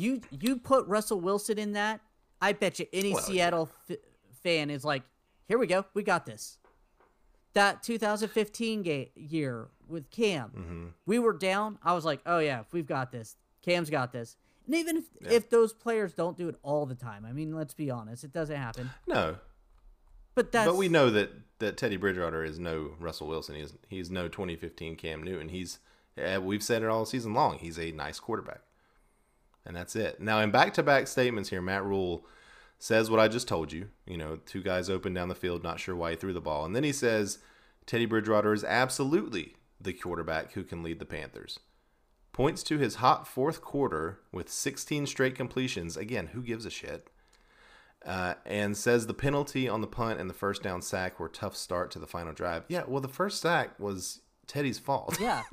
You 0.00 0.20
you 0.30 0.56
put 0.56 0.86
Russell 0.86 1.20
Wilson 1.20 1.58
in 1.58 1.72
that, 1.72 2.00
I 2.40 2.52
bet 2.52 2.78
you 2.78 2.86
any 2.92 3.12
Well, 3.12 3.22
Seattle 3.22 3.68
f- 3.90 3.96
fan 4.42 4.70
is 4.70 4.84
like, 4.84 5.02
"Here 5.48 5.58
we 5.58 5.66
go. 5.66 5.84
We 5.94 6.02
got 6.02 6.24
this." 6.26 6.58
That 7.54 7.82
2015 7.82 8.82
ga- 8.82 9.10
year 9.16 9.68
with 9.88 10.08
Cam, 10.10 10.50
Mm-hmm. 10.50 10.86
we 11.06 11.18
were 11.18 11.32
down. 11.32 11.78
I 11.82 11.94
was 11.94 12.04
like, 12.04 12.20
"Oh 12.24 12.38
yeah, 12.38 12.62
we've 12.72 12.86
got 12.86 13.10
this. 13.10 13.36
Cam's 13.62 13.90
got 13.90 14.12
this." 14.12 14.36
And 14.66 14.74
even 14.76 14.96
if, 14.98 15.04
if 15.32 15.50
those 15.50 15.72
players 15.72 16.12
don't 16.12 16.36
do 16.36 16.48
it 16.48 16.54
all 16.62 16.86
the 16.86 16.94
time, 16.94 17.24
I 17.26 17.32
mean, 17.32 17.54
let's 17.56 17.74
be 17.74 17.90
honest, 17.90 18.22
it 18.22 18.32
doesn't 18.32 18.54
happen. 18.56 18.90
No, 19.08 19.36
But 20.36 20.52
that's 20.52 20.68
but 20.70 20.76
we 20.76 20.88
know 20.88 21.10
that 21.10 21.30
that 21.58 21.76
Teddy 21.76 21.96
Bridgewater 21.96 22.44
is 22.44 22.58
no 22.60 22.92
Russell 23.00 23.26
Wilson. 23.26 23.56
He's 23.56 23.74
he's 23.88 24.10
no 24.10 24.28
2015 24.28 24.94
Cam 24.96 25.22
Newton. 25.24 25.48
He's 25.48 25.80
eh, 26.16 26.38
we've 26.38 26.62
said 26.62 26.82
it 26.84 26.88
all 26.88 27.04
season 27.04 27.34
long. 27.34 27.58
He's 27.58 27.78
a 27.80 27.90
nice 27.90 28.20
quarterback, 28.20 28.60
and 29.66 29.76
that's 29.76 29.96
it. 29.96 30.20
Now 30.20 30.40
in 30.40 30.50
back-to-back 30.50 31.06
statements 31.08 31.50
here, 31.50 31.62
Matt 31.62 31.84
Rhule 31.84 32.26
says 32.78 33.10
what 33.10 33.20
I 33.20 33.28
just 33.28 33.48
told 33.48 33.72
you. 33.72 33.88
You 34.06 34.16
know, 34.16 34.36
two 34.46 34.62
guys 34.62 34.88
open 34.90 35.14
down 35.14 35.28
the 35.28 35.34
field, 35.34 35.62
not 35.62 35.80
sure 35.80 35.94
why 35.96 36.10
he 36.10 36.16
threw 36.16 36.32
the 36.32 36.40
ball, 36.40 36.64
and 36.64 36.74
then 36.74 36.84
he 36.84 36.92
says 36.92 37.38
Teddy 37.86 38.06
Bridgewater 38.06 38.52
is 38.52 38.64
absolutely 38.64 39.54
the 39.80 39.92
quarterback 39.92 40.52
who 40.52 40.64
can 40.64 40.82
lead 40.82 40.98
the 40.98 41.06
Panthers. 41.06 41.58
Points 42.32 42.62
to 42.64 42.78
his 42.78 42.96
hot 42.96 43.26
fourth 43.26 43.60
quarter 43.60 44.20
with 44.32 44.48
16 44.48 45.06
straight 45.06 45.34
completions. 45.34 45.96
Again, 45.96 46.28
who 46.28 46.42
gives 46.42 46.64
a 46.64 46.70
shit? 46.70 47.08
uh, 48.06 48.34
and 48.46 48.76
says 48.76 49.06
the 49.06 49.14
penalty 49.14 49.68
on 49.68 49.80
the 49.80 49.86
punt 49.86 50.20
and 50.20 50.28
the 50.30 50.34
first 50.34 50.62
down 50.62 50.82
sack 50.82 51.20
were 51.20 51.28
tough 51.28 51.56
start 51.56 51.90
to 51.90 51.98
the 51.98 52.06
final 52.06 52.32
drive. 52.32 52.64
Yeah, 52.68 52.84
well, 52.86 53.00
the 53.00 53.08
first 53.08 53.40
sack 53.40 53.78
was 53.78 54.20
Teddy's 54.46 54.78
fault. 54.78 55.18
yeah. 55.20 55.42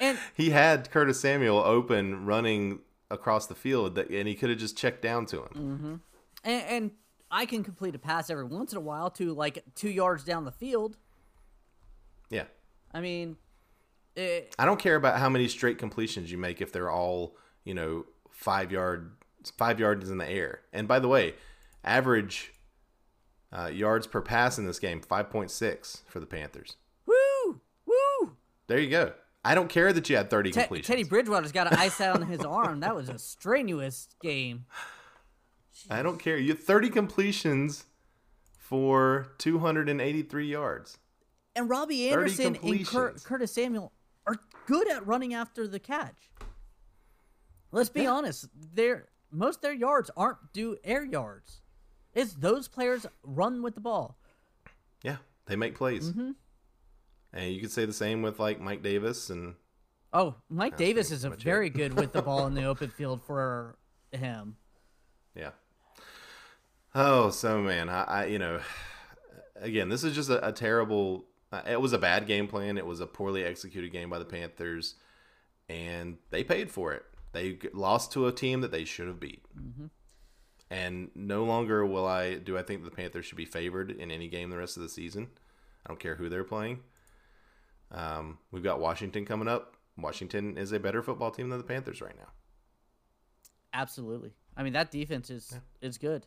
And 0.00 0.18
he 0.34 0.50
had 0.50 0.90
Curtis 0.90 1.20
Samuel 1.20 1.58
open 1.58 2.26
running 2.26 2.80
across 3.12 3.46
the 3.46 3.54
field, 3.54 3.94
that, 3.94 4.10
and 4.10 4.26
he 4.26 4.34
could 4.34 4.50
have 4.50 4.58
just 4.58 4.76
checked 4.76 5.02
down 5.02 5.26
to 5.26 5.42
him. 5.42 6.00
and, 6.42 6.62
and 6.64 6.90
I 7.30 7.46
can 7.46 7.62
complete 7.62 7.94
a 7.94 7.98
pass 7.98 8.30
every 8.30 8.44
once 8.44 8.72
in 8.72 8.78
a 8.78 8.80
while 8.80 9.10
to 9.10 9.32
like 9.34 9.62
two 9.74 9.90
yards 9.90 10.24
down 10.24 10.44
the 10.44 10.52
field. 10.52 10.96
Yeah, 12.30 12.44
I 12.92 13.00
mean, 13.00 13.36
it, 14.16 14.54
I 14.58 14.64
don't 14.64 14.80
care 14.80 14.96
about 14.96 15.18
how 15.18 15.28
many 15.28 15.48
straight 15.48 15.78
completions 15.78 16.32
you 16.32 16.38
make 16.38 16.60
if 16.60 16.72
they're 16.72 16.90
all 16.90 17.36
you 17.64 17.74
know 17.74 18.06
five 18.30 18.72
yard 18.72 19.12
five 19.56 19.78
yards 19.78 20.10
in 20.10 20.18
the 20.18 20.28
air. 20.28 20.60
And 20.72 20.88
by 20.88 20.98
the 20.98 21.08
way, 21.08 21.34
average 21.84 22.52
uh, 23.52 23.66
yards 23.66 24.06
per 24.06 24.20
pass 24.22 24.58
in 24.58 24.66
this 24.66 24.78
game 24.78 25.00
five 25.00 25.30
point 25.30 25.50
six 25.50 26.02
for 26.08 26.20
the 26.20 26.26
Panthers. 26.26 26.76
woo, 27.06 27.60
woo. 27.86 28.36
There 28.66 28.78
you 28.78 28.90
go. 28.90 29.12
I 29.44 29.54
don't 29.54 29.68
care 29.68 29.92
that 29.92 30.08
you 30.08 30.16
had 30.16 30.30
thirty 30.30 30.50
Te- 30.50 30.60
completions. 30.60 30.86
Teddy 30.86 31.04
Bridgewater's 31.04 31.52
got 31.52 31.66
an 31.66 31.78
ice 31.78 32.00
out 32.00 32.20
on 32.20 32.28
his 32.28 32.40
arm. 32.40 32.80
That 32.80 32.94
was 32.94 33.08
a 33.08 33.18
strenuous 33.18 34.08
game. 34.22 34.66
I 35.90 36.02
don't 36.02 36.18
care. 36.18 36.36
You 36.36 36.50
had 36.50 36.60
30 36.60 36.90
completions 36.90 37.84
for 38.58 39.32
283 39.38 40.46
yards. 40.46 40.98
And 41.54 41.68
Robbie 41.68 42.08
Anderson 42.08 42.56
and 42.62 42.86
Cur- 42.86 43.14
Curtis 43.24 43.52
Samuel 43.52 43.92
are 44.26 44.36
good 44.66 44.88
at 44.90 45.06
running 45.06 45.34
after 45.34 45.66
the 45.66 45.78
catch. 45.78 46.30
Let's 47.70 47.90
be 47.90 48.06
honest, 48.06 48.48
their 48.74 49.08
most 49.30 49.56
of 49.56 49.62
their 49.62 49.72
yards 49.74 50.10
aren't 50.16 50.52
due 50.52 50.76
air 50.84 51.04
yards. 51.04 51.62
It's 52.14 52.34
those 52.34 52.68
players 52.68 53.06
run 53.22 53.62
with 53.62 53.74
the 53.74 53.80
ball. 53.80 54.18
Yeah, 55.02 55.16
they 55.46 55.56
make 55.56 55.74
plays. 55.74 56.10
Mm-hmm. 56.10 56.32
And 57.32 57.52
you 57.52 57.60
could 57.60 57.70
say 57.70 57.84
the 57.86 57.92
same 57.92 58.22
with 58.22 58.38
like 58.38 58.60
Mike 58.60 58.82
Davis 58.82 59.30
and 59.30 59.54
Oh, 60.12 60.34
Mike 60.50 60.76
Davis 60.76 61.10
is 61.10 61.24
a 61.24 61.30
much 61.30 61.40
it. 61.40 61.44
very 61.44 61.70
good 61.70 61.94
with 61.94 62.12
the 62.12 62.20
ball 62.28 62.46
in 62.46 62.54
the 62.54 62.64
open 62.64 62.90
field 62.90 63.22
for 63.22 63.76
him. 64.12 64.56
yeah. 65.34 65.50
Oh, 66.94 67.30
so 67.30 67.62
man, 67.62 67.88
I, 67.88 68.02
I 68.04 68.24
you 68.26 68.38
know, 68.38 68.60
again, 69.56 69.88
this 69.88 70.04
is 70.04 70.14
just 70.14 70.28
a, 70.28 70.46
a 70.46 70.52
terrible. 70.52 71.24
Uh, 71.50 71.62
it 71.66 71.80
was 71.80 71.92
a 71.94 71.98
bad 71.98 72.26
game 72.26 72.46
plan. 72.48 72.76
It 72.76 72.84
was 72.86 73.00
a 73.00 73.06
poorly 73.06 73.44
executed 73.44 73.92
game 73.92 74.10
by 74.10 74.18
the 74.18 74.24
Panthers, 74.26 74.96
and 75.70 76.18
they 76.30 76.44
paid 76.44 76.70
for 76.70 76.92
it. 76.92 77.04
They 77.32 77.58
lost 77.72 78.12
to 78.12 78.26
a 78.26 78.32
team 78.32 78.60
that 78.60 78.70
they 78.72 78.84
should 78.84 79.06
have 79.06 79.20
beat. 79.20 79.42
And 80.70 81.10
no 81.14 81.44
longer 81.44 81.84
will 81.84 82.06
I 82.06 82.34
do 82.34 82.56
I 82.58 82.62
think 82.62 82.84
the 82.84 82.90
Panthers 82.90 83.24
should 83.26 83.36
be 83.38 83.44
favored 83.44 83.90
in 83.90 84.10
any 84.10 84.28
game 84.28 84.50
the 84.50 84.56
rest 84.58 84.76
of 84.76 84.82
the 84.82 84.88
season. 84.88 85.28
I 85.84 85.88
don't 85.88 86.00
care 86.00 86.14
who 86.16 86.28
they're 86.28 86.44
playing. 86.44 86.80
Um, 87.92 88.38
we've 88.50 88.62
got 88.62 88.80
Washington 88.80 89.24
coming 89.24 89.48
up. 89.48 89.76
Washington 89.96 90.56
is 90.56 90.72
a 90.72 90.80
better 90.80 91.02
football 91.02 91.30
team 91.30 91.50
than 91.50 91.58
the 91.58 91.64
Panthers 91.64 92.00
right 92.00 92.16
now. 92.16 92.28
Absolutely. 93.74 94.32
I 94.56 94.62
mean 94.62 94.72
that 94.74 94.90
defense 94.90 95.30
is 95.30 95.54
is 95.80 95.98
good. 95.98 96.26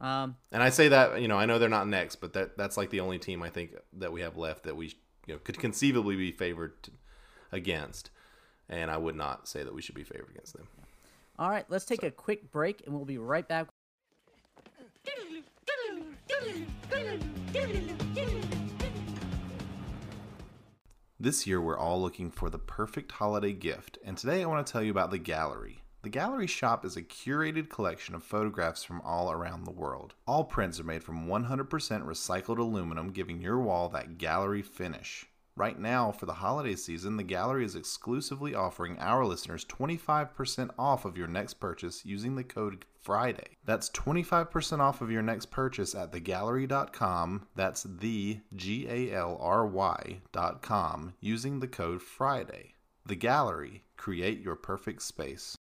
Um, 0.00 0.36
And 0.52 0.62
I 0.62 0.68
say 0.70 0.88
that 0.88 1.20
you 1.20 1.28
know 1.28 1.38
I 1.38 1.46
know 1.46 1.58
they're 1.58 1.68
not 1.68 1.88
next, 1.88 2.16
but 2.16 2.32
that 2.34 2.56
that's 2.56 2.76
like 2.76 2.90
the 2.90 3.00
only 3.00 3.18
team 3.18 3.42
I 3.42 3.50
think 3.50 3.74
that 3.94 4.12
we 4.12 4.20
have 4.20 4.36
left 4.36 4.64
that 4.64 4.76
we 4.76 4.88
you 5.26 5.34
know 5.34 5.38
could 5.38 5.58
conceivably 5.58 6.16
be 6.16 6.32
favored 6.32 6.82
to, 6.84 6.90
against, 7.52 8.10
and 8.68 8.90
I 8.90 8.96
would 8.98 9.14
not 9.16 9.48
say 9.48 9.62
that 9.62 9.74
we 9.74 9.82
should 9.82 9.94
be 9.94 10.04
favored 10.04 10.30
against 10.30 10.54
them. 10.54 10.68
all 11.38 11.50
right, 11.50 11.64
let's 11.68 11.84
take 11.84 12.02
a 12.02 12.10
quick 12.10 12.50
break 12.50 12.82
and 12.86 12.94
we'll 12.94 13.04
be 13.06 13.18
right 13.18 13.46
back. 13.46 13.68
This 21.18 21.46
year, 21.46 21.62
we're 21.62 21.78
all 21.78 22.02
looking 22.02 22.30
for 22.30 22.50
the 22.50 22.58
perfect 22.58 23.10
holiday 23.10 23.54
gift, 23.54 23.96
and 24.04 24.18
today 24.18 24.42
I 24.42 24.46
want 24.46 24.66
to 24.66 24.70
tell 24.70 24.82
you 24.82 24.90
about 24.90 25.10
the 25.10 25.16
Gallery. 25.16 25.82
The 26.02 26.10
Gallery 26.10 26.46
Shop 26.46 26.84
is 26.84 26.94
a 26.94 27.02
curated 27.02 27.70
collection 27.70 28.14
of 28.14 28.22
photographs 28.22 28.84
from 28.84 29.00
all 29.00 29.32
around 29.32 29.64
the 29.64 29.72
world. 29.72 30.12
All 30.26 30.44
prints 30.44 30.78
are 30.78 30.84
made 30.84 31.02
from 31.02 31.26
100% 31.26 31.68
recycled 32.04 32.58
aluminum, 32.58 33.12
giving 33.12 33.40
your 33.40 33.58
wall 33.58 33.88
that 33.88 34.18
gallery 34.18 34.60
finish. 34.60 35.24
Right 35.56 35.78
now, 35.78 36.12
for 36.12 36.26
the 36.26 36.34
holiday 36.34 36.76
season, 36.76 37.16
the 37.16 37.22
gallery 37.22 37.64
is 37.64 37.74
exclusively 37.74 38.54
offering 38.54 38.98
our 38.98 39.24
listeners 39.24 39.64
25% 39.64 40.68
off 40.78 41.06
of 41.06 41.16
your 41.16 41.28
next 41.28 41.54
purchase 41.54 42.04
using 42.04 42.36
the 42.36 42.44
code 42.44 42.84
FRIDAY. 43.00 43.56
That's 43.64 43.88
25% 43.90 44.80
off 44.80 45.00
of 45.00 45.10
your 45.10 45.22
next 45.22 45.50
purchase 45.50 45.94
at 45.94 46.12
thegallery.com. 46.12 47.46
That's 47.54 47.84
the 47.84 48.40
G 48.54 48.86
A 48.86 49.14
L 49.14 49.38
R 49.40 49.66
Y.com 49.66 51.14
using 51.20 51.60
the 51.60 51.68
code 51.68 52.02
FRIDAY. 52.02 52.74
The 53.06 53.16
Gallery, 53.16 53.84
create 53.96 54.42
your 54.42 54.56
perfect 54.56 55.00
space. 55.00 55.56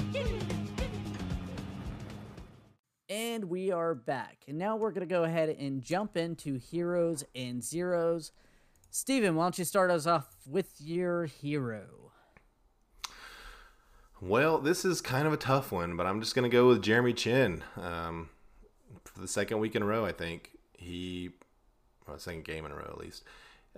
And 3.11 3.45
we 3.45 3.73
are 3.73 3.95
back. 3.95 4.45
And 4.47 4.59
now 4.59 4.77
we're 4.77 4.91
going 4.91 5.07
to 5.09 5.15
go 5.15 5.25
ahead 5.25 5.49
and 5.49 5.81
jump 5.81 6.15
into 6.15 6.59
heroes 6.59 7.25
and 7.35 7.65
zeros. 7.65 8.33
Steven, 8.91 9.35
why 9.35 9.45
don't 9.45 9.59
you 9.59 9.65
start 9.65 9.91
us 9.91 10.07
off 10.07 10.27
with 10.47 10.75
your 10.79 11.25
hero? 11.25 11.87
Well, 14.21 14.59
this 14.59 14.85
is 14.85 15.01
kind 15.01 15.27
of 15.27 15.33
a 15.33 15.39
tough 15.39 15.73
one, 15.73 15.97
but 15.97 16.07
I'm 16.07 16.21
just 16.21 16.35
going 16.35 16.51
to 16.51 16.55
go 16.55 16.69
with 16.69 16.83
Jeremy 16.83 17.15
Chinn. 17.15 17.65
Um, 17.77 18.29
for 19.05 19.21
the 19.21 19.29
second 19.29 19.59
week 19.61 19.75
in 19.75 19.83
a 19.83 19.87
row, 19.87 20.05
I 20.05 20.13
think 20.13 20.59
he, 20.75 21.31
well, 22.07 22.19
second 22.19 22.45
game 22.45 22.67
in 22.67 22.73
a 22.73 22.75
row 22.75 22.89
at 22.91 22.99
least, 22.99 23.25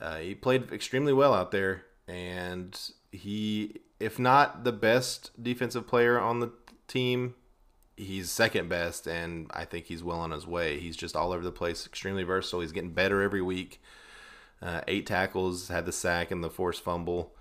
uh, 0.01 0.17
he 0.17 0.35
played 0.35 0.73
extremely 0.73 1.13
well 1.13 1.35
out 1.35 1.53
there, 1.53 1.85
and 2.09 2.77
he, 3.13 3.77
if 4.01 4.19
not 4.19 4.65
the 4.65 4.73
best 4.73 5.31
defensive 5.41 5.87
player 5.87 6.19
on 6.19 6.41
the 6.41 6.51
team, 6.89 7.35
he's 8.01 8.31
second 8.31 8.69
best, 8.69 9.07
and 9.07 9.51
I 9.51 9.65
think 9.65 9.87
he's 9.87 10.03
well 10.03 10.21
on 10.21 10.31
his 10.31 10.47
way. 10.47 10.79
He's 10.79 10.97
just 10.97 11.15
all 11.15 11.33
over 11.33 11.45
the 11.45 11.53
place, 11.53 11.87
extremely 11.87 12.23
versatile. 12.23 12.61
He's 12.61 12.73
getting 12.73 12.93
better 12.93 13.23
every 13.23 13.43
week. 13.43 13.81
Uh, 14.63 14.81
eight 14.89 15.07
tackles, 15.07 15.69
had 15.69 15.87
the 15.87 15.93
sack 15.93 16.31
and 16.31 16.45
the 16.45 16.51
forced 16.51 16.83
fumble. 16.83 17.33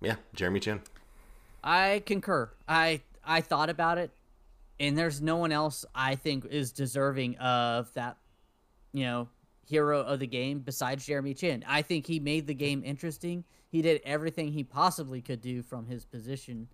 Yeah, 0.00 0.16
Jeremy 0.34 0.60
Chinn. 0.60 0.80
I 1.62 2.02
concur. 2.06 2.50
I 2.68 3.00
I 3.24 3.40
thought 3.40 3.70
about 3.70 3.98
it, 3.98 4.10
and 4.78 4.96
there's 4.96 5.20
no 5.20 5.36
one 5.36 5.52
else 5.52 5.84
I 5.94 6.14
think 6.14 6.44
is 6.46 6.72
deserving 6.72 7.36
of 7.38 7.92
that, 7.94 8.18
you 8.92 9.04
know, 9.04 9.28
hero 9.66 10.00
of 10.00 10.20
the 10.20 10.26
game 10.26 10.60
besides 10.60 11.06
Jeremy 11.06 11.34
Chinn. 11.34 11.64
I 11.66 11.82
think 11.82 12.06
he 12.06 12.20
made 12.20 12.46
the 12.46 12.54
game 12.54 12.82
interesting. 12.84 13.44
He 13.70 13.82
did 13.82 14.00
everything 14.04 14.52
he 14.52 14.62
possibly 14.62 15.20
could 15.20 15.40
do 15.40 15.62
from 15.62 15.86
his 15.86 16.04
position, 16.04 16.68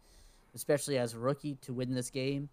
especially 0.55 0.99
as 0.99 1.15
a 1.15 1.19
rookie, 1.19 1.55
to 1.63 1.73
win 1.73 1.95
this 1.95 2.11
game. 2.11 2.49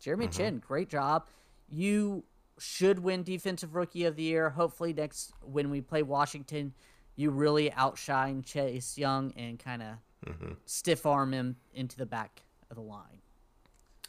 Jeremy 0.00 0.26
mm-hmm. 0.26 0.36
Chinn, 0.36 0.62
great 0.66 0.88
job. 0.88 1.26
You 1.68 2.24
should 2.58 2.98
win 2.98 3.22
Defensive 3.22 3.74
Rookie 3.74 4.04
of 4.04 4.16
the 4.16 4.22
Year. 4.22 4.50
Hopefully, 4.50 4.92
next 4.92 5.32
when 5.42 5.70
we 5.70 5.80
play 5.80 6.02
Washington, 6.02 6.72
you 7.16 7.30
really 7.30 7.72
outshine 7.72 8.42
Chase 8.42 8.96
Young 8.96 9.32
and 9.36 9.58
kind 9.58 9.82
of 9.82 9.88
mm-hmm. 10.26 10.52
stiff 10.64 11.06
arm 11.06 11.32
him 11.32 11.56
into 11.74 11.96
the 11.96 12.06
back 12.06 12.42
of 12.70 12.76
the 12.76 12.82
line. 12.82 13.20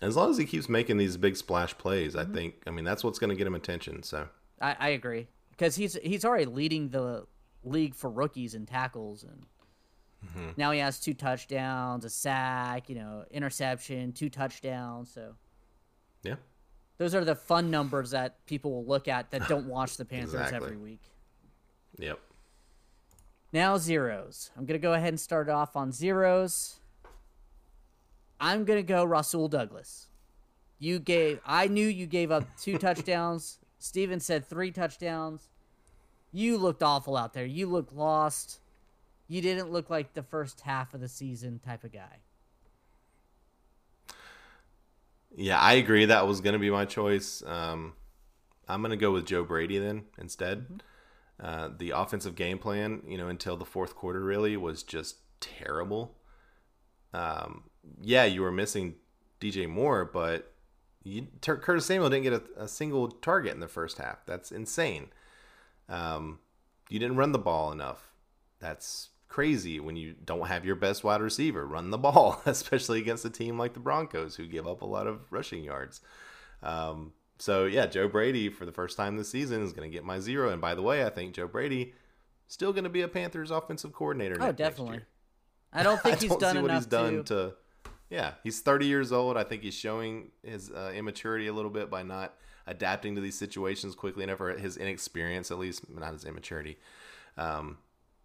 As 0.02 0.16
long 0.16 0.30
as 0.30 0.38
he 0.38 0.46
keeps 0.46 0.70
making 0.70 0.98
these 0.98 1.18
big 1.18 1.36
splash 1.36 1.78
plays, 1.78 2.14
mm-hmm. 2.14 2.32
I 2.32 2.34
think. 2.34 2.56
I 2.68 2.72
mean, 2.72 2.86
that's 2.86 3.04
what's 3.04 3.20
going 3.20 3.32
to 3.32 3.36
get 3.36 3.48
him 3.48 3.56
attention. 3.56 4.04
So 4.04 4.28
I, 4.62 4.76
I 4.80 4.90
agree 4.90 5.28
because 5.52 5.76
he's 5.76 5.98
he's 6.04 6.24
already 6.24 6.46
leading 6.46 6.90
the 6.90 7.26
league 7.64 7.96
for 7.96 8.10
rookies 8.10 8.54
and 8.54 8.68
tackles, 8.68 9.24
and 9.24 9.46
mm-hmm. 10.26 10.50
now 10.56 10.72
he 10.72 10.80
has 10.80 11.00
two 11.00 11.14
touchdowns, 11.14 12.06
a 12.06 12.10
sack, 12.10 12.90
you 12.90 12.96
know, 12.96 13.26
interception, 13.32 14.14
two 14.14 14.30
touchdowns. 14.30 15.12
So 15.12 15.36
yeah, 16.28 16.36
those 16.98 17.16
are 17.16 17.24
the 17.24 17.36
fun 17.36 17.72
numbers 17.72 18.12
that 18.12 18.46
people 18.46 18.72
will 18.72 18.86
look 18.86 19.08
at 19.08 19.32
that 19.32 19.48
don't 19.48 19.68
watch 19.68 19.98
the 19.98 20.06
Panthers 20.14 20.34
exactly. 20.34 20.58
every 20.58 20.78
week. 20.78 21.02
Yep. 21.98 22.20
Now 23.54 23.78
zeros. 23.78 24.52
I'm 24.58 24.66
gonna 24.66 24.80
go 24.80 24.94
ahead 24.94 25.10
and 25.10 25.20
start 25.20 25.50
off 25.50 25.76
on 25.76 25.92
zeros. 25.92 26.80
I'm 28.40 28.66
gonna 28.66 28.84
go 28.84 29.04
Rasul 29.04 29.48
Douglas. 29.48 30.08
You 30.80 31.00
gave. 31.00 31.40
I 31.46 31.68
knew 31.68 31.88
you 31.88 32.06
gave 32.06 32.32
up 32.32 32.46
two 32.58 32.78
touchdowns. 32.80 33.60
Steven 33.80 34.20
said 34.20 34.46
three 34.46 34.72
touchdowns. 34.72 35.50
You 36.32 36.58
looked 36.58 36.84
awful 36.84 37.16
out 37.16 37.34
there. 37.34 37.46
You 37.46 37.68
looked 37.68 37.94
lost. 37.94 38.60
You 39.28 39.42
didn't 39.42 39.72
look 39.72 39.90
like 39.90 40.14
the 40.14 40.24
first 40.24 40.62
half 40.62 40.94
of 40.94 41.02
the 41.02 41.08
season 41.08 41.60
type 41.60 41.84
of 41.84 41.92
guy. 41.92 42.22
Yeah, 45.36 45.60
I 45.60 45.74
agree. 45.74 46.06
That 46.06 46.28
was 46.28 46.42
going 46.42 46.54
to 46.54 46.60
be 46.60 46.70
my 46.70 46.86
choice. 46.86 47.44
Um, 47.46 47.94
I'm 48.68 48.82
going 48.82 48.92
to 48.92 48.98
go 48.98 49.12
with 49.12 49.26
Joe 49.26 49.44
Brady 49.44 49.78
then 49.78 50.06
instead. 50.18 50.64
Mm-hmm. 50.64 50.78
Uh, 51.40 51.70
the 51.78 51.92
offensive 51.92 52.36
game 52.36 52.58
plan, 52.58 53.04
you 53.08 53.18
know, 53.18 53.28
until 53.28 53.58
the 53.58 53.66
fourth 53.66 53.96
quarter 53.96 54.24
really 54.24 54.58
was 54.58 54.82
just 54.82 55.18
terrible. 55.40 56.16
Um, 57.14 57.66
yeah, 58.02 58.26
you 58.26 58.42
were 58.42 58.52
missing 58.52 58.96
DJ 59.40 59.70
Moore, 59.70 60.04
but 60.04 60.52
you, 61.04 61.28
Curtis 61.42 61.86
Samuel 61.86 62.10
didn't 62.10 62.24
get 62.24 62.34
a, 62.34 62.64
a, 62.64 62.68
single 62.68 63.10
target 63.10 63.54
in 63.54 63.60
the 63.60 63.68
first 63.68 63.98
half. 63.98 64.26
That's 64.26 64.52
insane. 64.52 65.08
Um, 65.88 66.40
you 66.90 67.00
didn't 67.00 67.18
run 67.18 67.32
the 67.32 67.40
ball 67.40 67.72
enough. 67.72 68.10
That's 68.60 69.10
crazy 69.28 69.80
when 69.80 69.96
you 69.96 70.16
don't 70.26 70.48
have 70.48 70.66
your 70.66 70.76
best 70.76 71.04
wide 71.04 71.22
receiver 71.22 71.66
run 71.66 71.90
the 71.90 71.98
ball, 71.98 72.42
especially 72.46 73.00
against 73.00 73.26
a 73.26 73.30
team 73.30 73.58
like 73.58 73.74
the 73.74 73.80
Broncos 73.80 74.36
who 74.36 74.48
give 74.48 74.68
up 74.68 74.82
a 74.82 74.86
lot 74.86 75.08
of 75.08 75.32
rushing 75.32 75.64
yards. 75.64 76.02
Um, 76.64 77.14
so 77.40 77.66
yeah, 77.66 77.86
Joe 77.86 78.08
Brady 78.08 78.50
for 78.50 78.66
the 78.66 78.72
first 78.72 78.98
time 78.98 79.18
this 79.18 79.30
season 79.30 79.62
is 79.64 79.74
going 79.74 79.90
to 79.90 79.94
get 79.94 80.04
my 80.04 80.20
zero. 80.20 80.50
And 80.50 80.62
by 80.62 80.76
the 80.76 80.82
way, 80.82 81.06
I 81.06 81.10
think 81.10 81.34
Joe 81.34 81.48
Brady 81.48 81.94
still 82.48 82.72
going 82.72 82.86
to 82.86 82.90
be 82.90 83.02
a 83.02 83.08
Panthers 83.08 83.52
offensive 83.52 83.94
coordinator. 83.94 84.38
Oh, 84.42 84.52
definitely. 84.52 85.02
I 85.74 85.84
don't 85.84 86.02
think 86.02 86.20
he's 86.22 86.36
done 86.36 86.58
enough 86.58 86.78
he's 86.78 86.86
done 86.86 87.18
to... 87.18 87.24
to. 87.24 87.54
Yeah, 88.10 88.36
he's 88.42 88.62
30 88.62 88.86
years 88.86 89.12
old. 89.12 89.36
I 89.36 89.44
think 89.44 89.64
he's 89.64 89.74
showing 89.74 90.32
his 90.42 90.72
uh, 90.72 90.94
immaturity 90.96 91.48
a 91.48 91.54
little 91.54 91.70
bit 91.70 91.90
by 91.90 92.04
not 92.04 92.36
adapting 92.66 93.16
to 93.16 93.22
these 93.22 93.38
situations 93.38 93.96
quickly 93.96 94.24
enough, 94.24 94.40
or 94.40 94.58
his 94.58 94.78
inexperience 94.78 95.52
at 95.52 95.60
least, 95.60 95.90
not 95.90 96.14
his 96.14 96.24
immaturity. 96.24 96.78
Um, 97.38 97.78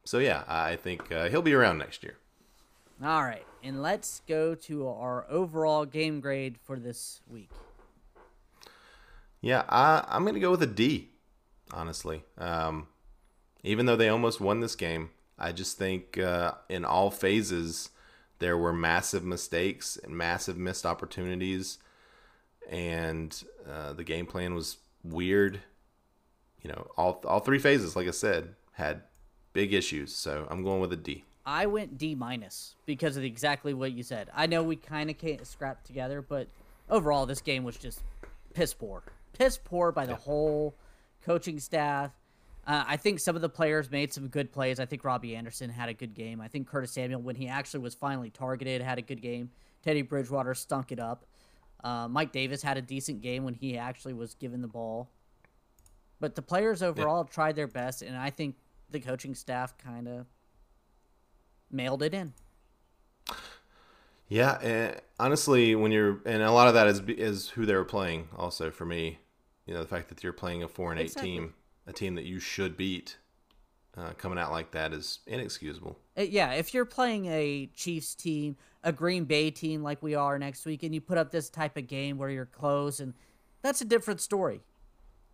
so 0.05 0.19
yeah, 0.19 0.45
I 0.47 0.77
think 0.77 1.11
uh, 1.13 1.29
he'll 1.29 1.43
be 1.43 1.55
around 1.55 1.79
next 1.79 2.03
year. 2.03 2.17
All 3.03 3.23
right, 3.23 3.47
and 3.63 3.83
let's 3.83 4.23
go 4.29 4.55
to 4.55 4.89
our 4.89 5.27
overall 5.29 5.85
game 5.85 6.21
grade 6.21 6.57
for 6.63 6.79
this 6.79 7.21
week. 7.29 7.51
Yeah, 9.41 9.65
I, 9.69 10.05
I'm 10.09 10.23
going 10.23 10.35
to 10.35 10.41
go 10.41 10.53
with 10.53 10.63
a 10.63 10.69
D, 10.69 11.09
honestly. 11.73 12.23
Um, 12.39 12.87
even 13.65 13.87
though 13.87 13.97
they 13.97 14.09
almost 14.09 14.41
won 14.41 14.61
this 14.61 14.77
game, 14.77 15.11
I 15.37 15.51
just 15.51 15.79
think 15.79 16.17
uh, 16.17 16.53
in 16.69 16.85
all 16.85 17.11
phases 17.11 17.91
there 18.39 18.57
were 18.57 18.73
massive 18.73 19.25
mistakes 19.25 19.97
and 19.97 20.17
massive 20.17 20.57
missed 20.57 20.87
opportunities, 20.87 21.79
and 22.71 23.43
uh, 23.69 23.93
the 23.93 24.05
game 24.05 24.27
plan 24.27 24.55
was 24.55 24.77
weird. 25.03 25.61
You 26.63 26.71
know, 26.71 26.91
all 26.97 27.21
all 27.27 27.41
three 27.41 27.59
phases, 27.59 27.97
like 27.97 28.07
I 28.07 28.13
said, 28.13 28.55
had 28.73 29.03
big 29.53 29.73
issues. 29.73 30.15
So 30.15 30.47
I'm 30.51 30.63
going 30.63 30.81
with 30.81 30.93
a 30.93 30.97
D. 30.97 31.25
I 31.45 31.67
went 31.67 31.99
D 31.99 32.15
minus 32.15 32.77
because 32.87 33.17
of 33.17 33.25
exactly 33.25 33.75
what 33.75 33.93
you 33.93 34.03
said. 34.03 34.31
I 34.35 34.47
know 34.47 34.63
we 34.63 34.77
kind 34.77 35.11
of 35.11 35.19
can't 35.19 35.45
scrap 35.47 35.83
together, 35.85 36.23
but 36.23 36.49
overall, 36.89 37.27
this 37.27 37.41
game 37.41 37.65
was 37.65 37.77
just 37.77 38.01
piss 38.55 38.75
poor 38.75 39.03
piss 39.33 39.59
poor 39.63 39.93
by 39.93 40.07
the 40.07 40.13
yeah. 40.13 40.19
whole 40.19 40.75
coaching 41.25 41.59
staff. 41.59 42.13
Uh, 42.67 42.85
I 42.87 42.97
think 42.97 43.19
some 43.19 43.35
of 43.35 43.43
the 43.43 43.49
players 43.49 43.91
made 43.91 44.13
some 44.13 44.29
good 44.29 44.53
plays. 44.53 44.79
I 44.79 44.87
think 44.87 45.05
Robbie 45.05 45.35
Anderson 45.35 45.69
had 45.69 45.89
a 45.89 45.95
good 45.95 46.15
game. 46.15 46.41
I 46.41 46.49
think 46.49 46.69
Curtis 46.69 46.93
Samuel, 46.93 47.21
when 47.21 47.35
he 47.35 47.49
actually 47.49 47.81
was 47.81 47.95
finally 47.95 48.31
targeted, 48.31 48.83
had 48.83 48.99
a 48.99 49.03
good 49.03 49.21
game. 49.21 49.51
Teddy 49.83 50.03
Bridgewater 50.03 50.55
stunk 50.55 50.93
it 50.93 51.01
up. 51.01 51.25
Uh, 51.83 52.07
Mike 52.07 52.31
Davis 52.31 52.63
had 52.63 52.77
a 52.77 52.83
decent 52.83 53.21
game 53.21 53.43
when 53.43 53.55
he 53.55 53.77
actually 53.77 54.13
was 54.13 54.35
given 54.35 54.63
the 54.63 54.69
ball. 54.69 55.09
But 56.21 56.37
the 56.37 56.43
players 56.43 56.85
overall 56.85 57.27
yeah. 57.27 57.35
tried 57.35 57.57
their 57.57 57.67
best, 57.67 58.03
and 58.03 58.17
I 58.17 58.31
think 58.31 58.55
the 58.93 59.01
coaching 59.01 59.34
staff 59.34 59.76
kind 59.78 60.09
of 60.09 60.26
mailed 61.70 62.03
it 62.03 62.14
in. 62.14 62.34
Yeah, 64.28 64.59
and 64.62 65.01
honestly, 65.20 65.74
when 65.74 65.93
you're 65.93 66.20
and 66.24 66.43
a 66.43 66.53
lot 66.53 66.68
of 66.68 66.74
that 66.74 66.86
is 66.86 67.01
is 67.01 67.51
who 67.51 67.66
they 67.66 67.74
were 67.74 67.84
playing. 67.84 68.28
Also, 68.36 68.70
for 68.70 68.86
me, 68.86 69.18
you 69.66 69.74
know, 69.74 69.80
the 69.80 69.86
fact 69.86 70.09
that 70.09 70.22
you're 70.24 70.32
playing 70.32 70.62
a 70.62 70.68
four 70.68 70.90
and 70.90 70.99
eight 70.99 71.09
exactly. 71.09 71.32
team, 71.32 71.55
a 71.86 71.93
team 71.93 72.14
that 72.14 72.24
you 72.24 72.40
should 72.40 72.76
beat, 72.76 73.18
uh, 73.97 74.12
coming 74.16 74.38
out 74.38 74.51
like 74.51 74.70
that 74.70 74.93
is 74.95 75.20
inexcusable. 75.26 75.99
Uh, 76.16 76.22
yeah, 76.22 76.53
if 76.53 76.72
you're 76.72 76.86
playing 76.86 77.26
a 77.26 77.66
Chiefs 77.74 78.14
team, 78.14 78.57
a 78.82 78.90
Green 78.90 79.24
Bay 79.24 79.51
team 79.51 79.82
like 79.82 80.03
we 80.03 80.14
are 80.14 80.38
next 80.38 80.64
week, 80.64 80.82
and 80.82 80.95
you 80.95 81.01
put 81.01 81.18
up 81.18 81.30
this 81.30 81.51
type 81.51 81.76
of 81.76 81.86
game 81.86 82.16
where 82.16 82.30
you're 82.30 82.47
close, 82.47 83.01
and 83.01 83.12
that's 83.61 83.82
a 83.82 83.84
different 83.84 84.20
story. 84.20 84.62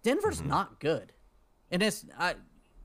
Denver's 0.02 0.40
mm-hmm. 0.40 0.48
not 0.48 0.80
good, 0.80 1.12
and 1.70 1.82
it's 1.82 2.04
I, 2.18 2.34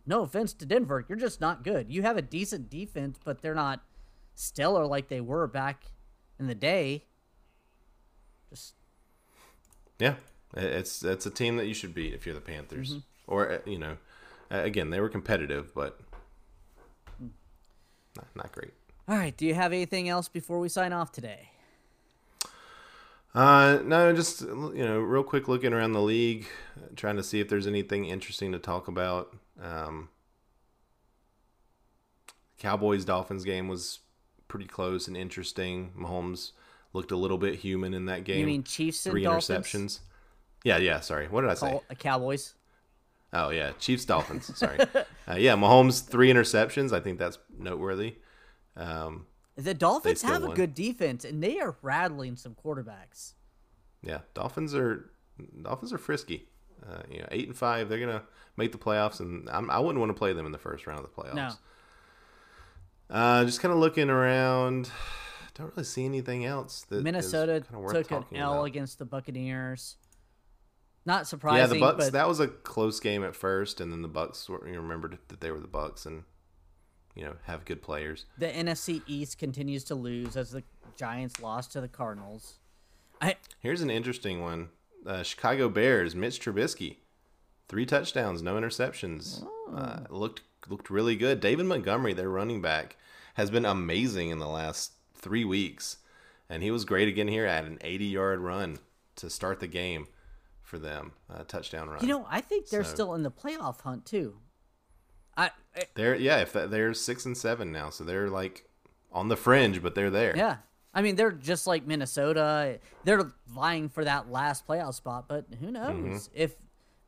no 0.05 0.21
offense 0.21 0.53
to 0.53 0.65
Denver, 0.65 1.05
you're 1.07 1.17
just 1.17 1.39
not 1.39 1.63
good. 1.63 1.91
You 1.91 2.01
have 2.01 2.17
a 2.17 2.21
decent 2.21 2.69
defense, 2.69 3.19
but 3.23 3.41
they're 3.41 3.55
not 3.55 3.83
stellar 4.35 4.85
like 4.85 5.07
they 5.07 5.21
were 5.21 5.47
back 5.47 5.85
in 6.39 6.47
the 6.47 6.55
day. 6.55 7.05
Just 8.49 8.73
yeah, 9.99 10.15
it's 10.55 11.03
it's 11.03 11.25
a 11.25 11.31
team 11.31 11.57
that 11.57 11.67
you 11.67 11.73
should 11.73 11.93
beat 11.93 12.13
if 12.13 12.25
you're 12.25 12.35
the 12.35 12.41
Panthers, 12.41 12.91
mm-hmm. 12.91 12.99
or 13.27 13.51
uh, 13.51 13.57
you 13.65 13.77
know, 13.77 13.97
again 14.49 14.89
they 14.89 14.99
were 14.99 15.09
competitive, 15.09 15.73
but 15.73 15.99
not, 18.15 18.27
not 18.35 18.51
great. 18.51 18.73
All 19.07 19.17
right, 19.17 19.35
do 19.35 19.45
you 19.45 19.53
have 19.53 19.73
anything 19.73 20.07
else 20.07 20.29
before 20.29 20.59
we 20.59 20.69
sign 20.69 20.93
off 20.93 21.11
today? 21.11 21.49
Uh, 23.35 23.79
no, 23.83 24.13
just 24.13 24.41
you 24.41 24.85
know, 24.85 24.99
real 24.99 25.23
quick 25.23 25.47
looking 25.47 25.73
around 25.73 25.93
the 25.93 26.01
league, 26.01 26.45
trying 26.95 27.15
to 27.15 27.23
see 27.23 27.39
if 27.39 27.49
there's 27.49 27.65
anything 27.65 28.05
interesting 28.05 28.51
to 28.51 28.59
talk 28.59 28.87
about. 28.87 29.35
Um, 29.61 30.09
Cowboys 32.57 33.05
Dolphins 33.05 33.43
game 33.43 33.67
was 33.67 33.99
pretty 34.47 34.65
close 34.65 35.07
and 35.07 35.17
interesting. 35.17 35.91
Mahomes 35.97 36.51
looked 36.93 37.11
a 37.11 37.15
little 37.15 37.37
bit 37.37 37.55
human 37.55 37.93
in 37.93 38.05
that 38.05 38.23
game. 38.23 38.39
You 38.39 38.45
mean 38.45 38.63
Chiefs 38.63 39.03
Three 39.03 39.23
interceptions. 39.23 39.99
Yeah, 40.63 40.77
yeah. 40.77 40.99
Sorry, 41.01 41.27
what 41.27 41.41
did 41.41 41.49
I 41.49 41.55
say? 41.55 41.71
Call, 41.71 41.83
Cowboys. 41.99 42.53
Oh 43.33 43.49
yeah, 43.49 43.71
Chiefs 43.79 44.05
Dolphins. 44.05 44.55
sorry. 44.57 44.79
uh, 44.79 45.35
yeah, 45.35 45.55
Mahomes 45.55 46.07
three 46.07 46.31
interceptions. 46.31 46.93
I 46.93 46.99
think 46.99 47.19
that's 47.19 47.37
noteworthy. 47.57 48.15
Um, 48.77 49.25
the 49.55 49.73
Dolphins 49.73 50.21
have 50.21 50.43
won. 50.43 50.51
a 50.51 50.55
good 50.55 50.73
defense, 50.73 51.25
and 51.25 51.43
they 51.43 51.59
are 51.59 51.75
rattling 51.81 52.35
some 52.35 52.55
quarterbacks. 52.55 53.33
Yeah, 54.01 54.19
Dolphins 54.33 54.75
are 54.75 55.11
Dolphins 55.61 55.93
are 55.93 55.97
frisky. 55.97 56.47
Uh, 56.87 57.01
you 57.09 57.19
know, 57.19 57.27
eight 57.31 57.47
and 57.47 57.55
five, 57.57 57.87
they're 57.89 57.99
gonna 57.99 58.23
make 58.57 58.71
the 58.71 58.77
playoffs, 58.77 59.19
and 59.19 59.49
I'm, 59.49 59.69
I 59.69 59.79
would 59.79 59.95
not 59.95 59.99
want 60.01 60.09
to 60.09 60.17
play 60.17 60.33
them 60.33 60.45
in 60.45 60.51
the 60.51 60.57
first 60.57 60.85
round 60.85 60.99
of 60.99 61.05
the 61.05 61.21
playoffs. 61.21 61.35
No. 61.35 61.49
Uh, 63.09 63.45
just 63.45 63.61
kind 63.61 63.71
of 63.73 63.79
looking 63.79 64.09
around. 64.09 64.89
Don't 65.55 65.71
really 65.75 65.83
see 65.83 66.03
anything 66.05 66.45
else. 66.45 66.83
That 66.89 67.03
Minnesota 67.03 67.61
took 67.61 68.11
an 68.11 68.25
L 68.35 68.53
about. 68.53 68.63
against 68.63 68.97
the 68.97 69.05
Buccaneers. 69.05 69.97
Not 71.05 71.27
surprising, 71.27 71.59
Yeah, 71.79 71.85
the 71.87 71.93
Bucs. 71.93 71.97
but 71.97 72.13
That 72.13 72.27
was 72.27 72.39
a 72.39 72.47
close 72.47 72.99
game 72.99 73.23
at 73.23 73.35
first, 73.35 73.79
and 73.79 73.91
then 73.91 74.01
the 74.01 74.09
Bucs. 74.09 74.49
were- 74.49 74.67
You 74.67 74.79
remembered 74.81 75.19
that 75.27 75.41
they 75.41 75.51
were 75.51 75.59
the 75.59 75.67
Bucs, 75.67 76.05
and 76.07 76.23
you 77.13 77.23
know 77.23 77.35
have 77.43 77.65
good 77.65 77.81
players. 77.83 78.25
the 78.37 78.47
NFC 78.47 79.03
East 79.05 79.37
continues 79.37 79.83
to 79.85 79.95
lose 79.95 80.35
as 80.35 80.49
the 80.51 80.63
Giants 80.97 81.39
lost 81.39 81.71
to 81.73 81.81
the 81.81 81.87
Cardinals. 81.87 82.57
I 83.21 83.35
Here's 83.59 83.81
an 83.81 83.91
interesting 83.91 84.41
one: 84.41 84.69
uh, 85.05 85.23
Chicago 85.23 85.69
Bears. 85.69 86.15
Mitch 86.15 86.39
Trubisky, 86.39 86.97
three 87.67 87.85
touchdowns, 87.85 88.41
no 88.41 88.55
interceptions. 88.55 89.45
Uh, 89.73 90.01
looked 90.09 90.41
looked 90.69 90.89
really 90.89 91.15
good. 91.15 91.39
David 91.39 91.65
Montgomery, 91.65 92.13
their 92.13 92.29
running 92.29 92.61
back, 92.61 92.95
has 93.35 93.49
been 93.49 93.65
amazing 93.65 94.29
in 94.29 94.39
the 94.39 94.47
last 94.47 94.93
three 95.13 95.43
weeks, 95.45 95.97
and 96.49 96.63
he 96.63 96.71
was 96.71 96.85
great 96.85 97.07
again 97.07 97.27
here 97.27 97.45
at 97.45 97.65
an 97.65 97.77
80 97.81 98.05
yard 98.05 98.39
run 98.39 98.79
to 99.17 99.29
start 99.29 99.59
the 99.59 99.67
game 99.67 100.07
for 100.61 100.79
them, 100.79 101.11
a 101.29 101.43
touchdown 101.43 101.89
run. 101.89 102.01
you 102.01 102.07
know 102.07 102.25
I 102.29 102.41
think 102.41 102.69
they're 102.69 102.83
So- 102.83 102.93
still 102.93 103.13
in 103.13 103.23
the 103.23 103.31
playoff 103.31 103.81
hunt 103.81 104.05
too. 104.05 104.37
I, 105.35 105.51
I 105.75 105.83
they're 105.95 106.15
yeah, 106.15 106.37
if 106.41 106.53
that, 106.53 106.69
they're 106.71 106.93
six 106.93 107.25
and 107.25 107.35
seven 107.37 107.71
now, 107.71 107.89
so 107.89 108.03
they're 108.03 108.29
like 108.29 108.69
on 109.11 109.27
the 109.29 109.35
fringe, 109.37 109.81
but 109.81 109.95
they're 109.95 110.09
there. 110.11 110.35
yeah. 110.37 110.57
I 110.93 111.01
mean, 111.01 111.15
they're 111.15 111.31
just 111.31 111.65
like 111.67 111.87
Minnesota. 111.87 112.79
They're 113.03 113.31
vying 113.47 113.89
for 113.89 114.03
that 114.05 114.29
last 114.29 114.67
playoff 114.67 114.93
spot, 114.93 115.25
but 115.27 115.45
who 115.59 115.71
knows 115.71 116.27
Mm-hmm. 116.29 116.35
if 116.35 116.55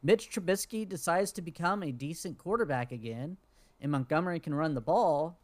Mitch 0.01 0.29
Trubisky 0.29 0.87
decides 0.87 1.31
to 1.33 1.41
become 1.41 1.83
a 1.83 1.91
decent 1.91 2.37
quarterback 2.37 2.91
again, 2.91 3.37
and 3.81 3.91
Montgomery 3.91 4.39
can 4.39 4.53
run 4.55 4.73
the 4.73 4.81
ball. 4.81 5.39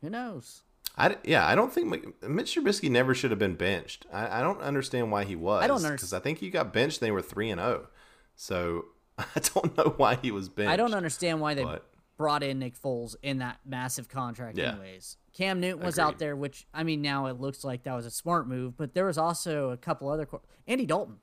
Who 0.00 0.10
knows? 0.10 0.62
I, 0.96 1.16
yeah, 1.24 1.46
I 1.46 1.54
don't 1.54 1.72
think 1.72 2.22
Mitch 2.26 2.54
Trubisky 2.56 2.90
never 2.90 3.14
should 3.14 3.30
have 3.30 3.38
been 3.38 3.54
benched. 3.54 4.06
I, 4.12 4.40
I 4.40 4.42
don't 4.42 4.60
understand 4.60 5.12
why 5.12 5.24
he 5.24 5.36
was. 5.36 5.62
I 5.62 5.66
don't 5.68 5.78
underst- 5.80 5.92
because 5.92 6.12
I 6.12 6.18
think 6.18 6.38
he 6.38 6.50
got 6.50 6.72
benched. 6.72 7.00
They 7.00 7.10
were 7.10 7.22
three 7.22 7.50
and 7.50 7.60
zero, 7.60 7.88
so 8.36 8.86
I 9.18 9.24
don't 9.54 9.76
know 9.76 9.94
why 9.96 10.16
he 10.20 10.30
was 10.30 10.48
benched. 10.48 10.70
I 10.70 10.76
don't 10.76 10.94
understand 10.94 11.40
why 11.40 11.54
they 11.54 11.64
but- 11.64 11.86
brought 12.18 12.42
in 12.42 12.58
Nick 12.58 12.78
Foles 12.78 13.16
in 13.22 13.38
that 13.38 13.60
massive 13.64 14.08
contract, 14.10 14.58
Yeah. 14.58 14.72
anyways. 14.72 15.16
Cam 15.32 15.60
Newton 15.60 15.82
was 15.86 15.98
out 15.98 16.18
there, 16.18 16.36
which 16.36 16.66
I 16.74 16.82
mean, 16.82 17.00
now 17.00 17.26
it 17.26 17.40
looks 17.40 17.64
like 17.64 17.84
that 17.84 17.94
was 17.94 18.04
a 18.04 18.10
smart 18.10 18.46
move, 18.46 18.76
but 18.76 18.92
there 18.92 19.06
was 19.06 19.16
also 19.16 19.70
a 19.70 19.76
couple 19.78 20.10
other. 20.10 20.28
Andy 20.66 20.84
Dalton. 20.84 21.20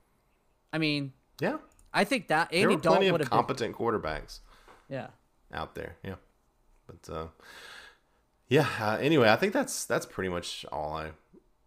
I 0.73 0.77
mean, 0.79 1.13
Yeah, 1.39 1.57
I 1.93 2.03
think 2.05 2.29
that 2.29 2.49
there 2.49 2.61
Andy 2.61 2.75
were 2.75 2.81
Dalton 2.81 3.11
would 3.11 3.21
have 3.21 3.29
been. 3.29 3.37
competent 3.37 3.75
quarterbacks 3.75 4.39
Yeah. 4.89 5.09
out 5.53 5.75
there. 5.75 5.97
Yeah, 6.03 6.15
but 6.87 7.13
uh, 7.13 7.27
yeah. 8.47 8.67
Uh, 8.79 8.97
anyway, 8.99 9.29
I 9.29 9.35
think 9.35 9.53
that's 9.53 9.85
that's 9.85 10.05
pretty 10.05 10.29
much 10.29 10.65
all 10.71 10.93
I 10.95 11.11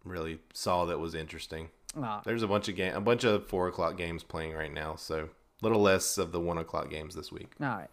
really 0.03 0.39
saw 0.53 0.85
that 0.85 0.99
was 0.99 1.13
interesting. 1.13 1.69
Uh, 1.99 2.21
There's 2.23 2.43
a 2.43 2.47
bunch 2.47 2.67
of 2.69 2.75
game, 2.75 2.95
a 2.95 3.01
bunch 3.01 3.23
of 3.23 3.47
four 3.47 3.67
o'clock 3.67 3.97
games 3.97 4.23
playing 4.23 4.53
right 4.53 4.71
now, 4.71 4.95
so 4.95 5.25
a 5.25 5.29
little 5.65 5.81
less 5.81 6.17
of 6.17 6.31
the 6.31 6.39
one 6.39 6.57
o'clock 6.57 6.89
games 6.89 7.15
this 7.15 7.31
week. 7.31 7.51
all 7.61 7.67
right. 7.67 7.89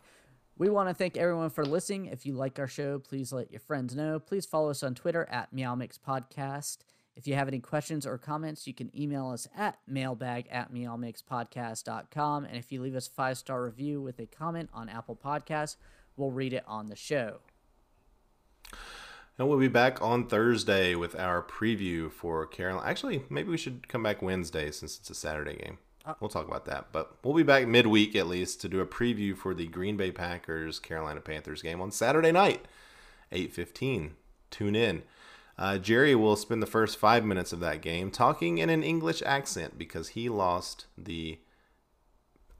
We 0.58 0.70
want 0.70 0.88
to 0.88 0.94
thank 0.94 1.18
everyone 1.18 1.50
for 1.50 1.66
listening. 1.66 2.06
If 2.06 2.24
you 2.24 2.32
like 2.32 2.58
our 2.58 2.66
show, 2.66 2.98
please 2.98 3.30
let 3.30 3.50
your 3.50 3.60
friends 3.60 3.94
know. 3.94 4.18
Please 4.18 4.46
follow 4.46 4.70
us 4.70 4.82
on 4.82 4.94
Twitter 4.94 5.28
at 5.30 5.54
Meowmix 5.54 5.98
Podcast. 5.98 6.78
If 7.14 7.26
you 7.26 7.34
have 7.34 7.48
any 7.48 7.58
questions 7.60 8.06
or 8.06 8.16
comments, 8.16 8.66
you 8.66 8.72
can 8.72 8.90
email 8.98 9.28
us 9.28 9.46
at 9.54 9.78
mailbag 9.86 10.46
at 10.50 10.72
meowmixpodcast.com. 10.72 12.44
And 12.46 12.56
if 12.56 12.72
you 12.72 12.80
leave 12.80 12.94
us 12.94 13.06
a 13.06 13.10
five 13.10 13.36
star 13.36 13.64
review 13.64 14.00
with 14.00 14.18
a 14.18 14.26
comment 14.26 14.70
on 14.72 14.88
Apple 14.88 15.18
Podcasts, 15.22 15.76
we'll 16.16 16.30
read 16.30 16.54
it 16.54 16.64
on 16.66 16.86
the 16.86 16.96
show. 16.96 17.40
And 19.38 19.48
we'll 19.48 19.58
be 19.58 19.68
back 19.68 20.00
on 20.00 20.26
Thursday 20.26 20.94
with 20.94 21.14
our 21.14 21.42
preview 21.42 22.10
for 22.10 22.46
Carolina. 22.46 22.88
Actually, 22.88 23.24
maybe 23.28 23.50
we 23.50 23.58
should 23.58 23.88
come 23.88 24.02
back 24.02 24.22
Wednesday 24.22 24.70
since 24.70 24.98
it's 24.98 25.10
a 25.10 25.14
Saturday 25.14 25.56
game. 25.56 25.76
We'll 26.20 26.30
talk 26.30 26.46
about 26.46 26.64
that. 26.66 26.86
But 26.92 27.16
we'll 27.24 27.34
be 27.34 27.42
back 27.42 27.66
midweek 27.66 28.14
at 28.16 28.26
least 28.26 28.60
to 28.62 28.68
do 28.68 28.80
a 28.80 28.86
preview 28.86 29.36
for 29.36 29.54
the 29.54 29.66
Green 29.66 29.96
Bay 29.96 30.10
Packers 30.12 30.78
Carolina 30.78 31.20
Panthers 31.20 31.62
game 31.62 31.80
on 31.80 31.90
Saturday 31.90 32.32
night, 32.32 32.64
8:15. 33.32 34.12
Tune 34.50 34.76
in. 34.76 35.02
Uh, 35.58 35.78
Jerry 35.78 36.14
will 36.14 36.36
spend 36.36 36.62
the 36.62 36.66
first 36.66 36.98
five 36.98 37.24
minutes 37.24 37.52
of 37.52 37.60
that 37.60 37.80
game 37.80 38.10
talking 38.10 38.58
in 38.58 38.68
an 38.70 38.82
English 38.82 39.22
accent 39.24 39.78
because 39.78 40.08
he 40.08 40.28
lost 40.28 40.86
the 40.98 41.38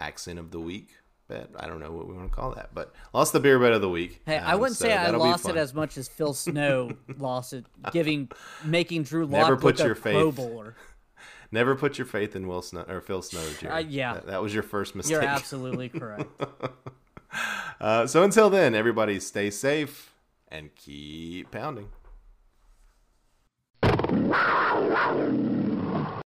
accent 0.01 0.39
of 0.39 0.51
the 0.51 0.61
week 0.61 0.97
bet. 1.29 1.51
I 1.57 1.67
don't 1.67 1.81
know 1.81 1.91
what 1.93 2.07
we 2.09 2.15
want 2.15 2.31
to 2.31 2.35
call 2.35 2.53
that, 2.55 2.71
but 2.75 2.95
lost 3.13 3.33
the 3.33 3.41
beer 3.41 3.59
bet 3.59 3.73
of 3.73 3.81
the 3.81 3.89
week. 3.89 4.23
Hey, 4.27 4.39
I 4.39 4.55
Um, 4.55 4.61
wouldn't 4.61 4.79
so 4.79 4.87
say 4.87 4.95
I 4.95 5.11
lost 5.11 5.49
it 5.49 5.57
as 5.57 5.75
much 5.75 5.99
as 5.99 6.09
Phil 6.09 6.33
Snow 6.33 6.91
lost 7.19 7.53
it, 7.53 7.67
giving 7.93 8.31
making 8.65 9.03
Drew 9.05 9.27
Lock 9.27 9.43
Never 9.43 9.57
put 9.57 9.77
look 9.79 9.81
a 9.81 9.87
your 9.89 9.95
Pro 9.95 10.31
faith. 10.33 10.37
Bowler. 10.37 10.77
Never 11.53 11.75
put 11.75 11.99
your 11.99 12.07
faith 12.07 12.35
in 12.35 12.49
Will 12.49 12.63
Snow 12.63 12.85
or 12.89 13.01
Phil 13.01 13.23
Snow, 13.23 13.43
Jerry. 13.61 13.73
Uh, 13.73 13.79
yeah. 13.79 14.15
that, 14.15 14.27
that 14.27 14.43
was 14.43 14.53
your 14.53 14.63
first 14.63 14.95
mistake. 14.95 15.13
You're 15.13 15.23
absolutely 15.23 15.89
correct. 15.89 16.25
Uh, 17.79 18.07
so 18.07 18.23
until 18.23 18.49
then, 18.49 18.75
everybody 18.75 19.21
stay 19.21 19.51
safe 19.51 20.15
and 20.49 20.75
keep 20.75 21.51
pounding. 21.51 21.89